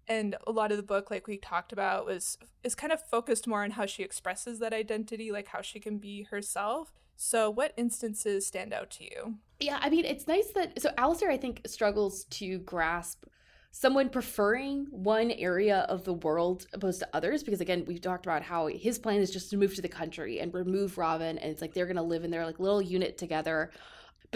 And 0.08 0.36
a 0.46 0.52
lot 0.52 0.72
of 0.72 0.78
the 0.78 0.84
book, 0.84 1.10
like 1.10 1.28
we 1.28 1.38
talked 1.38 1.74
about, 1.74 2.06
was 2.06 2.38
is 2.64 2.76
kind 2.76 2.94
of 2.94 3.02
focused 3.02 3.48
more 3.48 3.64
on 3.64 3.72
how 3.72 3.86
she 3.86 4.04
expresses 4.04 4.60
that 4.60 4.74
identity, 4.74 5.32
like 5.32 5.48
how 5.48 5.62
she 5.62 5.80
can 5.80 5.98
be 5.98 6.24
herself. 6.24 6.94
So, 7.16 7.50
what 7.50 7.74
instances 7.78 8.46
stand 8.46 8.74
out 8.74 8.92
to 8.92 9.04
you? 9.04 9.36
Yeah, 9.60 9.80
I 9.82 9.90
mean, 9.90 10.06
it's 10.06 10.28
nice 10.28 10.48
that 10.52 10.82
so 10.82 10.92
Alistair, 10.98 11.32
I 11.32 11.38
think, 11.38 11.62
struggles 11.66 12.26
to 12.26 12.60
grasp 12.60 13.26
someone 13.72 14.08
preferring 14.08 14.86
one 14.90 15.32
area 15.32 15.80
of 15.90 16.06
the 16.06 16.14
world 16.14 16.66
opposed 16.72 17.00
to 17.00 17.10
others 17.12 17.44
because 17.44 17.60
again 17.60 17.84
we've 17.86 18.00
talked 18.00 18.26
about 18.26 18.42
how 18.42 18.68
his 18.68 18.98
plan 18.98 19.20
is 19.20 19.30
just 19.30 19.50
to 19.50 19.58
move 19.58 19.76
to 19.76 19.82
the 19.82 19.90
country 19.90 20.40
and 20.40 20.54
remove 20.54 20.98
robin 20.98 21.38
and 21.40 21.52
it's 21.52 21.60
like 21.60 21.74
they're 21.74 21.86
going 21.86 21.98
to 21.98 22.02
live 22.02 22.24
in 22.24 22.32
their 22.32 22.46
like 22.46 22.58
little 22.58 22.82
unit 22.82 23.18
together 23.18 23.70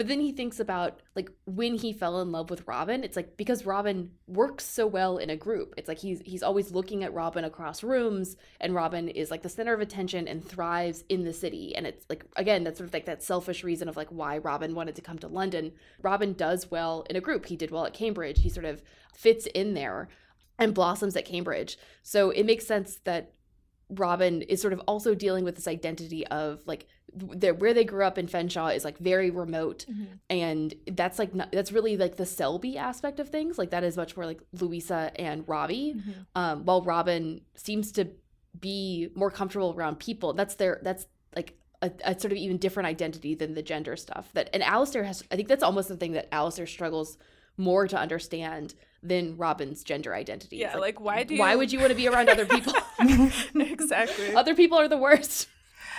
but 0.00 0.08
then 0.08 0.20
he 0.20 0.32
thinks 0.32 0.58
about 0.58 1.02
like 1.14 1.30
when 1.44 1.74
he 1.74 1.92
fell 1.92 2.22
in 2.22 2.32
love 2.32 2.48
with 2.48 2.66
Robin, 2.66 3.04
it's 3.04 3.16
like 3.16 3.36
because 3.36 3.66
Robin 3.66 4.12
works 4.26 4.64
so 4.64 4.86
well 4.86 5.18
in 5.18 5.28
a 5.28 5.36
group. 5.36 5.74
It's 5.76 5.88
like 5.88 5.98
he's 5.98 6.22
he's 6.24 6.42
always 6.42 6.72
looking 6.72 7.04
at 7.04 7.12
Robin 7.12 7.44
across 7.44 7.82
rooms 7.82 8.34
and 8.62 8.74
Robin 8.74 9.10
is 9.10 9.30
like 9.30 9.42
the 9.42 9.50
center 9.50 9.74
of 9.74 9.80
attention 9.82 10.26
and 10.26 10.42
thrives 10.42 11.04
in 11.10 11.24
the 11.24 11.34
city. 11.34 11.76
And 11.76 11.86
it's 11.86 12.06
like 12.08 12.24
again, 12.36 12.64
that's 12.64 12.78
sort 12.78 12.88
of 12.88 12.94
like 12.94 13.04
that 13.04 13.22
selfish 13.22 13.62
reason 13.62 13.90
of 13.90 13.96
like 13.98 14.08
why 14.08 14.38
Robin 14.38 14.74
wanted 14.74 14.96
to 14.96 15.02
come 15.02 15.18
to 15.18 15.28
London. 15.28 15.72
Robin 16.00 16.32
does 16.32 16.70
well 16.70 17.04
in 17.10 17.16
a 17.16 17.20
group. 17.20 17.44
He 17.44 17.56
did 17.56 17.70
well 17.70 17.84
at 17.84 17.92
Cambridge. 17.92 18.40
He 18.40 18.48
sort 18.48 18.64
of 18.64 18.82
fits 19.14 19.44
in 19.54 19.74
there 19.74 20.08
and 20.58 20.72
blossoms 20.72 21.14
at 21.14 21.26
Cambridge. 21.26 21.76
So 22.02 22.30
it 22.30 22.46
makes 22.46 22.66
sense 22.66 23.00
that 23.04 23.34
Robin 23.90 24.42
is 24.42 24.60
sort 24.60 24.72
of 24.72 24.80
also 24.86 25.14
dealing 25.14 25.44
with 25.44 25.56
this 25.56 25.68
identity 25.68 26.26
of 26.28 26.62
like 26.66 26.86
the, 27.12 27.52
where 27.52 27.74
they 27.74 27.84
grew 27.84 28.04
up 28.04 28.18
in 28.18 28.26
Fenshaw 28.26 28.68
is 28.68 28.84
like 28.84 28.98
very 28.98 29.30
remote, 29.30 29.84
mm-hmm. 29.90 30.04
and 30.28 30.74
that's 30.92 31.18
like 31.18 31.34
not, 31.34 31.50
that's 31.52 31.72
really 31.72 31.96
like 31.96 32.16
the 32.16 32.26
Selby 32.26 32.78
aspect 32.78 33.18
of 33.20 33.28
things. 33.28 33.58
Like 33.58 33.70
that 33.70 33.84
is 33.84 33.96
much 33.96 34.16
more 34.16 34.26
like 34.26 34.40
Louisa 34.52 35.10
and 35.16 35.48
Robbie, 35.48 35.94
mm-hmm. 35.96 36.10
um, 36.34 36.64
while 36.64 36.82
Robin 36.82 37.40
seems 37.56 37.92
to 37.92 38.08
be 38.58 39.08
more 39.14 39.30
comfortable 39.30 39.74
around 39.76 39.98
people. 39.98 40.32
That's 40.32 40.54
their 40.54 40.80
that's 40.82 41.06
like 41.34 41.58
a, 41.82 41.90
a, 42.04 42.18
sort 42.18 42.32
of 42.32 42.38
even 42.38 42.58
different 42.58 42.86
identity 42.86 43.34
than 43.34 43.54
the 43.54 43.62
gender 43.62 43.96
stuff. 43.96 44.30
That 44.34 44.50
and 44.52 44.62
Alistair 44.62 45.04
has. 45.04 45.24
I 45.30 45.36
think 45.36 45.48
that's 45.48 45.64
almost 45.64 45.88
the 45.88 45.96
thing 45.96 46.12
that 46.12 46.32
Alistair 46.32 46.66
struggles 46.66 47.18
more 47.56 47.88
to 47.88 47.98
understand 47.98 48.74
than 49.02 49.36
Robin's 49.36 49.82
gender 49.82 50.14
identity. 50.14 50.56
Yeah, 50.58 50.74
like, 50.74 50.96
like, 50.96 51.00
why 51.00 51.22
do 51.24 51.38
why 51.38 51.56
would 51.56 51.72
you 51.72 51.78
want 51.78 51.90
to 51.90 51.96
be 51.96 52.08
around 52.08 52.28
other 52.28 52.46
people? 52.46 52.74
exactly. 53.54 54.34
other 54.34 54.54
people 54.54 54.78
are 54.78 54.88
the 54.88 54.98
worst. 54.98 55.48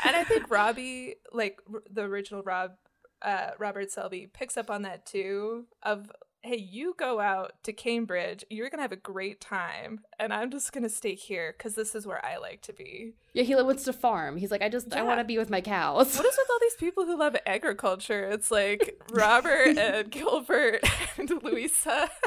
And 0.03 0.15
I 0.15 0.23
think 0.23 0.49
Robbie, 0.49 1.15
like 1.31 1.59
the 1.89 2.03
original 2.03 2.41
Rob, 2.43 2.71
uh, 3.21 3.51
Robert 3.59 3.91
Selby, 3.91 4.27
picks 4.31 4.57
up 4.57 4.69
on 4.69 4.81
that 4.83 5.05
too. 5.05 5.65
Of 5.83 6.11
hey, 6.43 6.57
you 6.57 6.95
go 6.97 7.19
out 7.19 7.53
to 7.63 7.73
Cambridge, 7.73 8.43
you're 8.49 8.69
gonna 8.69 8.81
have 8.81 8.91
a 8.91 8.97
great 8.97 9.39
time, 9.39 10.01
and 10.19 10.33
I'm 10.33 10.49
just 10.49 10.73
gonna 10.73 10.89
stay 10.89 11.15
here 11.15 11.53
because 11.55 11.75
this 11.75 11.93
is 11.93 12.07
where 12.07 12.23
I 12.25 12.37
like 12.37 12.61
to 12.63 12.73
be. 12.73 13.13
Yeah, 13.33 13.43
he 13.43 13.55
wants 13.55 13.83
to 13.83 13.93
farm. 13.93 14.37
He's 14.37 14.51
like, 14.51 14.61
I 14.61 14.69
just, 14.69 14.87
yeah. 14.89 14.99
I 14.99 15.03
want 15.03 15.19
to 15.19 15.23
be 15.23 15.37
with 15.37 15.49
my 15.49 15.61
cows. 15.61 16.17
What 16.17 16.25
is 16.25 16.37
with 16.37 16.49
all 16.49 16.59
these 16.61 16.75
people 16.75 17.05
who 17.05 17.17
love 17.17 17.35
agriculture? 17.45 18.29
It's 18.29 18.49
like 18.51 18.99
Robert 19.11 19.77
and 19.77 20.09
Gilbert 20.09 20.83
and 21.17 21.31
Louisa. 21.43 22.09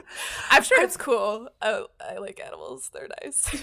I'm 0.50 0.62
sure 0.62 0.82
it's 0.82 0.96
cool. 0.96 1.48
I, 1.60 1.84
I 2.00 2.18
like 2.18 2.40
animals; 2.44 2.90
they're 2.92 3.08
nice. 3.22 3.62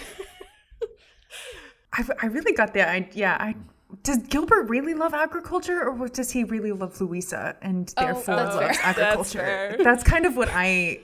I, 1.92 2.04
I 2.22 2.26
really 2.26 2.52
got 2.52 2.74
the 2.74 2.88
idea. 2.88 3.36
I 3.38 3.54
does 4.02 4.18
Gilbert 4.18 4.68
really 4.68 4.94
love 4.94 5.14
agriculture, 5.14 5.82
or 5.88 6.08
does 6.08 6.30
he 6.30 6.44
really 6.44 6.72
love 6.72 7.00
Louisa 7.00 7.56
and 7.60 7.92
oh, 7.96 8.04
therefore 8.04 8.34
oh, 8.34 8.36
loves 8.36 8.78
agriculture? 8.82 9.68
That's, 9.70 9.84
that's, 9.84 10.04
kind 10.04 10.26
of 10.26 10.36
what 10.36 10.48
I. 10.52 11.00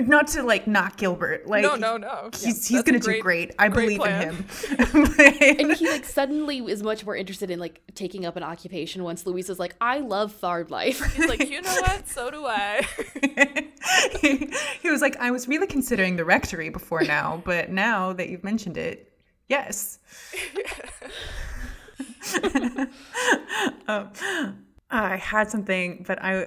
Not 0.00 0.28
to 0.28 0.42
like 0.42 0.66
knock 0.66 0.96
Gilbert, 0.96 1.46
like 1.46 1.62
no, 1.62 1.76
no, 1.76 1.96
no. 1.96 2.30
He's 2.32 2.70
yeah, 2.70 2.78
he's 2.78 2.84
gonna 2.84 2.98
great, 2.98 3.16
do 3.16 3.22
great. 3.22 3.54
I 3.58 3.68
great 3.68 3.84
believe 3.84 4.00
plan. 4.00 4.28
in 4.28 4.34
him. 4.34 5.14
and 5.60 5.72
he 5.72 5.88
like 5.88 6.04
suddenly 6.04 6.58
is 6.58 6.82
much 6.82 7.04
more 7.04 7.14
interested 7.14 7.50
in 7.50 7.60
like 7.60 7.80
taking 7.94 8.24
up 8.24 8.34
an 8.36 8.42
occupation 8.42 9.04
once 9.04 9.26
Louisa's 9.26 9.58
like, 9.58 9.76
I 9.80 9.98
love 9.98 10.32
farm 10.32 10.66
life. 10.68 11.00
He's 11.14 11.28
like, 11.28 11.48
you 11.48 11.62
know 11.62 11.74
what? 11.82 12.08
So 12.08 12.30
do 12.30 12.44
I. 12.46 12.86
he, 14.20 14.50
he 14.82 14.90
was 14.90 15.00
like, 15.00 15.16
I 15.18 15.30
was 15.30 15.46
really 15.46 15.66
considering 15.66 16.16
the 16.16 16.24
rectory 16.24 16.70
before 16.70 17.02
now, 17.02 17.42
but 17.44 17.70
now 17.70 18.12
that 18.14 18.30
you've 18.30 18.42
mentioned 18.42 18.76
it, 18.76 19.12
yes. 19.48 19.98
um, 23.86 24.10
I 25.02 25.16
had 25.16 25.50
something, 25.50 26.04
but 26.06 26.22
I 26.22 26.46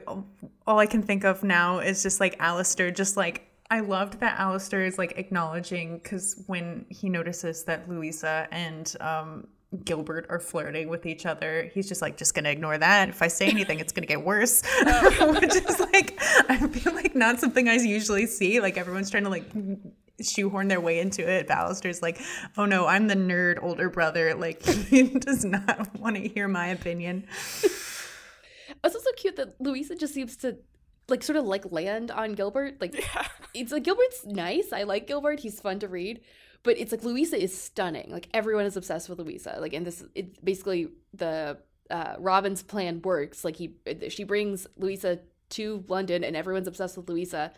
all 0.65 0.79
I 0.79 0.85
can 0.85 1.01
think 1.01 1.23
of 1.23 1.43
now 1.43 1.79
is 1.79 2.03
just 2.03 2.19
like 2.19 2.35
Alistair, 2.39 2.91
just 2.91 3.17
like 3.17 3.47
I 3.69 3.81
loved 3.81 4.19
that 4.21 4.39
Alistair 4.39 4.85
is 4.85 4.97
like 4.97 5.13
acknowledging 5.17 5.97
because 5.97 6.43
when 6.47 6.85
he 6.89 7.09
notices 7.09 7.65
that 7.65 7.89
Louisa 7.89 8.47
and 8.51 8.95
um, 9.01 9.47
Gilbert 9.83 10.25
are 10.29 10.39
flirting 10.39 10.87
with 10.87 11.05
each 11.05 11.25
other, 11.25 11.69
he's 11.73 11.89
just 11.89 12.01
like, 12.01 12.15
just 12.15 12.33
gonna 12.33 12.49
ignore 12.49 12.77
that. 12.77 13.09
If 13.09 13.21
I 13.21 13.27
say 13.27 13.47
anything, 13.47 13.79
it's 13.79 13.91
gonna 13.91 14.07
get 14.07 14.23
worse. 14.23 14.63
Oh. 14.85 15.37
Which 15.41 15.55
is 15.55 15.79
like, 15.79 16.17
I 16.49 16.67
feel 16.67 16.93
like 16.93 17.15
not 17.15 17.39
something 17.41 17.67
I 17.67 17.73
usually 17.73 18.27
see. 18.27 18.61
Like 18.61 18.77
everyone's 18.77 19.09
trying 19.09 19.25
to 19.25 19.29
like 19.29 19.51
shoehorn 20.21 20.69
their 20.69 20.81
way 20.81 20.99
into 20.99 21.29
it. 21.29 21.49
Alistair's 21.49 22.01
like, 22.01 22.19
oh 22.57 22.65
no, 22.65 22.87
I'm 22.87 23.07
the 23.07 23.15
nerd 23.15 23.61
older 23.61 23.89
brother. 23.89 24.33
Like 24.33 24.63
he 24.65 25.03
does 25.03 25.43
not 25.43 25.97
want 25.99 26.15
to 26.15 26.27
hear 26.27 26.47
my 26.47 26.67
opinion. 26.67 27.27
It's 28.87 28.95
also 28.95 29.11
cute 29.15 29.35
that 29.35 29.59
Louisa 29.59 29.95
just 29.95 30.13
seems 30.13 30.35
to 30.37 30.57
like 31.07 31.23
sort 31.23 31.37
of 31.37 31.45
like 31.45 31.71
land 31.71 32.11
on 32.11 32.33
Gilbert. 32.33 32.81
Like 32.81 32.95
yeah. 32.95 33.27
it's 33.53 33.71
like 33.71 33.83
Gilbert's 33.83 34.25
nice. 34.25 34.73
I 34.73 34.83
like 34.83 35.07
Gilbert. 35.07 35.39
He's 35.39 35.59
fun 35.59 35.79
to 35.79 35.87
read. 35.87 36.21
But 36.63 36.77
it's 36.77 36.91
like 36.91 37.03
Louisa 37.03 37.41
is 37.41 37.59
stunning. 37.59 38.11
Like 38.11 38.29
everyone 38.33 38.65
is 38.65 38.75
obsessed 38.75 39.09
with 39.09 39.19
Louisa. 39.19 39.57
Like 39.59 39.73
and 39.73 39.85
this 39.85 40.03
it 40.15 40.43
basically 40.43 40.89
the 41.13 41.57
uh, 41.89 42.15
Robin's 42.19 42.63
plan 42.63 43.01
works. 43.03 43.45
Like 43.45 43.55
he 43.55 43.75
she 44.09 44.23
brings 44.23 44.67
Louisa 44.77 45.19
to 45.49 45.85
London 45.87 46.23
and 46.23 46.35
everyone's 46.35 46.67
obsessed 46.67 46.97
with 46.97 47.07
Louisa 47.07 47.53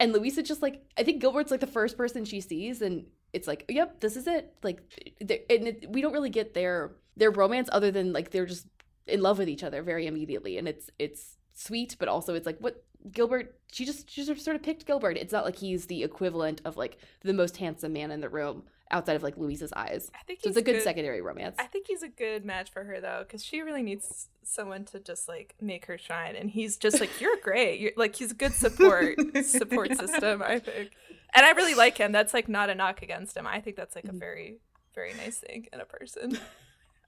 and 0.00 0.12
Louisa 0.12 0.42
just 0.42 0.62
like 0.62 0.82
I 0.98 1.02
think 1.02 1.20
Gilbert's 1.20 1.50
like 1.50 1.60
the 1.60 1.66
first 1.66 1.96
person 1.96 2.24
she 2.24 2.40
sees, 2.40 2.82
and 2.82 3.06
it's 3.32 3.46
like, 3.46 3.64
yep, 3.68 4.00
this 4.00 4.16
is 4.16 4.26
it. 4.26 4.54
Like, 4.62 4.80
and 5.20 5.68
it, 5.68 5.86
we 5.90 6.00
don't 6.00 6.12
really 6.12 6.30
get 6.30 6.54
their 6.54 6.92
their 7.16 7.30
romance 7.30 7.68
other 7.72 7.90
than 7.90 8.12
like 8.12 8.30
they're 8.30 8.46
just 8.46 8.66
in 9.06 9.22
love 9.22 9.38
with 9.38 9.48
each 9.48 9.62
other 9.62 9.82
very 9.82 10.06
immediately, 10.06 10.58
and 10.58 10.68
it's 10.68 10.90
it's 10.98 11.36
sweet, 11.52 11.96
but 11.98 12.08
also 12.08 12.34
it's 12.34 12.46
like 12.46 12.58
what 12.58 12.84
Gilbert. 13.12 13.58
She 13.72 13.84
just 13.84 14.10
she 14.10 14.24
just 14.24 14.44
sort 14.44 14.56
of 14.56 14.62
picked 14.62 14.86
Gilbert. 14.86 15.16
It's 15.16 15.32
not 15.32 15.44
like 15.44 15.56
he's 15.56 15.86
the 15.86 16.02
equivalent 16.02 16.60
of 16.64 16.76
like 16.76 16.98
the 17.22 17.32
most 17.32 17.56
handsome 17.56 17.92
man 17.92 18.10
in 18.10 18.20
the 18.20 18.28
room 18.28 18.64
outside 18.90 19.16
of 19.16 19.22
like 19.22 19.36
Louise's 19.36 19.72
eyes. 19.74 20.10
I 20.14 20.22
think 20.24 20.40
so 20.42 20.48
it's 20.48 20.56
a 20.56 20.62
good, 20.62 20.74
good, 20.74 20.82
secondary 20.82 21.20
romance. 21.20 21.56
I 21.58 21.64
think 21.64 21.86
he's 21.88 22.02
a 22.02 22.08
good 22.08 22.44
match 22.44 22.70
for 22.70 22.84
her 22.84 23.00
though, 23.00 23.24
because 23.26 23.44
she 23.44 23.60
really 23.60 23.82
needs 23.82 24.28
someone 24.42 24.84
to 24.86 25.00
just 25.00 25.28
like 25.28 25.54
make 25.60 25.86
her 25.86 25.98
shine, 25.98 26.36
and 26.36 26.50
he's 26.50 26.76
just 26.76 27.00
like, 27.00 27.20
"You're 27.20 27.36
great." 27.42 27.80
You're 27.80 27.92
like 27.96 28.14
he's 28.16 28.30
a 28.30 28.34
good 28.34 28.52
support 28.52 29.18
support 29.44 29.90
yeah. 29.90 29.96
system. 29.96 30.42
I 30.42 30.58
think, 30.58 30.92
and 31.34 31.44
I 31.44 31.50
really 31.52 31.74
like 31.74 31.98
him. 31.98 32.12
That's 32.12 32.32
like 32.32 32.48
not 32.48 32.70
a 32.70 32.74
knock 32.74 33.02
against 33.02 33.36
him. 33.36 33.46
I 33.46 33.60
think 33.60 33.76
that's 33.76 33.94
like 33.94 34.04
a 34.04 34.08
mm-hmm. 34.08 34.18
very 34.18 34.58
very 34.94 35.12
nice 35.14 35.38
thing 35.38 35.66
in 35.72 35.80
a 35.80 35.84
person. 35.84 36.38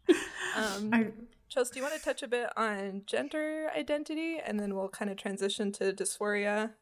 um, 0.57 0.91
I, 0.93 1.07
Chelsea, 1.49 1.75
do 1.75 1.81
you 1.81 1.85
want 1.85 1.97
to 1.97 2.03
touch 2.03 2.23
a 2.23 2.29
bit 2.29 2.51
on 2.57 3.03
gender 3.07 3.71
identity, 3.77 4.39
and 4.45 4.59
then 4.59 4.75
we'll 4.75 4.89
kind 4.89 5.11
of 5.11 5.17
transition 5.17 5.73
to 5.73 5.93
dysphoria? 5.93 6.73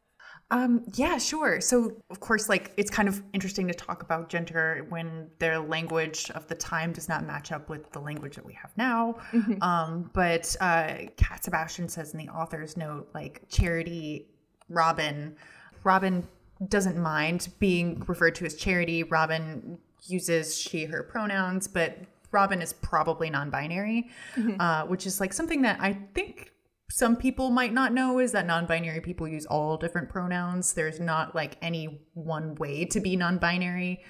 Um, 0.51 0.85
yeah, 0.95 1.19
sure. 1.19 1.61
So, 1.61 1.93
of 2.11 2.21
course, 2.21 2.49
like 2.49 2.73
it's 2.77 2.91
kind 2.91 3.09
of 3.09 3.23
interesting 3.33 3.67
to 3.69 3.75
talk 3.75 4.03
about 4.03 4.29
gender 4.29 4.87
when 4.89 5.29
their 5.39 5.59
language 5.59 6.31
of 6.33 6.47
the 6.49 6.55
time 6.55 6.93
does 6.93 7.09
not 7.09 7.25
match 7.25 7.51
up 7.51 7.69
with 7.69 7.91
the 7.93 8.01
language 8.01 8.37
that 8.37 8.45
we 8.45 8.53
have 8.55 8.71
now. 8.77 9.17
Mm-hmm. 9.33 9.63
Um, 9.63 10.11
but 10.13 10.55
uh, 10.61 10.95
Cat 11.17 11.45
Sebastian 11.45 11.89
says 11.89 12.13
in 12.13 12.19
the 12.19 12.29
author's 12.29 12.77
note, 12.77 13.09
like 13.15 13.43
Charity, 13.49 14.27
Robin, 14.69 15.35
Robin 15.83 16.27
doesn't 16.69 16.97
mind 16.97 17.49
being 17.59 18.03
referred 18.07 18.35
to 18.37 18.45
as 18.45 18.55
Charity. 18.55 19.03
Robin 19.03 19.79
uses 20.07 20.57
she, 20.57 20.85
her 20.85 21.03
pronouns, 21.03 21.67
but 21.67 21.99
Robin 22.35 22.61
is 22.61 22.75
probably 22.75 23.31
non 23.31 23.49
binary, 23.49 24.11
mm-hmm. 24.37 24.61
uh, 24.61 24.85
which 24.85 25.07
is 25.07 25.21
like 25.21 25.33
something 25.33 25.63
that 25.63 25.79
I 25.81 25.95
think 26.15 26.51
some 26.91 27.17
people 27.17 27.51
might 27.51 27.73
not 27.73 27.93
know 27.93 28.19
is 28.19 28.33
that 28.33 28.47
non-binary 28.47 29.01
people 29.01 29.27
use 29.27 29.47
all 29.47 29.77
different 29.77 30.11
pronouns. 30.11 30.75
There's 30.75 31.01
not 31.01 31.35
like 31.35 31.57
any 31.63 32.03
one 32.13 32.55
way 32.57 32.85
to 32.87 33.01
be 33.01 33.17
non-binary. 33.17 34.05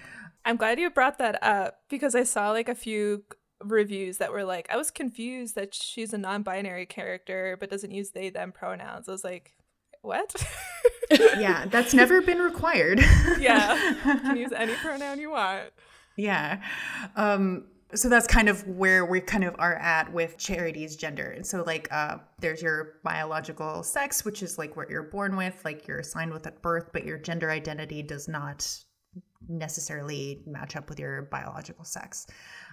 I'm 0.45 0.57
glad 0.57 0.79
you 0.79 0.91
brought 0.91 1.19
that 1.19 1.43
up 1.43 1.79
because 1.89 2.15
I 2.15 2.25
saw 2.25 2.51
like 2.51 2.69
a 2.69 2.75
few 2.75 3.25
reviews 3.63 4.19
that 4.19 4.33
were 4.33 4.45
like, 4.45 4.69
I 4.71 4.77
was 4.77 4.91
confused 4.91 5.55
that 5.55 5.73
she's 5.73 6.13
a 6.13 6.19
non-binary 6.19 6.87
character 6.87 7.57
but 7.59 7.71
doesn't 7.71 7.93
use 7.93 8.11
they 8.11 8.29
them 8.31 8.53
pronouns. 8.53 9.09
I 9.09 9.13
was 9.13 9.25
like, 9.25 9.53
what? 10.03 10.35
yeah, 11.11 11.67
that's 11.67 11.95
never 11.95 12.21
been 12.21 12.41
required. 12.41 13.01
yeah. 13.39 13.95
You 14.05 14.21
can 14.21 14.37
use 14.37 14.53
any 14.53 14.75
pronoun 14.75 15.19
you 15.21 15.31
want. 15.31 15.71
Yeah. 16.17 16.61
Um 17.17 17.65
so 17.95 18.09
that's 18.09 18.27
kind 18.27 18.49
of 18.49 18.67
where 18.67 19.05
we 19.05 19.21
kind 19.21 19.45
of 19.45 19.55
are 19.59 19.77
at 19.77 20.13
with 20.13 20.37
charity's 20.39 20.97
gender. 20.97 21.31
And 21.31 21.47
so 21.47 21.63
like 21.63 21.89
uh, 21.93 22.19
there's 22.41 22.63
your 22.63 22.95
biological 23.03 23.83
sex 23.83 24.25
which 24.25 24.43
is 24.43 24.59
like 24.59 24.77
what 24.77 24.91
you're 24.91 25.05
born 25.05 25.37
with 25.37 25.61
like 25.65 25.87
you're 25.87 26.01
assigned 26.01 26.33
with 26.33 26.47
at 26.47 26.61
birth 26.63 26.91
but 26.93 27.05
your 27.05 27.19
gender 27.19 27.51
identity 27.51 28.03
does 28.03 28.29
not 28.29 28.85
necessarily 29.49 30.43
match 30.47 30.77
up 30.77 30.89
with 30.89 30.99
your 30.99 31.23
biological 31.23 31.85
sex. 31.85 32.27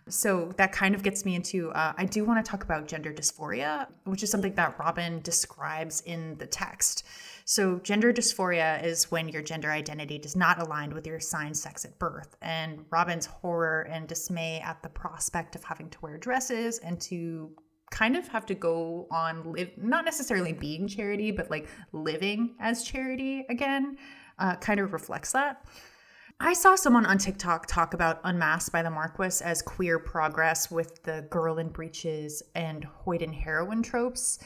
So 0.09 0.51
that 0.57 0.71
kind 0.71 0.95
of 0.95 1.03
gets 1.03 1.25
me 1.25 1.35
into 1.35 1.71
uh, 1.71 1.93
i 1.97 2.05
do 2.05 2.25
want 2.25 2.43
to 2.43 2.49
talk 2.49 2.63
about 2.63 2.87
gender 2.87 3.13
dysphoria 3.13 3.87
which 4.05 4.23
is 4.23 4.31
something 4.31 4.55
that 4.55 4.79
robin 4.79 5.21
describes 5.21 6.01
in 6.01 6.35
the 6.39 6.47
text 6.47 7.05
so, 7.45 7.79
gender 7.79 8.13
dysphoria 8.13 8.83
is 8.83 9.11
when 9.11 9.29
your 9.29 9.41
gender 9.41 9.71
identity 9.71 10.17
does 10.19 10.35
not 10.35 10.61
align 10.61 10.93
with 10.93 11.05
your 11.07 11.17
assigned 11.17 11.57
sex 11.57 11.85
at 11.85 11.97
birth. 11.99 12.35
And 12.41 12.85
Robin's 12.91 13.25
horror 13.25 13.83
and 13.83 14.07
dismay 14.07 14.59
at 14.59 14.81
the 14.83 14.89
prospect 14.89 15.55
of 15.55 15.63
having 15.63 15.89
to 15.89 15.97
wear 16.01 16.17
dresses 16.17 16.79
and 16.79 16.99
to 17.01 17.51
kind 17.91 18.15
of 18.15 18.27
have 18.29 18.45
to 18.45 18.55
go 18.55 19.07
on 19.11 19.51
live 19.51 19.69
not 19.77 20.05
necessarily 20.05 20.53
being 20.53 20.87
charity 20.87 21.29
but 21.29 21.51
like 21.51 21.67
living 21.91 22.55
as 22.57 22.83
charity 22.83 23.45
again 23.49 23.97
uh, 24.39 24.55
kind 24.55 24.79
of 24.79 24.93
reflects 24.93 25.33
that 25.33 25.65
I 26.43 26.53
saw 26.53 26.73
someone 26.73 27.05
on 27.05 27.19
TikTok 27.19 27.67
talk 27.67 27.93
about 27.93 28.19
Unmasked 28.23 28.71
by 28.71 28.81
the 28.81 28.89
Marquess 28.89 29.41
as 29.41 29.61
queer 29.61 29.99
progress 29.99 30.71
with 30.71 31.03
the 31.03 31.27
girl 31.29 31.59
in 31.59 31.69
breeches 31.69 32.41
and 32.55 32.87
hoyden 33.05 33.31
heroine 33.31 33.83
tropes. 33.83 34.39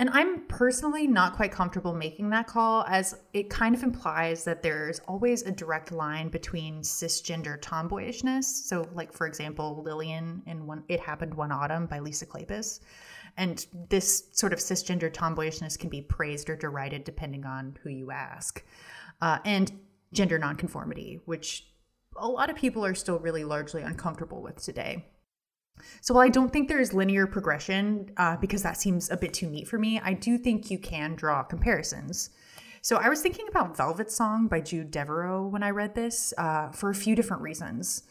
And 0.00 0.10
I'm 0.10 0.46
personally 0.48 1.06
not 1.06 1.36
quite 1.36 1.52
comfortable 1.52 1.94
making 1.94 2.30
that 2.30 2.48
call, 2.48 2.84
as 2.88 3.16
it 3.32 3.48
kind 3.48 3.76
of 3.76 3.84
implies 3.84 4.42
that 4.42 4.60
there's 4.60 4.98
always 5.00 5.42
a 5.42 5.52
direct 5.52 5.92
line 5.92 6.30
between 6.30 6.80
cisgender 6.82 7.60
tomboyishness. 7.60 8.42
So, 8.42 8.88
like 8.92 9.12
for 9.12 9.26
example, 9.26 9.82
Lillian 9.84 10.42
in 10.46 10.66
one, 10.66 10.82
"It 10.88 10.98
Happened 10.98 11.34
One 11.34 11.52
Autumn" 11.52 11.86
by 11.86 12.00
Lisa 12.00 12.26
Kleypas, 12.26 12.80
and 13.36 13.64
this 13.88 14.24
sort 14.32 14.52
of 14.52 14.58
cisgender 14.58 15.12
tomboyishness 15.12 15.78
can 15.78 15.90
be 15.90 16.02
praised 16.02 16.50
or 16.50 16.56
derided 16.56 17.04
depending 17.04 17.46
on 17.46 17.78
who 17.84 17.90
you 17.90 18.10
ask, 18.10 18.64
uh, 19.20 19.38
and 19.44 19.78
gender 20.12 20.38
nonconformity, 20.38 21.20
which 21.24 21.72
a 22.16 22.26
lot 22.26 22.50
of 22.50 22.56
people 22.56 22.84
are 22.84 22.94
still 22.96 23.20
really 23.20 23.44
largely 23.44 23.82
uncomfortable 23.82 24.42
with 24.42 24.60
today. 24.60 25.04
So 26.00 26.14
while 26.14 26.24
I 26.24 26.28
don't 26.28 26.52
think 26.52 26.68
there's 26.68 26.92
linear 26.92 27.26
progression, 27.26 28.10
uh, 28.16 28.36
because 28.36 28.62
that 28.62 28.76
seems 28.76 29.10
a 29.10 29.16
bit 29.16 29.34
too 29.34 29.48
neat 29.48 29.68
for 29.68 29.78
me, 29.78 30.00
I 30.02 30.12
do 30.12 30.38
think 30.38 30.70
you 30.70 30.78
can 30.78 31.14
draw 31.14 31.42
comparisons. 31.42 32.30
So 32.82 32.96
I 32.96 33.08
was 33.08 33.22
thinking 33.22 33.48
about 33.48 33.76
Velvet 33.76 34.10
Song 34.10 34.46
by 34.46 34.60
Jude 34.60 34.90
Deveraux 34.90 35.50
when 35.50 35.62
I 35.62 35.70
read 35.70 35.94
this 35.94 36.34
uh, 36.36 36.70
for 36.70 36.90
a 36.90 36.94
few 36.94 37.16
different 37.16 37.42
reasons. 37.42 38.02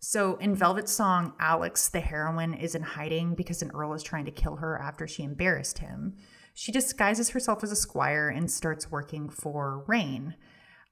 So 0.00 0.36
in 0.36 0.54
Velvet 0.54 0.88
Song, 0.88 1.32
Alex, 1.38 1.88
the 1.88 2.00
heroine, 2.00 2.54
is 2.54 2.74
in 2.74 2.82
hiding 2.82 3.34
because 3.34 3.62
an 3.62 3.70
earl 3.72 3.94
is 3.94 4.02
trying 4.02 4.24
to 4.24 4.30
kill 4.30 4.56
her 4.56 4.80
after 4.80 5.06
she 5.06 5.22
embarrassed 5.22 5.78
him. 5.78 6.16
She 6.54 6.72
disguises 6.72 7.30
herself 7.30 7.62
as 7.62 7.70
a 7.70 7.76
squire 7.76 8.28
and 8.28 8.50
starts 8.50 8.90
working 8.90 9.28
for 9.28 9.84
Raine. 9.86 10.34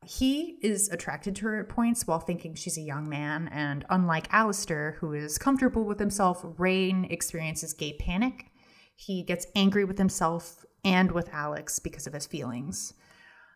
He 0.07 0.59
is 0.63 0.89
attracted 0.91 1.37
to 1.37 1.47
her 1.47 1.61
at 1.61 1.69
points 1.69 2.07
while 2.07 2.21
thinking 2.21 2.55
she's 2.55 2.79
a 2.79 2.83
young 2.83 3.09
man, 3.09 3.49
and 3.49 3.85
unlike 3.89 4.33
Alistair, 4.33 4.97
who 5.01 5.13
is 5.13 5.39
comfortable 5.39 5.85
with 5.85 5.99
himself, 5.99 6.45
Raine 6.59 7.07
experiences 7.07 7.73
gay 7.73 7.95
panic. 7.95 8.47
He 8.97 9.23
gets 9.23 9.47
angry 9.55 9.85
with 9.85 9.99
himself 9.99 10.65
and 10.85 11.11
with 11.11 11.29
Alex 11.33 11.79
because 11.79 12.07
of 12.07 12.13
his 12.13 12.27
feelings. 12.27 12.95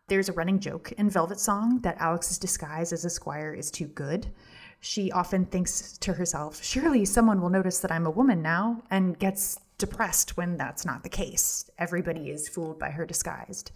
There's 0.07 0.29
a 0.29 0.33
running 0.33 0.59
joke 0.59 0.91
in 0.93 1.09
Velvet 1.09 1.39
Song 1.39 1.81
that 1.81 1.97
Alex's 1.99 2.39
disguise 2.39 2.91
as 2.91 3.05
a 3.05 3.09
squire 3.09 3.53
is 3.53 3.69
too 3.69 3.85
good. 3.85 4.33
She 4.79 5.11
often 5.11 5.45
thinks 5.45 5.97
to 5.99 6.13
herself, 6.13 6.63
surely 6.63 7.05
someone 7.05 7.41
will 7.41 7.49
notice 7.49 7.79
that 7.79 7.91
I'm 7.91 8.07
a 8.07 8.11
woman 8.11 8.41
now, 8.41 8.81
and 8.89 9.19
gets 9.19 9.59
depressed 9.77 10.35
when 10.35 10.57
that's 10.57 10.85
not 10.85 11.03
the 11.03 11.09
case. 11.09 11.69
Everybody 11.77 12.31
is 12.31 12.49
fooled 12.49 12.79
by 12.79 12.89
her 12.89 13.05
disguised. 13.05 13.71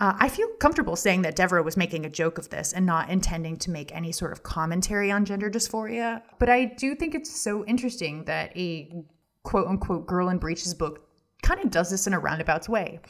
Uh, 0.00 0.14
I 0.18 0.28
feel 0.28 0.48
comfortable 0.60 0.94
saying 0.94 1.22
that 1.22 1.34
Deveraux 1.34 1.64
was 1.64 1.76
making 1.76 2.04
a 2.04 2.10
joke 2.10 2.38
of 2.38 2.50
this 2.50 2.72
and 2.72 2.86
not 2.86 3.10
intending 3.10 3.56
to 3.58 3.70
make 3.70 3.94
any 3.94 4.12
sort 4.12 4.30
of 4.30 4.44
commentary 4.44 5.10
on 5.10 5.24
gender 5.24 5.50
dysphoria. 5.50 6.22
But 6.38 6.48
I 6.48 6.66
do 6.66 6.94
think 6.94 7.14
it's 7.14 7.34
so 7.34 7.64
interesting 7.64 8.24
that 8.24 8.56
a 8.56 9.04
quote 9.42 9.66
unquote 9.66 10.06
girl 10.06 10.28
in 10.28 10.38
breeches 10.38 10.74
book 10.74 11.08
kind 11.42 11.60
of 11.60 11.70
does 11.70 11.90
this 11.90 12.06
in 12.06 12.14
a 12.14 12.18
roundabout 12.18 12.68
way. 12.68 13.00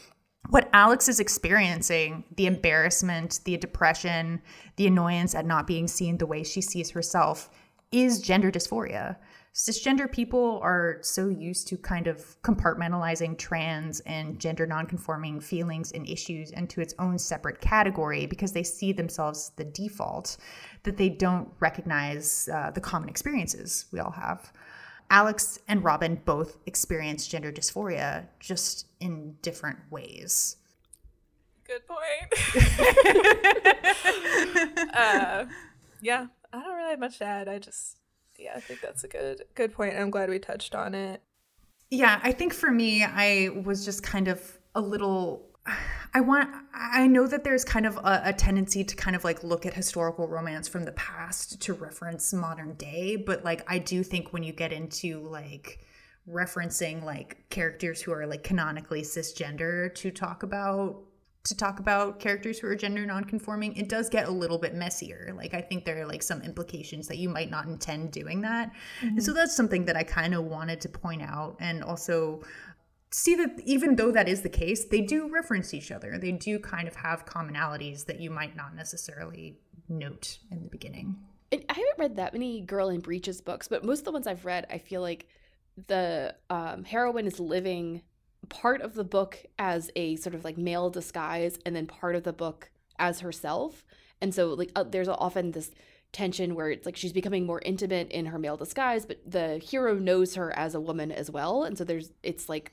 What 0.50 0.70
Alex 0.72 1.08
is 1.08 1.20
experiencing, 1.20 2.24
the 2.36 2.46
embarrassment, 2.46 3.40
the 3.44 3.56
depression, 3.58 4.40
the 4.76 4.86
annoyance 4.86 5.34
at 5.34 5.44
not 5.44 5.66
being 5.66 5.88
seen 5.88 6.16
the 6.16 6.26
way 6.26 6.42
she 6.42 6.62
sees 6.62 6.90
herself, 6.90 7.50
is 7.92 8.22
gender 8.22 8.50
dysphoria 8.50 9.16
cisgender 9.54 10.10
people 10.10 10.60
are 10.62 10.98
so 11.02 11.28
used 11.28 11.68
to 11.68 11.76
kind 11.76 12.06
of 12.06 12.40
compartmentalizing 12.42 13.36
trans 13.36 14.00
and 14.00 14.38
gender 14.38 14.66
nonconforming 14.66 15.40
feelings 15.40 15.92
and 15.92 16.08
issues 16.08 16.50
into 16.52 16.80
its 16.80 16.94
own 16.98 17.18
separate 17.18 17.60
category 17.60 18.26
because 18.26 18.52
they 18.52 18.62
see 18.62 18.92
themselves 18.92 19.52
the 19.56 19.64
default 19.64 20.36
that 20.84 20.96
they 20.96 21.08
don't 21.08 21.48
recognize 21.60 22.48
uh, 22.52 22.70
the 22.70 22.80
common 22.80 23.08
experiences 23.08 23.86
we 23.92 23.98
all 23.98 24.12
have. 24.12 24.52
Alex 25.10 25.58
and 25.68 25.82
Robin 25.82 26.20
both 26.24 26.58
experience 26.66 27.26
gender 27.26 27.50
dysphoria 27.50 28.26
just 28.40 28.86
in 29.00 29.34
different 29.42 29.78
ways. 29.90 30.56
Good 31.66 31.82
point. 31.86 31.98
uh, 34.94 35.46
yeah, 36.00 36.26
I 36.52 36.62
don't 36.62 36.76
really 36.76 36.90
have 36.90 36.98
much 36.98 37.18
to 37.18 37.24
add. 37.24 37.48
I 37.48 37.58
just 37.58 37.98
yeah, 38.38 38.52
I 38.54 38.60
think 38.60 38.80
that's 38.80 39.04
a 39.04 39.08
good 39.08 39.42
good 39.54 39.72
point. 39.72 39.96
I'm 39.96 40.10
glad 40.10 40.30
we 40.30 40.38
touched 40.38 40.74
on 40.74 40.94
it. 40.94 41.22
Yeah, 41.90 42.20
I 42.22 42.32
think 42.32 42.54
for 42.54 42.70
me, 42.70 43.02
I 43.04 43.48
was 43.64 43.84
just 43.84 44.02
kind 44.02 44.28
of 44.28 44.58
a 44.74 44.80
little. 44.80 45.44
I 46.14 46.20
want. 46.20 46.48
I 46.72 47.06
know 47.06 47.26
that 47.26 47.44
there's 47.44 47.64
kind 47.64 47.84
of 47.84 47.96
a, 47.98 48.22
a, 48.26 48.32
tendency 48.32 48.84
to 48.84 48.96
kind 48.96 49.14
of 49.14 49.24
like 49.24 49.42
look 49.42 49.66
at 49.66 49.74
historical 49.74 50.26
romance 50.26 50.68
from 50.68 50.84
the 50.84 50.92
past 50.92 51.60
to 51.60 51.74
reference 51.74 52.32
modern 52.32 52.74
day, 52.74 53.16
but 53.16 53.44
like 53.44 53.70
I 53.70 53.78
do 53.78 54.02
think 54.02 54.32
when 54.32 54.42
you 54.42 54.52
get 54.52 54.72
into 54.72 55.20
like 55.20 55.80
referencing 56.30 57.02
like 57.02 57.48
characters 57.50 58.00
who 58.00 58.12
are 58.12 58.26
like 58.26 58.44
canonically 58.44 59.02
cisgender 59.02 59.94
to 59.96 60.10
talk 60.10 60.42
about 60.42 61.02
to 61.44 61.56
talk 61.56 61.80
about 61.80 62.20
characters 62.20 62.58
who 62.58 62.66
are 62.66 62.74
gender 62.74 63.06
nonconforming, 63.06 63.76
it 63.76 63.88
does 63.88 64.08
get 64.08 64.28
a 64.28 64.30
little 64.30 64.58
bit 64.58 64.74
messier. 64.74 65.32
Like 65.36 65.54
I 65.54 65.60
think 65.60 65.84
there 65.84 66.00
are 66.00 66.06
like 66.06 66.22
some 66.22 66.42
implications 66.42 67.08
that 67.08 67.18
you 67.18 67.28
might 67.28 67.50
not 67.50 67.66
intend 67.66 68.12
doing 68.12 68.42
that. 68.42 68.72
Mm-hmm. 69.00 69.08
And 69.08 69.22
so 69.22 69.32
that's 69.32 69.56
something 69.56 69.84
that 69.86 69.96
I 69.96 70.02
kind 70.02 70.34
of 70.34 70.44
wanted 70.44 70.80
to 70.82 70.88
point 70.88 71.22
out 71.22 71.56
and 71.60 71.82
also 71.82 72.42
see 73.10 73.34
that 73.36 73.60
even 73.64 73.96
though 73.96 74.12
that 74.12 74.28
is 74.28 74.42
the 74.42 74.48
case, 74.48 74.84
they 74.84 75.00
do 75.00 75.28
reference 75.28 75.72
each 75.72 75.90
other. 75.90 76.18
They 76.18 76.32
do 76.32 76.58
kind 76.58 76.86
of 76.86 76.96
have 76.96 77.24
commonalities 77.24 78.04
that 78.06 78.20
you 78.20 78.30
might 78.30 78.54
not 78.54 78.74
necessarily 78.74 79.58
note 79.88 80.38
in 80.50 80.62
the 80.62 80.68
beginning. 80.68 81.16
I 81.50 81.56
haven't 81.68 81.98
read 81.98 82.16
that 82.16 82.34
many 82.34 82.60
Girl 82.60 82.90
in 82.90 83.00
Breeches 83.00 83.40
books, 83.40 83.68
but 83.68 83.82
most 83.82 84.00
of 84.00 84.04
the 84.04 84.12
ones 84.12 84.26
I've 84.26 84.44
read, 84.44 84.66
I 84.68 84.76
feel 84.76 85.00
like 85.00 85.26
the 85.86 86.34
um, 86.50 86.84
heroine 86.84 87.26
is 87.26 87.40
living 87.40 88.02
part 88.48 88.80
of 88.80 88.94
the 88.94 89.04
book 89.04 89.44
as 89.58 89.90
a 89.96 90.16
sort 90.16 90.34
of 90.34 90.44
like 90.44 90.58
male 90.58 90.90
disguise 90.90 91.58
and 91.64 91.74
then 91.74 91.86
part 91.86 92.14
of 92.14 92.24
the 92.24 92.32
book 92.32 92.70
as 92.98 93.20
herself. 93.20 93.84
And 94.20 94.34
so 94.34 94.48
like 94.48 94.70
uh, 94.74 94.84
there's 94.84 95.08
often 95.08 95.52
this 95.52 95.70
tension 96.12 96.54
where 96.54 96.70
it's 96.70 96.86
like 96.86 96.96
she's 96.96 97.12
becoming 97.12 97.46
more 97.46 97.60
intimate 97.64 98.10
in 98.10 98.26
her 98.26 98.38
male 98.38 98.56
disguise, 98.56 99.06
but 99.06 99.20
the 99.26 99.58
hero 99.58 99.94
knows 99.94 100.34
her 100.34 100.56
as 100.56 100.74
a 100.74 100.80
woman 100.80 101.12
as 101.12 101.30
well. 101.30 101.64
And 101.64 101.76
so 101.76 101.84
there's 101.84 102.12
it's 102.22 102.48
like 102.48 102.72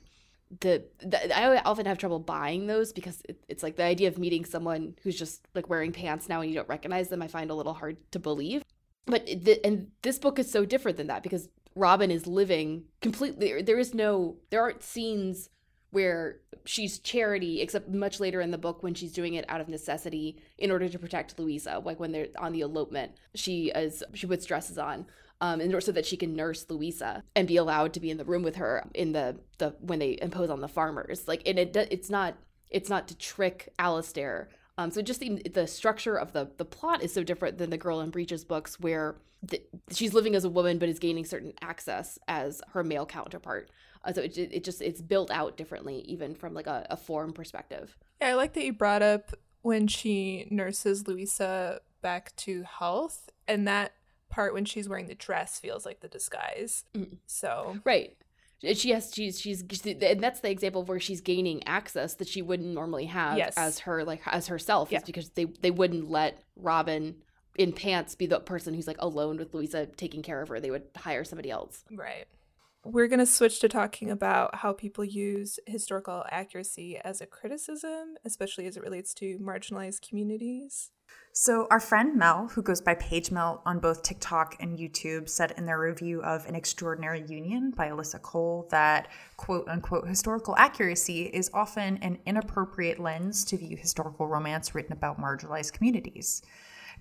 the, 0.59 0.83
the 0.99 1.37
I 1.37 1.61
often 1.61 1.85
have 1.85 1.97
trouble 1.97 2.19
buying 2.19 2.67
those 2.67 2.93
because 2.93 3.21
it, 3.27 3.43
it's 3.47 3.63
like 3.63 3.75
the 3.75 3.83
idea 3.83 4.07
of 4.07 4.17
meeting 4.17 4.45
someone 4.45 4.95
who's 5.03 5.17
just 5.17 5.45
like 5.53 5.69
wearing 5.69 5.91
pants 5.91 6.29
now 6.29 6.41
and 6.41 6.49
you 6.49 6.55
don't 6.55 6.69
recognize 6.69 7.09
them. 7.09 7.21
I 7.21 7.27
find 7.27 7.49
a 7.49 7.55
little 7.55 7.73
hard 7.73 7.97
to 8.11 8.19
believe. 8.19 8.63
But 9.05 9.25
the, 9.25 9.63
and 9.65 9.91
this 10.01 10.17
book 10.17 10.39
is 10.39 10.49
so 10.49 10.65
different 10.65 10.97
than 10.97 11.07
that 11.07 11.23
because 11.23 11.49
Robin 11.75 12.09
is 12.09 12.25
living 12.25 12.85
completely. 13.01 13.61
There 13.61 13.79
is 13.79 13.93
no 13.93 14.37
there 14.49 14.61
aren't 14.61 14.83
scenes 14.83 15.49
where 15.95 16.41
she's 16.65 16.99
charity, 16.99 17.61
except 17.61 17.87
much 17.87 18.19
later 18.19 18.41
in 18.41 18.51
the 18.51 18.57
book 18.57 18.83
when 18.83 18.93
she's 18.93 19.13
doing 19.13 19.35
it 19.35 19.45
out 19.47 19.61
of 19.61 19.69
necessity 19.69 20.37
in 20.57 20.69
order 20.69 20.89
to 20.89 20.99
protect 20.99 21.39
Louisa. 21.39 21.81
Like 21.85 22.01
when 22.01 22.11
they're 22.11 22.27
on 22.37 22.51
the 22.51 22.59
elopement, 22.59 23.13
she 23.33 23.71
is 23.73 24.03
she 24.13 24.27
puts 24.27 24.45
dresses 24.45 24.77
on. 24.77 25.05
Um, 25.41 25.59
in 25.59 25.67
order 25.73 25.81
so 25.81 25.91
that 25.91 26.05
she 26.05 26.15
can 26.17 26.33
nurse 26.33 26.65
Louisa 26.69 27.21
and 27.35 27.45
be 27.45 27.57
allowed 27.57 27.93
to 27.93 27.99
be 27.99 28.09
in 28.09 28.17
the 28.17 28.23
room 28.23 28.41
with 28.43 28.55
her 28.57 28.85
in 28.93 29.13
the 29.13 29.37
the 29.57 29.75
when 29.79 29.99
they 29.99 30.17
impose 30.21 30.49
on 30.49 30.59
the 30.59 30.67
farmers. 30.67 31.29
Like 31.29 31.43
and 31.45 31.57
it 31.57 31.75
it's 31.75 32.09
not 32.09 32.35
it's 32.69 32.89
not 32.89 33.07
to 33.07 33.17
trick 33.17 33.73
Alistair. 33.79 34.49
Um, 34.77 34.91
so 34.91 35.01
just 35.01 35.21
the, 35.21 35.41
the 35.53 35.67
structure 35.67 36.17
of 36.17 36.33
the 36.33 36.51
the 36.57 36.65
plot 36.65 37.03
is 37.03 37.13
so 37.13 37.23
different 37.23 37.57
than 37.57 37.69
the 37.69 37.77
Girl 37.77 38.01
in 38.01 38.09
Breeches 38.09 38.43
books, 38.43 38.79
where 38.81 39.15
the, 39.41 39.61
she's 39.91 40.13
living 40.13 40.35
as 40.35 40.43
a 40.43 40.49
woman 40.49 40.77
but 40.77 40.89
is 40.89 40.99
gaining 40.99 41.25
certain 41.25 41.53
access 41.61 42.19
as 42.27 42.61
her 42.73 42.83
male 42.83 43.05
counterpart. 43.05 43.69
Uh, 44.05 44.13
so 44.13 44.21
it, 44.21 44.37
it 44.37 44.63
just 44.63 44.81
it's 44.81 45.01
built 45.01 45.31
out 45.31 45.57
differently, 45.57 45.99
even 46.01 46.35
from 46.35 46.53
like 46.53 46.67
a, 46.67 46.85
a 46.89 46.97
form 46.97 47.33
perspective. 47.33 47.97
Yeah, 48.21 48.29
I 48.29 48.33
like 48.35 48.53
that 48.53 48.63
you 48.63 48.73
brought 48.73 49.01
up 49.01 49.33
when 49.61 49.87
she 49.87 50.47
nurses 50.51 51.07
Louisa 51.07 51.81
back 52.01 52.35
to 52.37 52.63
health, 52.63 53.29
and 53.47 53.67
that 53.67 53.93
part 54.29 54.53
when 54.53 54.65
she's 54.65 54.87
wearing 54.87 55.07
the 55.07 55.15
dress 55.15 55.59
feels 55.59 55.85
like 55.85 56.01
the 56.01 56.07
disguise. 56.07 56.85
Mm. 56.93 57.17
So 57.25 57.79
right, 57.83 58.15
she 58.73 58.91
has 58.91 59.11
she's 59.13 59.41
she's 59.41 59.63
and 59.85 60.21
that's 60.21 60.41
the 60.41 60.51
example 60.51 60.81
of 60.81 60.87
where 60.87 60.99
she's 60.99 61.21
gaining 61.21 61.67
access 61.67 62.13
that 62.15 62.27
she 62.27 62.43
wouldn't 62.43 62.73
normally 62.73 63.05
have 63.05 63.37
yes. 63.37 63.55
as 63.57 63.79
her 63.79 64.03
like 64.03 64.21
as 64.27 64.47
herself 64.47 64.91
yeah. 64.91 64.99
is 64.99 65.03
because 65.03 65.29
they 65.29 65.45
they 65.45 65.71
wouldn't 65.71 66.11
let 66.11 66.43
Robin 66.55 67.15
in 67.57 67.71
pants 67.71 68.15
be 68.15 68.27
the 68.27 68.39
person 68.39 68.73
who's 68.73 68.85
like 68.85 68.97
alone 68.99 69.37
with 69.37 69.53
Louisa 69.53 69.87
taking 69.87 70.21
care 70.21 70.41
of 70.41 70.49
her. 70.49 70.59
They 70.59 70.69
would 70.69 70.83
hire 70.95 71.23
somebody 71.23 71.49
else. 71.49 71.83
Right 71.91 72.27
we're 72.85 73.07
going 73.07 73.19
to 73.19 73.25
switch 73.25 73.59
to 73.59 73.67
talking 73.67 74.11
about 74.11 74.55
how 74.55 74.71
people 74.71 75.03
use 75.03 75.59
historical 75.65 76.23
accuracy 76.29 76.97
as 77.03 77.19
a 77.19 77.25
criticism, 77.25 78.15
especially 78.23 78.67
as 78.67 78.77
it 78.77 78.83
relates 78.83 79.13
to 79.15 79.39
marginalized 79.39 80.07
communities. 80.07 80.91
So, 81.33 81.67
our 81.69 81.79
friend 81.79 82.15
Mel, 82.15 82.47
who 82.47 82.61
goes 82.61 82.81
by 82.81 82.95
Page 82.95 83.29
Mel 83.29 83.61
on 83.65 83.79
both 83.79 84.03
TikTok 84.03 84.55
and 84.59 84.77
YouTube, 84.77 85.27
said 85.27 85.53
in 85.57 85.65
their 85.65 85.79
review 85.79 86.21
of 86.23 86.45
An 86.45 86.55
Extraordinary 86.55 87.23
Union 87.27 87.71
by 87.75 87.89
Alyssa 87.89 88.21
Cole 88.21 88.67
that 88.71 89.09
quote 89.35 89.67
unquote 89.67 90.07
historical 90.07 90.55
accuracy 90.57 91.23
is 91.23 91.49
often 91.53 91.97
an 91.97 92.19
inappropriate 92.25 92.99
lens 92.99 93.43
to 93.45 93.57
view 93.57 93.75
historical 93.75 94.27
romance 94.27 94.73
written 94.73 94.93
about 94.93 95.19
marginalized 95.19 95.73
communities. 95.73 96.41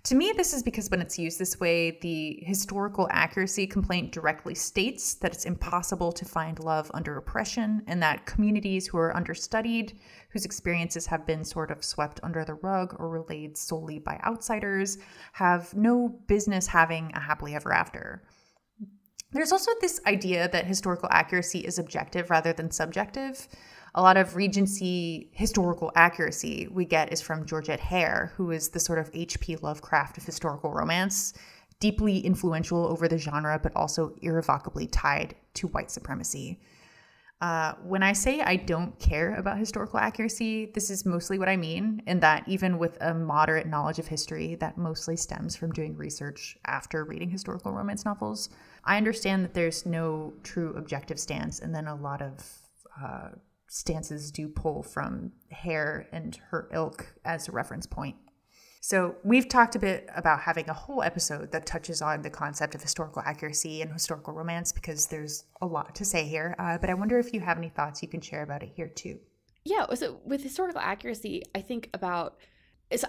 To 0.05 0.15
me, 0.15 0.35
this 0.37 0.53
is 0.53 0.63
because 0.63 0.91
when 0.91 1.01
it's 1.01 1.19
used 1.19 1.39
this 1.39 1.59
way, 1.59 1.93
the 2.03 2.39
historical 2.43 3.09
accuracy 3.11 3.67
complaint 3.67 4.13
directly 4.13 4.55
states 4.55 5.15
that 5.15 5.33
it's 5.33 5.47
impossible 5.47 6.13
to 6.13 6.27
find 6.27 6.59
love 6.59 6.91
under 6.93 7.17
oppression 7.17 7.83
and 7.87 8.03
that 8.03 8.27
communities 8.27 8.87
who 8.87 8.99
are 8.99 9.17
understudied, 9.17 9.99
whose 10.29 10.45
experiences 10.45 11.07
have 11.07 11.27
been 11.27 11.43
sort 11.43 11.71
of 11.71 11.83
swept 11.83 12.21
under 12.23 12.45
the 12.45 12.53
rug 12.53 12.95
or 12.99 13.09
relayed 13.09 13.57
solely 13.57 13.99
by 13.99 14.21
outsiders, 14.27 14.99
have 15.33 15.73
no 15.73 16.11
business 16.27 16.67
having 16.67 17.11
a 17.15 17.21
happily 17.21 17.55
ever 17.55 17.73
after. 17.73 18.25
There's 19.33 19.53
also 19.53 19.73
this 19.81 20.03
idea 20.07 20.51
that 20.51 20.67
historical 20.67 21.09
accuracy 21.13 21.61
is 21.61 21.79
objective 21.79 22.29
rather 22.29 22.53
than 22.53 22.71
subjective 22.71 23.49
a 23.95 24.03
lot 24.03 24.17
of 24.17 24.35
Regency 24.35 25.31
historical 25.33 25.93
accuracy 25.95 26.69
we 26.71 26.85
get 26.85 27.13
is 27.13 27.21
from 27.21 27.47
Georgette 27.47 27.81
Heyer, 27.81 28.33
who 28.33 28.51
is 28.51 28.71
the 28.71 28.81
sort 28.81 28.99
of 28.99 29.11
H.P. 29.15 29.57
Lovecraft 29.57 30.19
of 30.19 30.25
historical 30.25 30.73
romance, 30.73 31.33
deeply 31.79 32.19
influential 32.19 32.87
over 32.87 33.07
the 33.07 33.19
genre, 33.19 33.59
but 33.63 33.75
also 33.77 34.15
irrevocably 34.23 34.89
tied 34.89 35.37
to 35.55 35.69
white 35.69 35.91
supremacy. 35.91 36.61
Uh, 37.41 37.75
when 37.85 38.03
I 38.03 38.15
say 38.15 38.41
I 38.41 38.57
don't 38.57 38.99
care 38.99 39.35
about 39.35 39.59
historical 39.59 39.99
accuracy, 39.99 40.71
this 40.75 40.89
is 40.89 41.05
mostly 41.05 41.39
what 41.39 41.49
I 41.49 41.57
mean, 41.57 42.03
in 42.07 42.21
that 42.21 42.49
even 42.49 42.79
with 42.79 42.97
a 43.01 43.13
moderate 43.13 43.67
knowledge 43.67 43.99
of 43.99 44.07
history 44.07 44.55
that 44.57 44.79
mostly 44.79 45.17
stems 45.17 45.55
from 45.55 45.71
doing 45.73 45.97
research 45.97 46.57
after 46.67 47.05
reading 47.05 47.31
historical 47.31 47.73
romance 47.73 48.05
novels, 48.05 48.49
I 48.85 48.97
understand 48.97 49.45
that 49.45 49.55
there's 49.55 49.85
no 49.85 50.33
true 50.43 50.75
objective 50.77 51.21
stance, 51.21 51.61
and 51.61 51.75
then 51.75 51.87
a 51.87 51.95
lot 51.95 52.23
of 52.23 52.33
uh, 53.01 53.29
stances 53.69 54.31
do 54.31 54.49
pull 54.49 54.83
from 54.83 55.33
Heyer 55.53 56.07
and 56.13 56.39
her 56.51 56.69
ilk 56.73 57.15
as 57.25 57.49
a 57.49 57.53
reference 57.53 57.87
point. 57.87 58.17
So, 58.81 59.17
we've 59.25 59.49
talked 59.49 59.77
a 59.77 59.79
bit 59.79 60.11
about 60.15 60.41
having 60.41 60.69
a 60.69 60.75
whole 60.75 61.03
episode 61.03 61.53
that 61.53 61.65
touches 61.65 62.03
on 62.03 62.21
the 62.21 62.29
concept 62.29 62.75
of 62.75 62.83
historical 62.83 63.23
accuracy 63.25 63.81
and 63.81 63.91
historical 63.91 64.35
romance 64.35 64.73
because 64.73 65.07
there's 65.07 65.45
a 65.63 65.67
lot 65.67 65.95
to 65.95 66.05
say 66.05 66.25
here. 66.25 66.55
Uh, 66.59 66.77
but 66.77 66.91
I 66.91 66.95
wonder 66.95 67.19
if 67.19 67.33
you 67.33 67.41
have 67.41 67.57
any 67.57 67.71
thoughts 67.71 68.03
you 68.03 68.09
can 68.09 68.21
share 68.21 68.43
about 68.43 68.63
it 68.63 68.73
here 68.77 68.89
too. 68.89 69.19
Yeah, 69.65 69.87
so 69.95 70.21
with 70.27 70.43
historical 70.43 70.81
accuracy, 70.81 71.43
I 71.55 71.63
think 71.63 71.89
about 71.95 72.37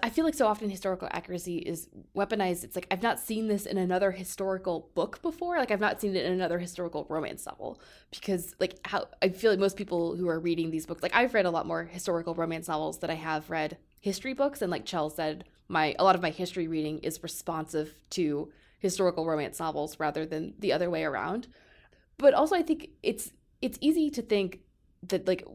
I 0.02 0.10
feel 0.10 0.26
like 0.26 0.34
so 0.34 0.48
often 0.48 0.70
historical 0.70 1.08
accuracy 1.12 1.58
is 1.58 1.90
weaponized. 2.16 2.64
It's 2.64 2.76
like 2.76 2.88
I've 2.90 3.04
not 3.04 3.20
seen 3.20 3.48
this 3.48 3.66
in 3.66 3.78
another 3.78 4.12
historical 4.12 4.90
book 4.96 5.22
before. 5.22 5.58
Like 5.60 5.70
I've 5.70 5.80
not 5.80 6.00
seen 6.00 6.16
it 6.16 6.26
in 6.26 6.32
another 6.32 6.58
historical 6.58 7.06
romance 7.10 7.46
novel 7.46 7.80
because 8.10 8.56
like 8.60 8.80
how 8.86 9.08
I 9.22 9.30
feel 9.30 9.52
like 9.52 9.60
most 9.60 9.78
people 9.78 10.16
who 10.16 10.28
are 10.28 10.40
reading 10.40 10.72
these 10.72 10.86
books, 10.86 11.04
like 11.04 11.14
I've 11.14 11.34
read 11.34 11.46
a 11.46 11.52
lot 11.52 11.68
more 11.68 11.84
historical 11.84 12.34
romance 12.34 12.68
novels 12.68 13.00
than 13.00 13.10
I 13.10 13.16
have 13.16 13.50
read 13.50 13.78
history 14.00 14.34
books. 14.34 14.62
And 14.62 14.72
like 14.72 14.86
Chell 14.86 15.10
said, 15.10 15.44
my 15.68 15.96
a 16.00 16.04
lot 16.04 16.16
of 16.16 16.22
my 16.22 16.30
history 16.30 16.68
reading 16.68 17.00
is 17.00 17.22
responsive 17.22 17.94
to 18.12 18.52
historical 18.80 19.26
romance 19.26 19.60
novels 19.60 20.00
rather 20.00 20.26
than 20.26 20.54
the 20.60 20.74
other 20.74 20.90
way 20.90 21.04
around. 21.04 21.48
But 22.18 22.34
also 22.34 22.56
I 22.56 22.62
think 22.62 22.90
it's 23.04 23.32
it's 23.62 23.78
easy 23.82 24.10
to 24.12 24.22
think 24.22 24.62
that 25.04 25.28
like 25.28 25.46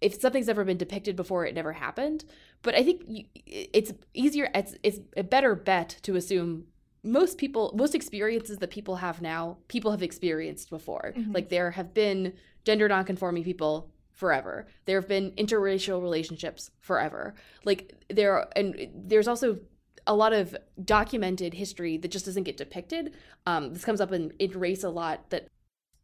if 0.00 0.20
something's 0.20 0.48
ever 0.48 0.64
been 0.64 0.76
depicted 0.76 1.16
before, 1.16 1.46
it 1.46 1.54
never 1.54 1.72
happened. 1.72 2.24
But 2.62 2.74
I 2.74 2.82
think 2.82 3.02
it's 3.46 3.92
easier, 4.14 4.50
it's, 4.54 4.74
it's 4.82 5.00
a 5.16 5.22
better 5.22 5.54
bet 5.54 5.98
to 6.02 6.16
assume 6.16 6.66
most 7.02 7.38
people, 7.38 7.72
most 7.76 7.94
experiences 7.94 8.58
that 8.58 8.70
people 8.70 8.96
have 8.96 9.22
now, 9.22 9.58
people 9.68 9.92
have 9.92 10.02
experienced 10.02 10.70
before. 10.70 11.14
Mm-hmm. 11.16 11.32
Like 11.32 11.48
there 11.48 11.70
have 11.72 11.94
been 11.94 12.32
gender 12.64 12.88
nonconforming 12.88 13.44
people 13.44 13.90
forever. 14.12 14.66
There 14.86 15.00
have 15.00 15.08
been 15.08 15.30
interracial 15.32 16.02
relationships 16.02 16.70
forever. 16.80 17.34
Like 17.64 17.94
there, 18.08 18.48
and 18.56 18.88
there's 18.94 19.28
also 19.28 19.60
a 20.06 20.14
lot 20.14 20.32
of 20.32 20.56
documented 20.84 21.54
history 21.54 21.96
that 21.98 22.10
just 22.10 22.24
doesn't 22.24 22.44
get 22.44 22.56
depicted. 22.56 23.14
Um, 23.46 23.72
this 23.72 23.84
comes 23.84 24.00
up 24.00 24.12
in, 24.12 24.32
in 24.38 24.58
race 24.58 24.84
a 24.84 24.90
lot 24.90 25.30
that 25.30 25.48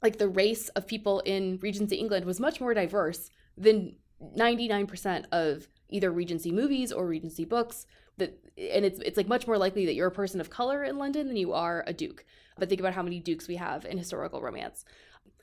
like 0.03 0.19
the 0.19 0.29
race 0.29 0.69
of 0.71 0.87
people 0.87 1.21
in 1.21 1.59
Regency 1.63 1.97
England 1.97 2.25
was 2.25 2.41
much 2.41 2.61
more 2.61 2.75
diverse 2.75 3.31
than 3.57 3.97
99% 4.37 5.25
of 5.33 5.69
either 5.93 6.11
Regency 6.11 6.51
movies 6.51 6.93
or 6.93 7.07
Regency 7.07 7.45
books. 7.45 7.87
That 8.19 8.39
and 8.57 8.85
it's 8.85 9.01
it's 9.01 9.17
like 9.17 9.29
much 9.29 9.47
more 9.47 9.59
likely 9.59 9.87
that 9.87 9.95
you're 9.95 10.09
a 10.09 10.13
person 10.13 10.41
of 10.41 10.51
color 10.51 10.85
in 10.85 10.99
London 10.99 11.29
than 11.29 11.37
you 11.37 11.53
are 11.53 11.85
a 11.87 11.93
duke. 11.93 12.25
But 12.59 12.69
think 12.69 12.81
about 12.81 12.95
how 12.95 13.03
many 13.03 13.21
dukes 13.21 13.49
we 13.49 13.57
have 13.57 13.85
in 13.85 13.97
historical 13.97 14.43
romance. 14.43 14.85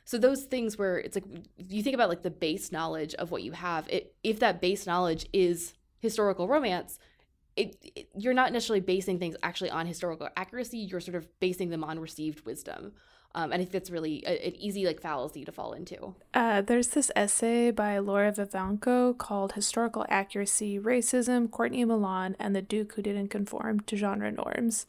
So 0.06 0.18
those 0.18 0.44
things 0.44 0.78
where 0.78 0.98
it's 0.98 1.16
like 1.16 1.26
you 1.68 1.84
think 1.84 1.94
about 1.94 2.10
like 2.10 2.24
the 2.24 2.32
base 2.32 2.72
knowledge 2.72 3.14
of 3.16 3.32
what 3.32 3.44
you 3.44 3.52
have. 3.52 3.88
It, 3.90 4.16
if 4.24 4.40
that 4.40 4.62
base 4.62 4.88
knowledge 4.88 5.28
is 5.34 5.74
historical 6.00 6.48
romance, 6.48 7.00
it, 7.56 7.76
it, 7.96 8.10
you're 8.18 8.34
not 8.34 8.52
necessarily 8.52 8.82
basing 8.82 9.20
things 9.20 9.36
actually 9.44 9.70
on 9.70 9.86
historical 9.86 10.30
accuracy. 10.36 10.80
You're 10.80 11.00
sort 11.00 11.16
of 11.16 11.28
basing 11.40 11.70
them 11.70 11.84
on 11.84 12.00
received 12.00 12.46
wisdom. 12.46 12.94
Um, 13.36 13.52
and 13.52 13.56
I 13.56 13.58
think 13.58 13.72
that's 13.72 13.92
really 13.92 14.24
a, 14.26 14.48
an 14.48 14.56
easy 14.56 14.86
like 14.86 15.02
fallacy 15.02 15.46
to 15.46 15.52
fall 15.52 15.74
into. 15.74 16.16
Uh, 16.34 16.62
there's 16.62 16.90
this 16.90 17.12
essay 17.16 17.70
by 17.72 18.00
Laura 18.00 18.32
Vivanco 18.32 19.18
called 19.18 19.54
"Historical 19.54 20.06
Accuracy: 20.10 20.80
Racism, 20.80 21.50
Courtney 21.50 21.86
Milan, 21.86 22.36
and 22.40 22.56
the 22.56 22.62
Duke 22.62 22.94
Who 22.94 23.02
Didn't 23.02 23.30
Conform 23.30 23.82
to 23.82 23.96
Genre 23.96 24.32
Norms." 24.32 24.88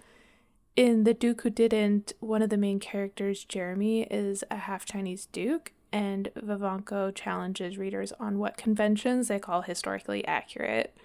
In 0.74 1.05
"The 1.05 1.14
Duke 1.14 1.43
Who 1.43 1.51
Didn't," 1.51 2.14
one 2.20 2.41
of 2.41 2.49
the 2.49 2.57
main 2.57 2.80
characters, 2.80 3.45
Jeremy, 3.45 4.05
is 4.05 4.43
a 4.51 4.57
half 4.57 4.86
Chinese 4.86 5.26
duke, 5.26 5.72
and 5.93 6.30
Vivanco 6.34 7.14
challenges 7.14 7.76
readers 7.76 8.12
on 8.18 8.38
what 8.38 8.57
conventions 8.57 9.28
they 9.28 9.38
call 9.38 9.62
historically 9.62 10.26
accurate 10.26 10.97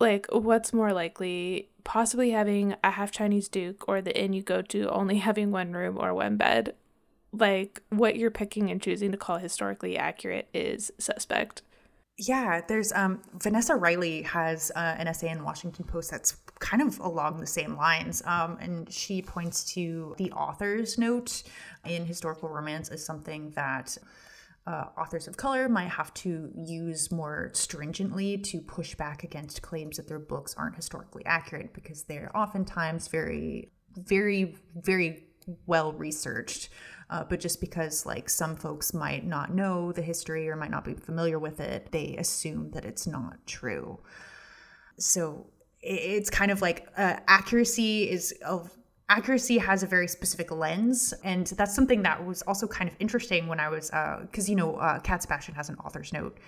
like 0.00 0.26
what's 0.32 0.72
more 0.72 0.92
likely 0.92 1.68
possibly 1.84 2.30
having 2.30 2.74
a 2.82 2.90
half 2.90 3.10
chinese 3.12 3.48
duke 3.48 3.88
or 3.88 4.00
the 4.00 4.18
inn 4.18 4.32
you 4.32 4.42
go 4.42 4.62
to 4.62 4.88
only 4.90 5.18
having 5.28 5.50
one 5.50 5.72
room 5.72 5.98
or 6.00 6.14
one 6.14 6.36
bed? 6.36 6.74
Like 7.32 7.82
what 7.90 8.16
you're 8.16 8.30
picking 8.30 8.70
and 8.70 8.82
choosing 8.82 9.12
to 9.12 9.18
call 9.18 9.38
historically 9.38 9.96
accurate 9.96 10.48
is 10.52 10.90
suspect. 10.98 11.62
Yeah 12.18 12.60
there's 12.66 12.92
um 12.92 13.22
vanessa 13.34 13.76
riley 13.76 14.22
has 14.22 14.72
uh, 14.74 14.96
an 14.98 15.06
essay 15.06 15.30
in 15.30 15.42
washington 15.42 15.86
post 15.86 16.10
that's 16.10 16.36
kind 16.58 16.82
of 16.82 16.98
along 17.00 17.40
the 17.40 17.46
same 17.46 17.76
lines 17.76 18.22
um, 18.26 18.58
and 18.60 18.92
she 18.92 19.22
points 19.22 19.64
to 19.72 20.14
the 20.18 20.30
author's 20.32 20.98
note 20.98 21.42
in 21.86 22.04
historical 22.04 22.48
romance 22.50 22.90
as 22.90 23.04
something 23.04 23.50
that 23.56 23.96
uh, 24.66 24.84
authors 24.98 25.26
of 25.26 25.36
color 25.36 25.68
might 25.68 25.88
have 25.88 26.12
to 26.14 26.50
use 26.54 27.10
more 27.10 27.50
stringently 27.54 28.36
to 28.38 28.60
push 28.60 28.94
back 28.94 29.24
against 29.24 29.62
claims 29.62 29.96
that 29.96 30.06
their 30.06 30.18
books 30.18 30.54
aren't 30.56 30.76
historically 30.76 31.24
accurate 31.24 31.72
because 31.72 32.04
they're 32.04 32.30
oftentimes 32.36 33.08
very, 33.08 33.72
very, 33.96 34.56
very 34.74 35.24
well 35.66 35.92
researched. 35.92 36.68
Uh, 37.08 37.24
but 37.24 37.40
just 37.40 37.60
because 37.60 38.06
like 38.06 38.30
some 38.30 38.54
folks 38.54 38.94
might 38.94 39.26
not 39.26 39.52
know 39.52 39.90
the 39.92 40.02
history 40.02 40.48
or 40.48 40.54
might 40.54 40.70
not 40.70 40.84
be 40.84 40.94
familiar 40.94 41.38
with 41.38 41.58
it, 41.58 41.90
they 41.90 42.14
assume 42.18 42.70
that 42.70 42.84
it's 42.84 43.06
not 43.06 43.44
true. 43.46 43.98
So 44.98 45.46
it's 45.80 46.30
kind 46.30 46.50
of 46.50 46.60
like 46.60 46.86
uh, 46.96 47.16
accuracy 47.26 48.08
is 48.10 48.32
of 48.44 48.70
accuracy 49.10 49.58
has 49.58 49.82
a 49.82 49.86
very 49.86 50.08
specific 50.08 50.50
lens 50.50 51.12
and 51.24 51.48
that's 51.48 51.74
something 51.74 52.02
that 52.02 52.24
was 52.24 52.40
also 52.42 52.66
kind 52.66 52.88
of 52.88 52.96
interesting 52.98 53.46
when 53.46 53.60
i 53.60 53.68
was 53.68 53.90
because 54.22 54.48
uh, 54.48 54.50
you 54.50 54.56
know 54.56 54.76
uh, 54.76 54.98
cat 55.00 55.20
sebastian 55.20 55.54
has 55.54 55.68
an 55.68 55.76
author's 55.84 56.12
note 56.12 56.38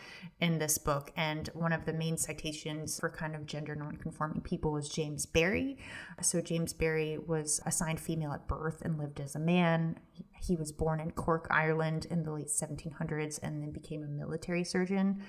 in 0.41 0.59
this 0.59 0.79
book 0.79 1.13
and 1.17 1.51
one 1.55 1.73
of 1.73 1.85
the 1.85 1.93
main 1.93 2.17
citations 2.17 2.99
for 2.99 3.11
kind 3.11 3.35
of 3.35 3.47
gender 3.47 3.75
non-conforming 3.75 4.41
people 4.41 4.77
is 4.77 4.89
james 4.89 5.27
barry. 5.27 5.77
So 6.21 6.41
james 6.41 6.73
barry 6.73 7.19
was 7.19 7.61
assigned 7.67 8.01
female 8.01 8.33
at 8.33 8.47
birth 8.47 8.83
and 8.83 8.99
lived 8.99 9.21
as 9.21 9.35
a 9.35 9.39
man. 9.39 9.99
He 10.41 10.57
was 10.57 10.73
born 10.73 11.01
in 11.01 11.11
cork 11.13 11.47
ireland 11.51 12.07
in 12.11 12.23
the 12.23 12.33
late 12.33 12.49
1700s 12.49 13.39
and 13.43 13.63
then 13.63 13.73
became 13.73 14.03
a 14.03 14.09
military 14.09 14.65
surgeon. 14.65 15.23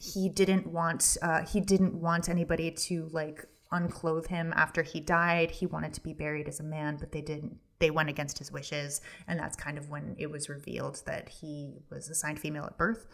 He 0.00 0.28
didn't 0.28 0.66
want 0.66 1.16
uh, 1.22 1.44
he 1.44 1.60
didn't 1.60 1.94
want 1.94 2.28
anybody 2.28 2.70
to 2.70 3.08
like 3.12 3.44
unclothe 3.72 4.26
him 4.26 4.52
after 4.56 4.82
he 4.82 5.00
died. 5.00 5.50
He 5.50 5.66
wanted 5.66 5.92
to 5.94 6.00
be 6.00 6.12
buried 6.12 6.48
as 6.48 6.60
a 6.60 6.64
man, 6.64 6.96
but 6.98 7.12
they 7.12 7.22
didn't. 7.22 7.58
They 7.78 7.90
went 7.90 8.10
against 8.10 8.38
his 8.38 8.52
wishes, 8.52 9.00
and 9.26 9.38
that's 9.38 9.56
kind 9.56 9.78
of 9.78 9.88
when 9.88 10.14
it 10.18 10.30
was 10.30 10.48
revealed 10.48 11.02
that 11.06 11.28
he 11.28 11.78
was 11.90 12.10
assigned 12.10 12.38
female 12.38 12.64
at 12.64 12.76
birth. 12.76 13.06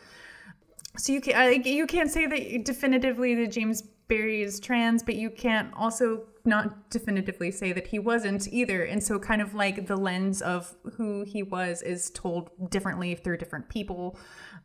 So 0.96 1.12
you 1.12 1.20
can 1.20 1.62
you 1.64 1.86
can't 1.86 2.10
say 2.10 2.26
that 2.26 2.64
definitively 2.64 3.34
that 3.36 3.52
James 3.52 3.82
Barry 4.08 4.42
is 4.42 4.60
trans, 4.60 5.02
but 5.02 5.16
you 5.16 5.30
can't 5.30 5.72
also 5.74 6.24
not 6.44 6.90
definitively 6.90 7.50
say 7.50 7.72
that 7.72 7.88
he 7.88 7.98
wasn't 7.98 8.46
either. 8.52 8.84
And 8.84 9.02
so, 9.02 9.18
kind 9.18 9.42
of 9.42 9.54
like 9.54 9.86
the 9.86 9.96
lens 9.96 10.40
of 10.40 10.74
who 10.96 11.24
he 11.24 11.42
was 11.42 11.82
is 11.82 12.10
told 12.10 12.50
differently 12.70 13.14
through 13.16 13.38
different 13.38 13.68
people. 13.68 14.16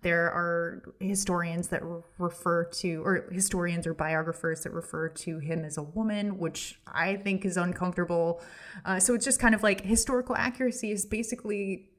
There 0.01 0.31
are 0.31 0.83
historians 0.99 1.67
that 1.69 1.81
refer 2.17 2.63
to, 2.65 3.03
or 3.05 3.29
historians 3.31 3.85
or 3.85 3.93
biographers 3.93 4.61
that 4.61 4.71
refer 4.71 5.09
to 5.09 5.39
him 5.39 5.63
as 5.63 5.77
a 5.77 5.83
woman, 5.83 6.37
which 6.37 6.79
I 6.87 7.17
think 7.17 7.45
is 7.45 7.57
uncomfortable. 7.57 8.41
Uh, 8.83 8.99
so, 8.99 9.13
it's 9.13 9.25
just 9.25 9.39
kind 9.39 9.53
of 9.53 9.63
like 9.63 9.81
historical 9.81 10.35
accuracy 10.35 10.91
is 10.91 11.05
basically 11.05 11.89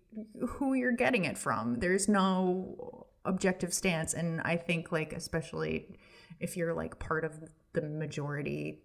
who 0.47 0.75
you're 0.75 0.93
getting 0.93 1.25
it 1.25 1.39
from. 1.39 1.79
There's 1.79 2.09
no 2.09 3.07
objective 3.25 3.73
stance. 3.73 4.15
And 4.15 4.41
I 4.43 4.57
think, 4.57 4.93
like, 4.93 5.13
especially 5.13 5.99
if 6.41 6.57
you're 6.57 6.75
like 6.75 6.99
part 6.99 7.25
of 7.25 7.33
the 7.73 7.83
majority, 7.83 8.83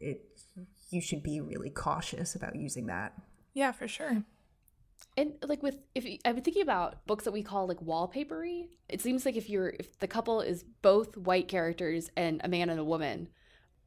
it 0.00 0.22
you 0.90 1.00
should 1.00 1.22
be 1.22 1.40
really 1.40 1.70
cautious 1.70 2.34
about 2.34 2.56
using 2.56 2.86
that. 2.86 3.12
Yeah, 3.52 3.72
for 3.72 3.86
sure. 3.86 4.22
And 5.18 5.32
like 5.44 5.64
with 5.64 5.78
if 5.96 6.06
I've 6.24 6.36
been 6.36 6.44
thinking 6.44 6.62
about 6.62 7.04
books 7.04 7.24
that 7.24 7.32
we 7.32 7.42
call 7.42 7.66
like 7.66 7.80
wallpapery. 7.80 8.68
It 8.88 9.00
seems 9.00 9.26
like 9.26 9.34
if 9.34 9.50
you're 9.50 9.74
if 9.80 9.98
the 9.98 10.06
couple 10.06 10.40
is 10.40 10.64
both 10.80 11.16
white 11.16 11.48
characters 11.48 12.08
and 12.16 12.40
a 12.44 12.48
man 12.48 12.70
and 12.70 12.78
a 12.78 12.84
woman, 12.84 13.28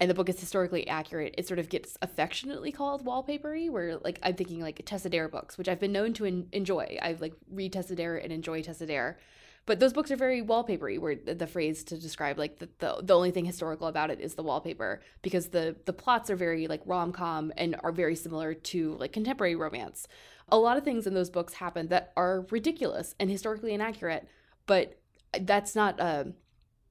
and 0.02 0.10
the 0.10 0.14
book 0.14 0.28
is 0.28 0.42
historically 0.42 0.86
accurate, 0.90 1.34
it 1.38 1.48
sort 1.48 1.58
of 1.58 1.70
gets 1.70 1.98
affectionately 2.02 2.74
called 2.74 3.06
wallpapery. 3.06 3.70
Where 3.70 3.96
like 3.96 4.20
I'm 4.22 4.36
thinking 4.36 4.60
like 4.60 4.82
Tessa 4.84 5.10
Dare 5.10 5.30
books, 5.30 5.58
which 5.58 5.70
I've 5.70 5.80
been 5.80 5.94
known 5.94 6.12
to 6.16 6.26
en- 6.26 6.50
enjoy. 6.52 6.98
I've 7.02 7.22
like 7.22 7.36
read 7.50 7.72
Tessa 7.72 7.96
Dare 7.96 8.18
and 8.18 8.34
enjoy 8.34 8.62
Tessa 8.62 8.86
Dare, 8.86 9.18
but 9.66 9.80
those 9.80 9.94
books 9.94 10.12
are 10.12 10.18
very 10.18 10.42
wallpapery. 10.42 11.00
Where 11.00 11.16
the, 11.16 11.34
the 11.34 11.48
phrase 11.48 11.86
to 11.86 11.98
describe 11.98 12.38
like 12.38 12.60
the, 12.60 12.68
the 12.80 13.00
the 13.04 13.16
only 13.16 13.32
thing 13.32 13.46
historical 13.46 13.88
about 13.88 14.12
it 14.12 14.20
is 14.20 14.34
the 14.34 14.44
wallpaper 14.44 15.02
because 15.22 15.48
the 15.48 15.78
the 15.86 15.94
plots 15.94 16.30
are 16.30 16.36
very 16.36 16.68
like 16.68 16.82
rom 16.86 17.14
com 17.14 17.54
and 17.56 17.78
are 17.84 17.94
very 17.94 18.18
similar 18.18 18.54
to 18.54 18.98
like 19.00 19.14
contemporary 19.14 19.56
romance. 19.56 20.10
A 20.52 20.58
lot 20.58 20.78
of 20.78 20.84
things 20.84 21.08
in 21.08 21.14
those 21.14 21.30
books 21.30 21.56
happen 21.56 21.88
that 21.88 22.12
are 22.18 22.46
ridiculous 22.52 23.16
and 23.20 23.30
historically 23.30 23.74
inaccurate, 23.74 24.28
but 24.66 25.00
that's 25.42 25.76
not 25.76 26.00
a 26.00 26.22
um, 26.22 26.34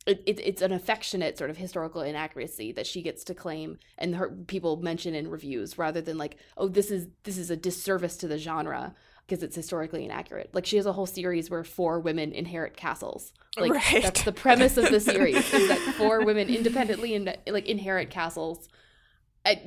it, 0.07 0.23
it, 0.25 0.41
it's 0.43 0.63
an 0.63 0.73
affectionate 0.73 1.37
sort 1.37 1.51
of 1.51 1.59
historical 1.59 2.01
inaccuracy 2.01 2.73
that 2.73 2.87
she 2.87 3.03
gets 3.03 3.23
to 3.25 3.35
claim 3.35 3.79
and 3.99 4.17
her 4.17 4.31
people 4.47 4.79
mention 4.79 5.15
in 5.15 5.29
reviews 5.29 5.77
rather 5.77 6.01
than 6.01 6.17
like 6.17 6.39
oh 6.57 6.69
this 6.69 6.91
is 6.91 7.09
this 7.25 7.37
is 7.37 7.51
a 7.51 7.57
disservice 7.57 8.17
to 8.17 8.27
the 8.27 8.39
genre 8.39 8.95
because 9.31 9.45
it's 9.45 9.55
historically 9.55 10.05
inaccurate. 10.05 10.51
Like 10.53 10.67
she 10.67 10.77
has 10.77 10.87
a 10.87 10.93
whole 10.93 11.07
series 11.07 11.49
where 11.49 11.63
four 11.63 12.01
women 12.01 12.33
inherit 12.33 12.77
castles. 12.77 13.33
Like 13.57 13.73
right. 13.73 14.03
that's 14.03 14.25
the 14.25 14.33
premise 14.33 14.77
of 14.77 14.91
the 14.91 14.99
series 15.13 15.55
is 15.55 15.69
that 15.69 15.79
four 15.97 16.25
women 16.25 16.49
independently 16.49 17.15
in, 17.15 17.33
like 17.47 17.69
inherit 17.69 18.11
castles 18.11 18.69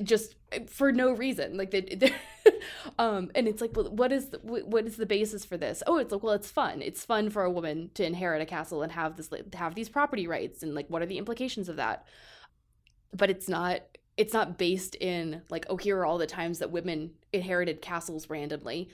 just 0.02 0.34
for 0.68 0.92
no 0.92 1.12
reason 1.12 1.56
like 1.56 1.70
they, 1.72 2.12
um 2.98 3.30
and 3.34 3.48
it's 3.48 3.60
like 3.60 3.76
well, 3.76 3.90
what 3.90 4.12
is 4.12 4.30
the, 4.30 4.38
what 4.38 4.86
is 4.86 4.96
the 4.96 5.06
basis 5.06 5.44
for 5.44 5.56
this? 5.56 5.82
Oh 5.86 5.98
it's 5.98 6.12
like 6.12 6.22
well 6.22 6.34
it's 6.34 6.50
fun. 6.50 6.82
It's 6.82 7.04
fun 7.04 7.30
for 7.30 7.42
a 7.42 7.50
woman 7.50 7.90
to 7.94 8.04
inherit 8.04 8.42
a 8.42 8.46
castle 8.46 8.82
and 8.82 8.92
have 8.92 9.16
this 9.16 9.30
have 9.54 9.74
these 9.74 9.88
property 9.88 10.26
rights 10.26 10.62
and 10.62 10.74
like 10.74 10.88
what 10.88 11.02
are 11.02 11.06
the 11.06 11.18
implications 11.18 11.68
of 11.68 11.76
that? 11.76 12.06
But 13.12 13.30
it's 13.30 13.48
not 13.48 13.82
it's 14.16 14.32
not 14.32 14.58
based 14.58 14.94
in 14.96 15.42
like 15.50 15.66
oh 15.68 15.76
here 15.76 15.98
are 15.98 16.06
all 16.06 16.18
the 16.18 16.26
times 16.26 16.60
that 16.60 16.70
women 16.70 17.12
inherited 17.32 17.82
castles 17.82 18.30
randomly. 18.30 18.90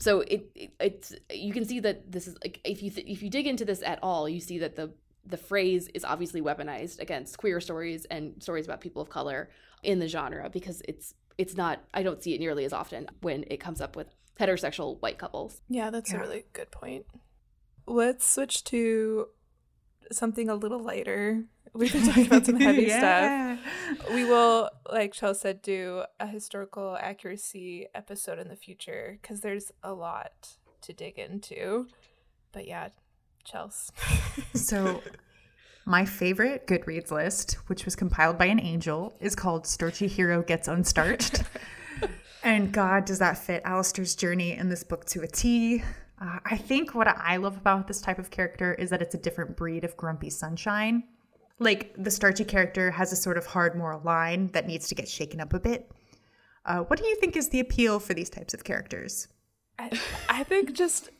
So 0.00 0.20
it, 0.20 0.50
it 0.54 0.72
it's 0.80 1.14
you 1.30 1.52
can 1.52 1.64
see 1.64 1.80
that 1.80 2.10
this 2.10 2.26
is 2.28 2.36
like 2.44 2.60
if 2.64 2.82
you 2.82 2.90
th- 2.90 3.06
if 3.06 3.22
you 3.22 3.30
dig 3.30 3.46
into 3.46 3.64
this 3.64 3.82
at 3.82 3.98
all 4.02 4.28
you 4.28 4.40
see 4.40 4.58
that 4.58 4.76
the 4.76 4.92
the 5.24 5.36
phrase 5.36 5.88
is 5.88 6.04
obviously 6.04 6.40
weaponized 6.40 7.00
against 7.00 7.38
queer 7.38 7.60
stories 7.60 8.04
and 8.06 8.42
stories 8.42 8.64
about 8.66 8.80
people 8.80 9.02
of 9.02 9.08
color 9.08 9.50
in 9.82 9.98
the 9.98 10.08
genre 10.08 10.50
because 10.50 10.82
it's 10.86 11.14
it's 11.38 11.56
not 11.56 11.80
I 11.94 12.02
don't 12.02 12.22
see 12.22 12.34
it 12.34 12.40
nearly 12.40 12.64
as 12.64 12.72
often 12.72 13.08
when 13.20 13.44
it 13.48 13.58
comes 13.58 13.80
up 13.80 13.96
with 13.96 14.08
heterosexual 14.38 15.00
white 15.00 15.18
couples. 15.18 15.60
Yeah, 15.68 15.90
that's 15.90 16.10
yeah. 16.12 16.18
a 16.18 16.20
really 16.20 16.44
good 16.52 16.70
point. 16.70 17.06
Let's 17.86 18.26
switch 18.26 18.64
to 18.64 19.28
something 20.10 20.48
a 20.48 20.54
little 20.54 20.80
lighter. 20.80 21.44
We've 21.74 21.92
been 21.92 22.06
talking 22.06 22.26
about 22.26 22.46
some 22.46 22.60
heavy 22.60 22.82
yeah. 22.82 23.56
stuff. 23.56 24.10
We 24.12 24.24
will, 24.24 24.68
like 24.90 25.14
Chelsea 25.14 25.40
said, 25.40 25.62
do 25.62 26.02
a 26.20 26.26
historical 26.26 26.98
accuracy 27.00 27.86
episode 27.94 28.38
in 28.38 28.48
the 28.48 28.56
future 28.56 29.18
because 29.20 29.40
there's 29.40 29.72
a 29.82 29.94
lot 29.94 30.56
to 30.82 30.92
dig 30.92 31.18
into. 31.18 31.86
But 32.52 32.66
yeah, 32.66 32.88
Chelsea. 33.44 33.92
so 34.54 35.02
my 35.84 36.04
favorite 36.04 36.66
Goodreads 36.66 37.10
list, 37.10 37.54
which 37.66 37.84
was 37.84 37.96
compiled 37.96 38.38
by 38.38 38.46
an 38.46 38.60
angel, 38.60 39.14
is 39.20 39.34
called 39.34 39.66
Starchy 39.66 40.06
Hero 40.06 40.42
Gets 40.42 40.68
Unstarched. 40.68 41.42
and 42.42 42.72
God, 42.72 43.04
does 43.04 43.18
that 43.18 43.38
fit 43.38 43.62
Alistair's 43.64 44.14
journey 44.14 44.52
in 44.52 44.68
this 44.68 44.84
book 44.84 45.04
to 45.06 45.22
a 45.22 45.26
T. 45.26 45.82
Uh, 46.20 46.38
I 46.44 46.56
think 46.56 46.94
what 46.94 47.08
I 47.08 47.36
love 47.36 47.56
about 47.56 47.88
this 47.88 48.00
type 48.00 48.20
of 48.20 48.30
character 48.30 48.74
is 48.74 48.90
that 48.90 49.02
it's 49.02 49.14
a 49.14 49.18
different 49.18 49.56
breed 49.56 49.82
of 49.82 49.96
grumpy 49.96 50.30
sunshine. 50.30 51.02
Like 51.58 51.94
the 51.96 52.10
starchy 52.10 52.44
character 52.44 52.92
has 52.92 53.12
a 53.12 53.16
sort 53.16 53.36
of 53.36 53.46
hard 53.46 53.76
moral 53.76 54.00
line 54.04 54.48
that 54.48 54.66
needs 54.66 54.86
to 54.88 54.94
get 54.94 55.08
shaken 55.08 55.40
up 55.40 55.52
a 55.52 55.58
bit. 55.58 55.90
Uh, 56.64 56.80
what 56.80 57.00
do 57.00 57.06
you 57.06 57.16
think 57.16 57.36
is 57.36 57.48
the 57.48 57.58
appeal 57.58 57.98
for 57.98 58.14
these 58.14 58.30
types 58.30 58.54
of 58.54 58.62
characters? 58.62 59.26
I, 59.80 60.00
I 60.28 60.44
think 60.44 60.74
just 60.74 61.10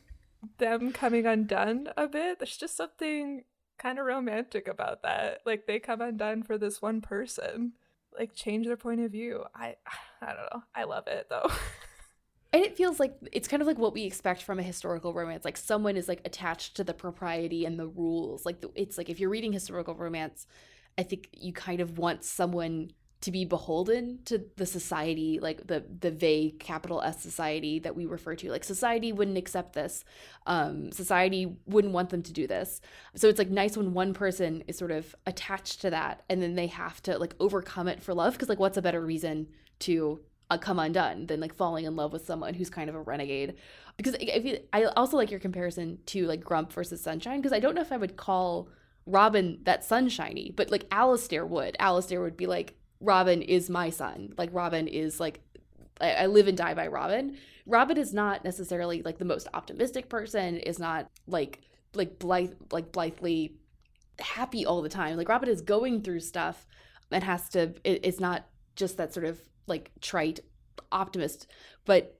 them 0.57 0.91
coming 0.91 1.25
undone 1.25 1.89
a 1.97 2.07
bit. 2.07 2.39
There's 2.39 2.57
just 2.57 2.77
something 2.77 3.43
kind 3.77 3.99
of 3.99 4.05
romantic 4.05 4.67
about 4.67 5.03
that. 5.03 5.39
Like 5.45 5.65
they 5.67 5.79
come 5.79 6.01
undone 6.01 6.43
for 6.43 6.57
this 6.57 6.81
one 6.81 7.01
person, 7.01 7.73
like 8.17 8.33
change 8.35 8.67
their 8.67 8.77
point 8.77 9.01
of 9.01 9.11
view. 9.11 9.43
I 9.55 9.75
I 10.21 10.27
don't 10.27 10.53
know. 10.53 10.63
I 10.75 10.83
love 10.83 11.07
it 11.07 11.27
though. 11.29 11.49
and 12.53 12.63
it 12.63 12.77
feels 12.77 12.99
like 12.99 13.15
it's 13.31 13.47
kind 13.47 13.61
of 13.61 13.67
like 13.67 13.77
what 13.77 13.93
we 13.93 14.03
expect 14.03 14.43
from 14.43 14.59
a 14.59 14.63
historical 14.63 15.13
romance. 15.13 15.45
Like 15.45 15.57
someone 15.57 15.97
is 15.97 16.07
like 16.07 16.21
attached 16.25 16.75
to 16.77 16.83
the 16.83 16.93
propriety 16.93 17.65
and 17.65 17.79
the 17.79 17.87
rules. 17.87 18.45
Like 18.45 18.63
it's 18.75 18.97
like 18.97 19.09
if 19.09 19.19
you're 19.19 19.29
reading 19.29 19.53
historical 19.53 19.95
romance, 19.95 20.47
I 20.97 21.03
think 21.03 21.29
you 21.33 21.53
kind 21.53 21.81
of 21.81 21.97
want 21.97 22.23
someone 22.23 22.91
to 23.23 23.31
be 23.31 23.45
beholden 23.45 24.19
to 24.25 24.43
the 24.57 24.65
society 24.65 25.39
like 25.39 25.65
the 25.65 25.81
the 26.01 26.11
vague 26.11 26.59
capital 26.59 27.01
s 27.01 27.21
society 27.21 27.79
that 27.79 27.95
we 27.95 28.05
refer 28.05 28.35
to 28.35 28.51
like 28.51 28.65
society 28.65 29.13
wouldn't 29.13 29.37
accept 29.37 29.71
this 29.71 30.03
um 30.45 30.91
society 30.91 31.55
wouldn't 31.65 31.93
want 31.93 32.09
them 32.09 32.21
to 32.21 32.33
do 32.33 32.47
this. 32.47 32.81
So 33.15 33.29
it's 33.29 33.39
like 33.39 33.49
nice 33.49 33.77
when 33.77 33.93
one 33.93 34.13
person 34.13 34.61
is 34.67 34.77
sort 34.77 34.91
of 34.91 35.15
attached 35.25 35.79
to 35.81 35.89
that 35.91 36.23
and 36.29 36.41
then 36.41 36.55
they 36.55 36.67
have 36.67 37.01
to 37.03 37.17
like 37.17 37.33
overcome 37.39 37.87
it 37.87 38.03
for 38.03 38.13
love 38.13 38.33
because 38.33 38.49
like 38.49 38.59
what's 38.59 38.77
a 38.77 38.81
better 38.81 38.99
reason 38.99 39.47
to 39.79 40.19
uh, 40.49 40.57
come 40.57 40.77
undone 40.77 41.27
than 41.27 41.39
like 41.39 41.55
falling 41.55 41.85
in 41.85 41.95
love 41.95 42.11
with 42.11 42.25
someone 42.25 42.53
who's 42.53 42.69
kind 42.69 42.89
of 42.89 42.95
a 42.95 43.01
renegade? 43.01 43.55
Because 43.95 44.17
if 44.19 44.43
you, 44.43 44.59
i 44.73 44.83
also 44.83 45.15
like 45.15 45.31
your 45.31 45.39
comparison 45.39 45.99
to 46.07 46.27
like 46.27 46.43
grump 46.43 46.73
versus 46.73 47.01
sunshine 47.01 47.39
because 47.39 47.53
i 47.53 47.59
don't 47.59 47.73
know 47.73 47.81
if 47.81 47.93
i 47.93 47.97
would 47.97 48.17
call 48.17 48.67
robin 49.05 49.59
that 49.63 49.83
sunshiny 49.83 50.51
but 50.53 50.69
like 50.69 50.85
Alistair 50.91 51.45
would. 51.45 51.77
Alistair 51.79 52.21
would 52.21 52.35
be 52.35 52.47
like 52.47 52.75
Robin 53.03 53.41
is 53.41 53.69
my 53.69 53.89
sun. 53.89 54.33
Like 54.37 54.49
Robin 54.53 54.87
is 54.87 55.19
like 55.19 55.41
I, 56.01 56.25
live 56.25 56.47
and 56.47 56.57
die 56.57 56.73
by 56.73 56.87
Robin. 56.87 57.37
Robin 57.65 57.97
is 57.97 58.13
not 58.13 58.43
necessarily 58.43 59.01
like 59.03 59.17
the 59.17 59.25
most 59.25 59.47
optimistic 59.53 60.09
person, 60.09 60.57
is 60.57 60.79
not 60.79 61.09
like 61.27 61.59
like 61.93 62.17
blithe 62.17 62.53
like 62.71 62.91
blithely 62.91 63.55
happy 64.19 64.65
all 64.65 64.81
the 64.81 64.89
time. 64.89 65.17
Like 65.17 65.29
Robin 65.29 65.49
is 65.49 65.61
going 65.61 66.01
through 66.01 66.21
stuff 66.21 66.65
and 67.11 67.23
has 67.23 67.49
to 67.49 67.73
it, 67.83 67.99
it's 68.03 68.19
not 68.19 68.45
just 68.75 68.97
that 68.97 69.13
sort 69.13 69.25
of 69.25 69.39
like 69.67 69.91
trite 70.01 70.39
optimist, 70.91 71.47
but 71.85 72.19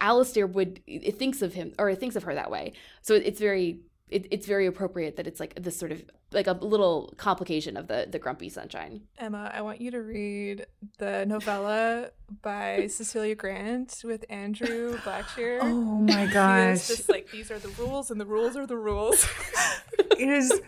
Alistair 0.00 0.46
would 0.46 0.80
it 0.86 1.18
thinks 1.18 1.42
of 1.42 1.54
him 1.54 1.72
or 1.78 1.90
it 1.90 2.00
thinks 2.00 2.16
of 2.16 2.22
her 2.24 2.34
that 2.34 2.50
way. 2.50 2.72
So 3.02 3.14
it's 3.14 3.40
very 3.40 3.80
it, 4.12 4.26
it's 4.30 4.46
very 4.46 4.66
appropriate 4.66 5.16
that 5.16 5.26
it's 5.26 5.40
like 5.40 5.54
this 5.54 5.76
sort 5.76 5.90
of 5.90 6.04
like 6.32 6.46
a 6.46 6.52
little 6.52 7.12
complication 7.16 7.76
of 7.76 7.88
the 7.88 8.06
the 8.08 8.18
grumpy 8.18 8.50
sunshine. 8.50 9.00
Emma, 9.18 9.50
I 9.52 9.62
want 9.62 9.80
you 9.80 9.90
to 9.90 10.02
read 10.02 10.66
the 10.98 11.24
novella 11.24 12.10
by 12.42 12.86
Cecilia 12.90 13.34
Grant 13.34 14.02
with 14.04 14.24
Andrew 14.28 14.96
Blackshear. 14.98 15.60
Oh 15.72 16.04
my 16.04 16.26
gosh! 16.26 16.76
It's 16.76 16.88
just 16.88 17.08
like 17.08 17.30
these 17.30 17.50
are 17.50 17.58
the 17.58 17.68
rules, 17.70 18.10
and 18.10 18.20
the 18.20 18.26
rules 18.26 18.56
are 18.56 18.66
the 18.66 18.76
rules. 18.76 19.26
it 20.18 20.28
is. 20.28 20.60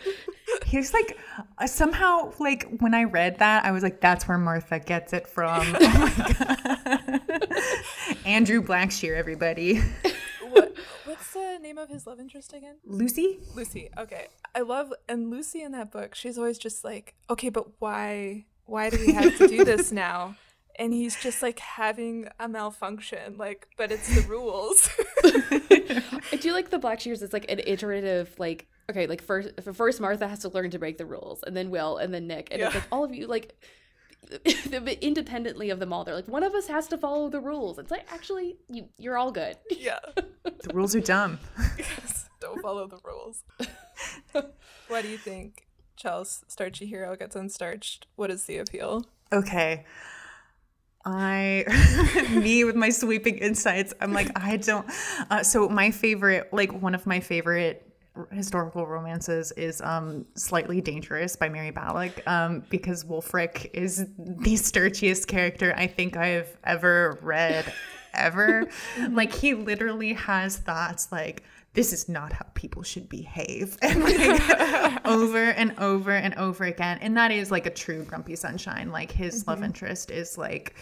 He's 0.65 0.95
like 0.95 1.19
uh, 1.59 1.67
somehow 1.67 2.33
like 2.39 2.79
when 2.79 2.95
I 2.95 3.05
read 3.05 3.39
that, 3.41 3.65
I 3.65 3.73
was 3.73 3.83
like, 3.83 4.01
"That's 4.01 4.27
where 4.27 4.39
Martha 4.39 4.79
gets 4.79 5.13
it 5.13 5.27
from." 5.27 5.77
Oh 5.81 6.15
my 6.17 7.21
God. 7.29 8.17
Andrew 8.25 8.63
Blackshear, 8.63 9.17
everybody 9.17 9.83
the 11.33 11.59
name 11.61 11.79
of 11.79 11.89
his 11.89 12.07
love 12.07 12.21
interest 12.21 12.53
again? 12.53 12.77
Lucy? 12.85 13.39
Lucy. 13.55 13.91
Okay. 13.99 14.29
I 14.55 14.61
love 14.61 14.93
and 15.09 15.31
Lucy 15.31 15.63
in 15.63 15.73
that 15.73 15.91
book, 15.91 16.15
she's 16.15 16.39
always 16.39 16.59
just 16.59 16.85
like, 16.85 17.15
"Okay, 17.29 17.49
but 17.49 17.81
why 17.81 18.47
why 18.67 18.91
do 18.91 18.99
we 18.99 19.13
have 19.13 19.37
to 19.39 19.49
do 19.49 19.65
this 19.65 19.93
now?" 20.07 20.37
And 20.77 20.93
he's 20.93 21.15
just 21.21 21.43
like 21.43 21.61
having 21.61 22.29
a 22.41 22.49
malfunction, 22.49 23.37
like, 23.39 23.69
but 23.77 23.93
it's 23.93 24.13
the 24.13 24.29
rules. 24.29 24.89
I 26.33 26.37
do 26.37 26.53
like 26.53 26.71
the 26.71 26.81
Blackshears. 26.81 27.23
It's 27.23 27.33
like 27.33 27.49
an 27.49 27.61
iterative, 27.65 28.35
like, 28.39 28.67
okay, 28.91 29.07
like 29.07 29.23
first, 29.23 29.51
first 29.73 30.01
Martha 30.01 30.27
has 30.27 30.41
to 30.41 30.49
learn 30.49 30.71
to 30.71 30.81
break 30.81 30.99
the 30.99 31.07
rules, 31.07 31.45
and 31.47 31.57
then 31.57 31.71
Will, 31.71 31.99
and 31.99 32.13
then 32.13 32.27
Nick, 32.27 32.49
and 32.51 32.59
yeah. 32.59 32.67
it's 32.67 32.75
like 32.75 32.89
all 32.91 33.05
of 33.05 33.15
you, 33.15 33.29
like, 33.29 33.55
independently 35.01 35.71
of 35.71 35.79
them 35.79 35.93
all. 35.93 36.05
They're 36.05 36.15
like 36.15 36.29
one 36.29 36.43
of 36.43 36.55
us 36.55 36.67
has 36.69 36.87
to 36.89 36.99
follow 36.99 37.29
the 37.29 37.41
rules. 37.41 37.79
It's 37.79 37.91
like 37.91 38.07
actually 38.13 38.57
you 38.69 38.89
you're 38.99 39.17
all 39.17 39.33
good. 39.33 39.57
Yeah. 39.71 39.99
The 40.45 40.73
rules 40.73 40.95
are 40.95 41.01
dumb. 41.01 41.39
Yes. 41.79 42.29
Don't 42.41 42.61
follow 42.61 42.87
the 42.87 42.99
rules. 43.05 43.43
What 44.89 45.03
do 45.03 45.09
you 45.09 45.17
think 45.17 45.67
Chelsea 45.97 46.45
starchy 46.49 46.87
hero 46.87 47.17
gets 47.17 47.37
unstarched? 47.37 48.07
What 48.17 48.31
is 48.31 48.45
the 48.45 48.59
appeal? 48.59 49.07
Okay. 49.33 49.85
I, 51.07 51.65
me 52.31 52.65
with 52.65 52.77
my 52.77 52.91
sweeping 52.91 53.39
insights, 53.39 53.93
I'm 54.01 54.13
like, 54.13 54.31
I 54.37 54.57
don't. 54.57 54.87
Uh, 55.31 55.43
so, 55.43 55.69
my 55.69 55.91
favorite, 55.91 56.53
like, 56.53 56.73
one 56.73 56.95
of 56.95 57.07
my 57.07 57.21
favorite 57.21 57.94
historical 58.31 58.87
romances 58.87 59.53
is 59.53 59.81
um, 59.81 60.25
Slightly 60.35 60.81
Dangerous 60.81 61.37
by 61.37 61.49
Mary 61.49 61.73
Balogh 61.73 62.27
um, 62.27 62.65
because 62.71 63.05
Wulfric 63.05 63.71
is 63.73 64.07
the 64.19 64.55
sturchiest 64.55 65.27
character 65.27 65.75
I 65.77 65.87
think 65.87 66.17
I've 66.17 66.57
ever 66.65 67.19
read, 67.23 67.73
ever. 68.13 68.69
like, 69.11 69.33
he 69.33 69.55
literally 69.55 70.13
has 70.13 70.57
thoughts 70.57 71.11
like, 71.11 71.43
this 71.73 71.93
is 71.93 72.09
not 72.09 72.33
how 72.33 72.47
people 72.55 72.85
should 72.85 73.09
behave 73.09 73.77
and 73.83 74.05
like 74.05 75.05
over 75.07 75.51
and 75.51 75.77
over 75.79 76.13
and 76.13 76.33
over 76.37 76.63
again 76.63 76.99
and 77.01 77.17
that 77.17 77.33
is 77.33 77.51
like 77.51 77.67
a 77.67 77.71
true 77.71 78.05
grumpy 78.05 78.37
sunshine 78.37 78.93
like 78.93 79.11
his 79.11 79.41
mm-hmm. 79.41 79.51
love 79.51 79.63
interest 79.65 80.13
is 80.13 80.39
like 80.39 80.77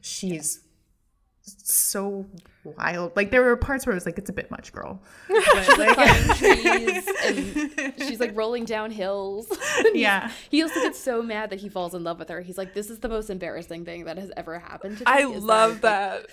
she's 0.00 0.60
so 1.62 2.26
wild. 2.64 3.16
Like 3.16 3.30
there 3.30 3.42
were 3.42 3.56
parts 3.56 3.86
where 3.86 3.92
I 3.92 3.96
was 3.96 4.06
like, 4.06 4.18
it's 4.18 4.30
a 4.30 4.32
bit 4.32 4.50
much, 4.50 4.72
girl. 4.72 5.00
But, 5.28 5.78
like, 5.78 5.96
trees 6.36 7.08
and 7.24 7.94
she's 7.98 8.20
like 8.20 8.36
rolling 8.36 8.64
down 8.64 8.90
hills. 8.90 9.50
yeah. 9.92 10.30
He 10.50 10.62
also 10.62 10.80
gets 10.80 10.98
so 10.98 11.22
mad 11.22 11.50
that 11.50 11.60
he 11.60 11.68
falls 11.68 11.94
in 11.94 12.04
love 12.04 12.18
with 12.18 12.28
her. 12.28 12.40
He's 12.40 12.58
like, 12.58 12.74
this 12.74 12.90
is 12.90 12.98
the 13.00 13.08
most 13.08 13.30
embarrassing 13.30 13.84
thing 13.84 14.04
that 14.04 14.18
has 14.18 14.30
ever 14.36 14.58
happened 14.58 14.98
to 14.98 15.04
me. 15.04 15.06
I 15.06 15.24
love 15.24 15.80
that. 15.82 16.26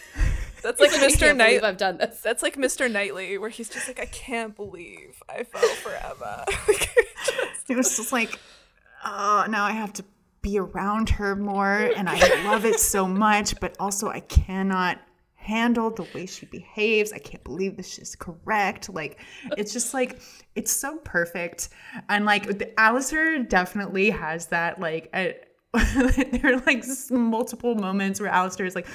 That's 0.64 0.80
like 0.80 0.92
Mr. 0.92 1.36
Knight. 1.36 1.64
I've 1.64 1.78
done 1.78 1.98
this. 1.98 2.20
That's 2.22 2.44
like 2.44 2.56
Mr. 2.56 2.92
Knightley, 2.92 3.38
where 3.38 3.50
he's 3.50 3.70
just 3.70 3.88
like, 3.88 4.00
I 4.00 4.06
can't 4.06 4.56
believe 4.56 5.22
I 5.30 5.44
fell 5.44 5.62
for 5.76 5.94
Emma. 5.94 6.46
it 7.70 7.76
was 7.76 7.96
just 7.96 8.12
like, 8.12 8.40
oh, 9.06 9.46
now 9.50 9.66
I 9.66 9.72
have 9.72 9.94
to 9.94 10.04
be 10.42 10.60
around 10.60 11.10
her 11.10 11.36
more 11.36 11.92
and 11.96 12.08
I 12.10 12.44
love 12.46 12.66
it 12.66 12.80
so 12.80 13.08
much, 13.08 13.60
but 13.60 13.76
also 13.80 14.08
I 14.08 14.22
cannot 14.22 15.00
handle 15.48 15.90
the 15.90 16.06
way 16.14 16.26
she 16.26 16.46
behaves. 16.46 17.14
I 17.14 17.20
can't 17.20 17.44
believe 17.44 17.78
this 17.78 17.98
is 18.00 18.16
correct. 18.16 18.90
Like 18.90 19.20
it's 19.58 19.72
just 19.72 19.94
like 19.94 20.20
it's 20.56 20.72
so 20.72 20.98
perfect. 20.98 21.70
And 22.10 22.26
like 22.26 22.74
Alistair 22.78 23.44
definitely 23.44 24.10
has 24.10 24.48
that 24.48 24.80
like 24.80 25.10
a, 25.16 25.36
there 25.74 26.54
are 26.54 26.60
like 26.66 26.84
multiple 27.10 27.76
moments 27.76 28.20
where 28.20 28.30
Alistair 28.30 28.66
is 28.66 28.76
like, 28.76 28.88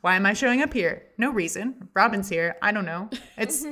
why 0.00 0.16
am 0.16 0.24
I 0.24 0.32
showing 0.32 0.62
up 0.62 0.72
here? 0.72 1.02
No 1.18 1.30
reason. 1.30 1.88
Robin's 1.94 2.28
here. 2.28 2.56
I 2.62 2.72
don't 2.72 2.86
know. 2.86 3.10
It's 3.36 3.66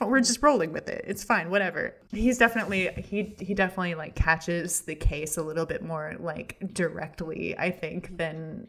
we're 0.00 0.20
just 0.20 0.42
rolling 0.42 0.72
with 0.72 0.88
it. 0.88 1.04
It's 1.06 1.24
fine, 1.24 1.50
whatever. 1.50 1.94
He's 2.12 2.38
definitely 2.38 2.90
he 2.96 3.34
he 3.40 3.54
definitely 3.54 3.94
like 3.94 4.14
catches 4.14 4.82
the 4.82 4.94
case 4.94 5.36
a 5.36 5.42
little 5.42 5.66
bit 5.66 5.82
more 5.82 6.14
like 6.20 6.56
directly, 6.72 7.56
I 7.58 7.70
think, 7.70 8.16
than 8.16 8.68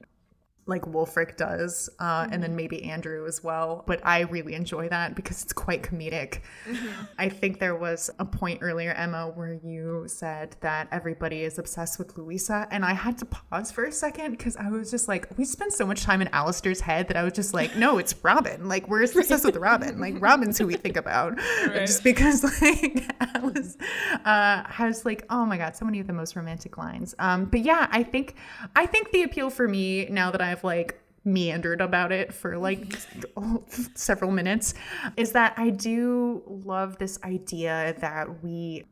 like 0.67 0.83
Wulfric 0.83 1.37
does, 1.37 1.89
uh, 1.99 2.23
mm-hmm. 2.23 2.33
and 2.33 2.43
then 2.43 2.51
mm-hmm. 2.51 2.57
maybe 2.57 2.83
Andrew 2.83 3.25
as 3.25 3.43
well. 3.43 3.83
But 3.87 4.05
I 4.05 4.21
really 4.21 4.53
enjoy 4.53 4.89
that 4.89 5.15
because 5.15 5.43
it's 5.43 5.53
quite 5.53 5.81
comedic. 5.81 6.41
Mm-hmm. 6.65 7.03
I 7.17 7.29
think 7.29 7.59
there 7.59 7.75
was 7.75 8.09
a 8.19 8.25
point 8.25 8.59
earlier, 8.61 8.91
Emma, 8.91 9.31
where 9.33 9.53
you 9.53 10.03
said 10.07 10.55
that 10.61 10.87
everybody 10.91 11.43
is 11.43 11.57
obsessed 11.57 11.97
with 11.99 12.17
Louisa, 12.17 12.67
and 12.71 12.83
I 12.85 12.93
had 12.93 13.17
to 13.19 13.25
pause 13.25 13.71
for 13.71 13.85
a 13.85 13.91
second 13.91 14.31
because 14.31 14.55
I 14.57 14.69
was 14.69 14.91
just 14.91 15.07
like, 15.07 15.37
we 15.37 15.45
spend 15.45 15.73
so 15.73 15.85
much 15.85 16.03
time 16.03 16.21
in 16.21 16.27
Alistair's 16.29 16.81
head 16.81 17.07
that 17.07 17.17
I 17.17 17.23
was 17.23 17.33
just 17.33 17.53
like, 17.53 17.75
no, 17.75 17.97
it's 17.97 18.13
Robin. 18.23 18.67
Like 18.67 18.87
we're 18.87 19.03
obsessed 19.03 19.45
with 19.45 19.55
Robin. 19.55 19.99
Like 19.99 20.15
Robin's 20.19 20.57
who 20.57 20.67
we 20.67 20.75
think 20.75 20.97
about, 20.97 21.37
right. 21.37 21.85
just 21.85 22.03
because 22.03 22.43
like 22.61 23.09
Alice 23.35 23.77
uh, 24.25 24.63
has 24.65 25.05
like, 25.05 25.25
oh 25.29 25.45
my 25.45 25.57
god, 25.57 25.75
so 25.75 25.85
many 25.85 25.99
of 25.99 26.07
the 26.07 26.13
most 26.13 26.35
romantic 26.35 26.77
lines. 26.77 27.15
Um, 27.19 27.45
but 27.45 27.61
yeah, 27.61 27.87
I 27.91 28.03
think 28.03 28.35
I 28.75 28.85
think 28.85 29.11
the 29.11 29.23
appeal 29.23 29.49
for 29.49 29.67
me 29.67 30.07
now 30.09 30.31
that 30.31 30.41
I 30.41 30.56
I've 30.57 30.63
like 30.63 30.99
meandered 31.23 31.81
about 31.81 32.11
it 32.11 32.33
for 32.33 32.57
like 32.57 32.97
several 33.93 34.31
minutes 34.31 34.73
is 35.17 35.33
that 35.33 35.53
I 35.57 35.69
do 35.69 36.41
love 36.47 36.97
this 36.97 37.19
idea 37.23 37.95
that 37.99 38.43
we 38.43 38.85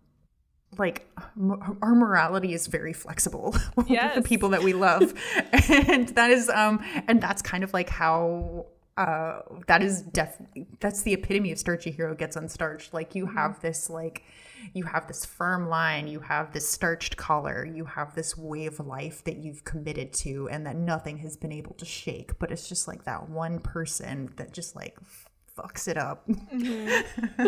like 0.78 1.10
our 1.82 1.96
morality 1.96 2.54
is 2.54 2.68
very 2.68 2.92
flexible 2.92 3.56
yes. 3.88 4.16
with 4.16 4.24
the 4.24 4.28
people 4.28 4.50
that 4.50 4.62
we 4.62 4.74
love 4.74 5.14
and 5.70 6.10
that 6.10 6.30
is 6.30 6.50
um 6.50 6.84
and 7.08 7.22
that's 7.22 7.42
kind 7.42 7.64
of 7.64 7.74
like 7.74 7.90
how 7.90 8.66
uh 8.98 9.40
that 9.68 9.84
is 9.84 10.02
definitely 10.02 10.68
that's 10.80 11.02
the 11.02 11.14
epitome 11.14 11.52
of 11.52 11.60
starchy 11.60 11.92
hero 11.92 12.16
gets 12.16 12.38
unstarched 12.38 12.94
like 12.94 13.14
you 13.14 13.26
have 13.26 13.60
this 13.60 13.90
like 13.90 14.24
you 14.74 14.84
have 14.84 15.08
this 15.08 15.26
firm 15.26 15.68
line, 15.70 16.08
you 16.08 16.20
have 16.20 16.52
this 16.52 16.68
starched 16.68 17.18
collar, 17.18 17.66
you 17.66 17.86
have 17.86 18.16
this 18.16 18.38
way 18.38 18.66
of 18.66 18.80
life 18.80 19.24
that 19.26 19.38
you've 19.38 19.64
committed 19.64 20.14
to 20.14 20.50
and 20.50 20.66
that 20.66 20.76
nothing 20.76 21.18
has 21.20 21.38
been 21.38 21.52
able 21.52 21.74
to 21.76 21.86
shake. 21.86 22.38
But 22.40 22.52
it's 22.52 22.68
just 22.68 22.88
like 22.88 23.04
that 23.04 23.30
one 23.30 23.60
person 23.60 24.34
that 24.38 24.54
just 24.54 24.76
like 24.76 24.98
fucks 25.58 25.88
it 25.88 25.98
up. 25.98 26.28
Mm-hmm. 26.28 27.46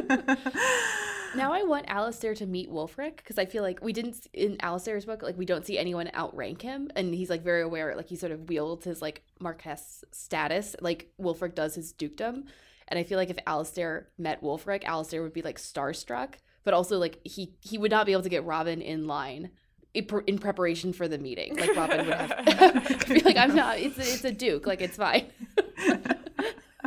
now 1.38 1.54
I 1.54 1.64
want 1.64 1.86
Alistair 1.88 2.34
to 2.36 2.46
meet 2.46 2.72
Wulfric 2.72 3.18
because 3.18 3.38
I 3.38 3.46
feel 3.46 3.64
like 3.64 3.80
we 3.82 3.94
didn't 3.94 4.28
in 4.34 4.58
Alistair's 4.62 5.06
book 5.06 5.22
like 5.24 5.38
we 5.38 5.46
don't 5.46 5.66
see 5.66 5.78
anyone 5.78 6.10
outrank 6.16 6.62
him 6.62 6.90
and 6.96 7.14
he's 7.14 7.30
like 7.30 7.44
very 7.44 7.62
aware 7.62 7.96
like 7.96 8.08
he 8.08 8.16
sort 8.16 8.32
of 8.32 8.50
wields 8.50 8.86
his 8.86 9.02
like 9.02 9.24
Marquess 9.40 10.04
status 10.12 10.76
like 10.82 11.12
Wulfric 11.20 11.56
does 11.56 11.76
his 11.76 11.94
dukedom 11.94 12.46
and 12.88 12.98
I 12.98 13.04
feel 13.04 13.18
like 13.18 13.30
if 13.30 13.38
Alistair 13.46 14.08
met 14.18 14.42
Wulfric, 14.42 14.86
Alistair 14.86 15.22
would 15.22 15.34
be 15.34 15.42
like 15.42 15.58
starstruck 15.58 16.36
but 16.64 16.74
also 16.74 16.98
like 16.98 17.20
he 17.24 17.56
he 17.62 17.78
would 17.78 17.92
not 17.92 18.06
be 18.06 18.12
able 18.14 18.24
to 18.24 18.30
get 18.30 18.46
Robin 18.46 18.82
in 18.82 19.08
line 19.08 19.52
in 19.94 20.38
preparation 20.38 20.94
for 20.94 21.08
the 21.08 21.18
meeting. 21.18 21.56
Like 21.56 21.76
Robin 21.76 22.06
would 22.06 22.14
have 22.14 23.06
be 23.08 23.22
like, 23.22 23.38
I'm 23.38 23.56
not. 23.56 23.80
It's 23.80 23.98
a, 23.98 24.02
it's 24.02 24.24
a 24.26 24.32
Duke. 24.32 24.68
Like 24.68 24.82
it's 24.82 24.98
fine. 24.98 25.28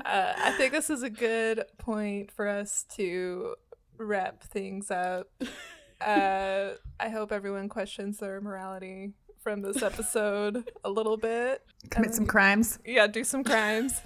Uh, 0.05 0.33
I 0.37 0.53
think 0.53 0.73
this 0.73 0.91
is 0.91 1.03
a 1.03 1.11
good 1.11 1.65
point 1.79 2.31
for 2.31 2.49
us 2.49 2.85
to 2.97 3.55
wrap 3.99 4.43
things 4.43 4.91
up. 4.91 5.29
Uh, 6.01 6.71
I 6.99 7.09
hope 7.09 7.33
everyone 7.33 7.69
questions 7.69 8.19
their 8.19 8.41
morality 8.41 9.13
from 9.39 9.63
this 9.63 9.83
episode 9.83 10.71
a 10.85 10.91
little 10.91 11.17
bit. 11.17 11.63
Commit 11.91 12.15
some 12.15 12.27
crimes. 12.27 12.79
Yeah, 12.85 13.07
do 13.07 13.25
some 13.25 13.45
crimes. 13.45 14.01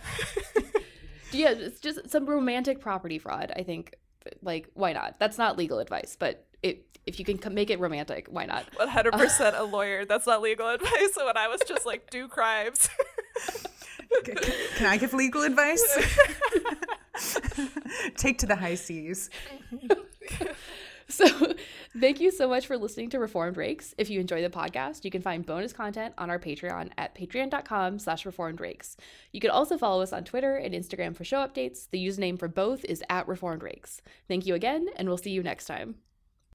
yeah, 1.33 1.51
it's 1.51 1.81
just 1.81 2.11
some 2.11 2.27
romantic 2.27 2.81
property 2.81 3.19
fraud. 3.19 3.53
I 3.55 3.63
think 3.63 3.95
like, 4.43 4.69
why 4.75 4.93
not? 4.93 5.19
That's 5.19 5.39
not 5.39 5.57
legal 5.57 5.79
advice, 5.79 6.17
but 6.19 6.47
it, 6.63 6.99
if 7.07 7.19
you 7.19 7.25
can 7.25 7.55
make 7.55 7.71
it 7.71 7.79
romantic, 7.79 8.29
why 8.31 8.47
not? 8.47 8.71
100% 8.75 9.59
a 9.59 9.63
lawyer. 9.65 10.05
That's 10.05 10.27
not 10.27 10.41
legal 10.41 10.69
advice. 10.75 11.15
So 11.15 11.27
when 11.27 11.37
I 11.37 11.49
was 11.49 11.61
just 11.67 11.85
like, 11.85 12.11
do 12.11 12.29
crimes. 12.29 12.89
can, 14.25 14.87
I 14.87 14.97
give 14.97 15.15
legal 15.15 15.43
advice? 15.43 15.83
Take 18.17 18.39
to 18.39 18.47
the 18.47 18.57
high 18.57 18.75
seas. 18.75 19.31
So, 21.09 21.27
thank 22.01 22.21
you 22.21 22.31
so 22.31 22.49
much 22.49 22.67
for 22.67 22.79
listening 22.79 23.11
to 23.11 23.19
Reformed 23.19 23.57
Rakes. 23.57 23.95
If 23.99 24.09
you 24.09 24.21
enjoy 24.21 24.43
the 24.43 24.49
podcast, 24.49 25.05
you 25.05 25.11
can 25.11 25.21
find 25.21 25.45
bonus 25.45 25.73
content 25.73 26.15
on 26.17 26.31
our 26.31 26.39
Patreon 26.39 26.91
at 26.97 27.15
patreon.com 27.15 27.99
slash. 27.99 28.25
You 28.25 29.41
can 29.41 29.51
also 29.51 29.77
follow 29.77 30.03
us 30.03 30.13
on 30.13 30.25
Twitter 30.25 30.57
and 30.57 30.75
Instagram 30.75 31.15
for 31.15 31.25
show 31.25 31.47
updates. 31.47 31.89
The 31.91 32.05
username 32.05 32.39
for 32.39 32.49
both 32.49 32.85
is 32.87 33.05
at 33.11 33.29
reformed 33.29 33.63
rakes. 33.63 34.01
Thank 34.29 34.47
you 34.47 34.55
again, 34.55 34.89
and 34.97 35.07
we'll 35.07 35.19
see 35.19 35.31
you 35.31 35.43
next 35.43 35.67
time. 35.67 35.97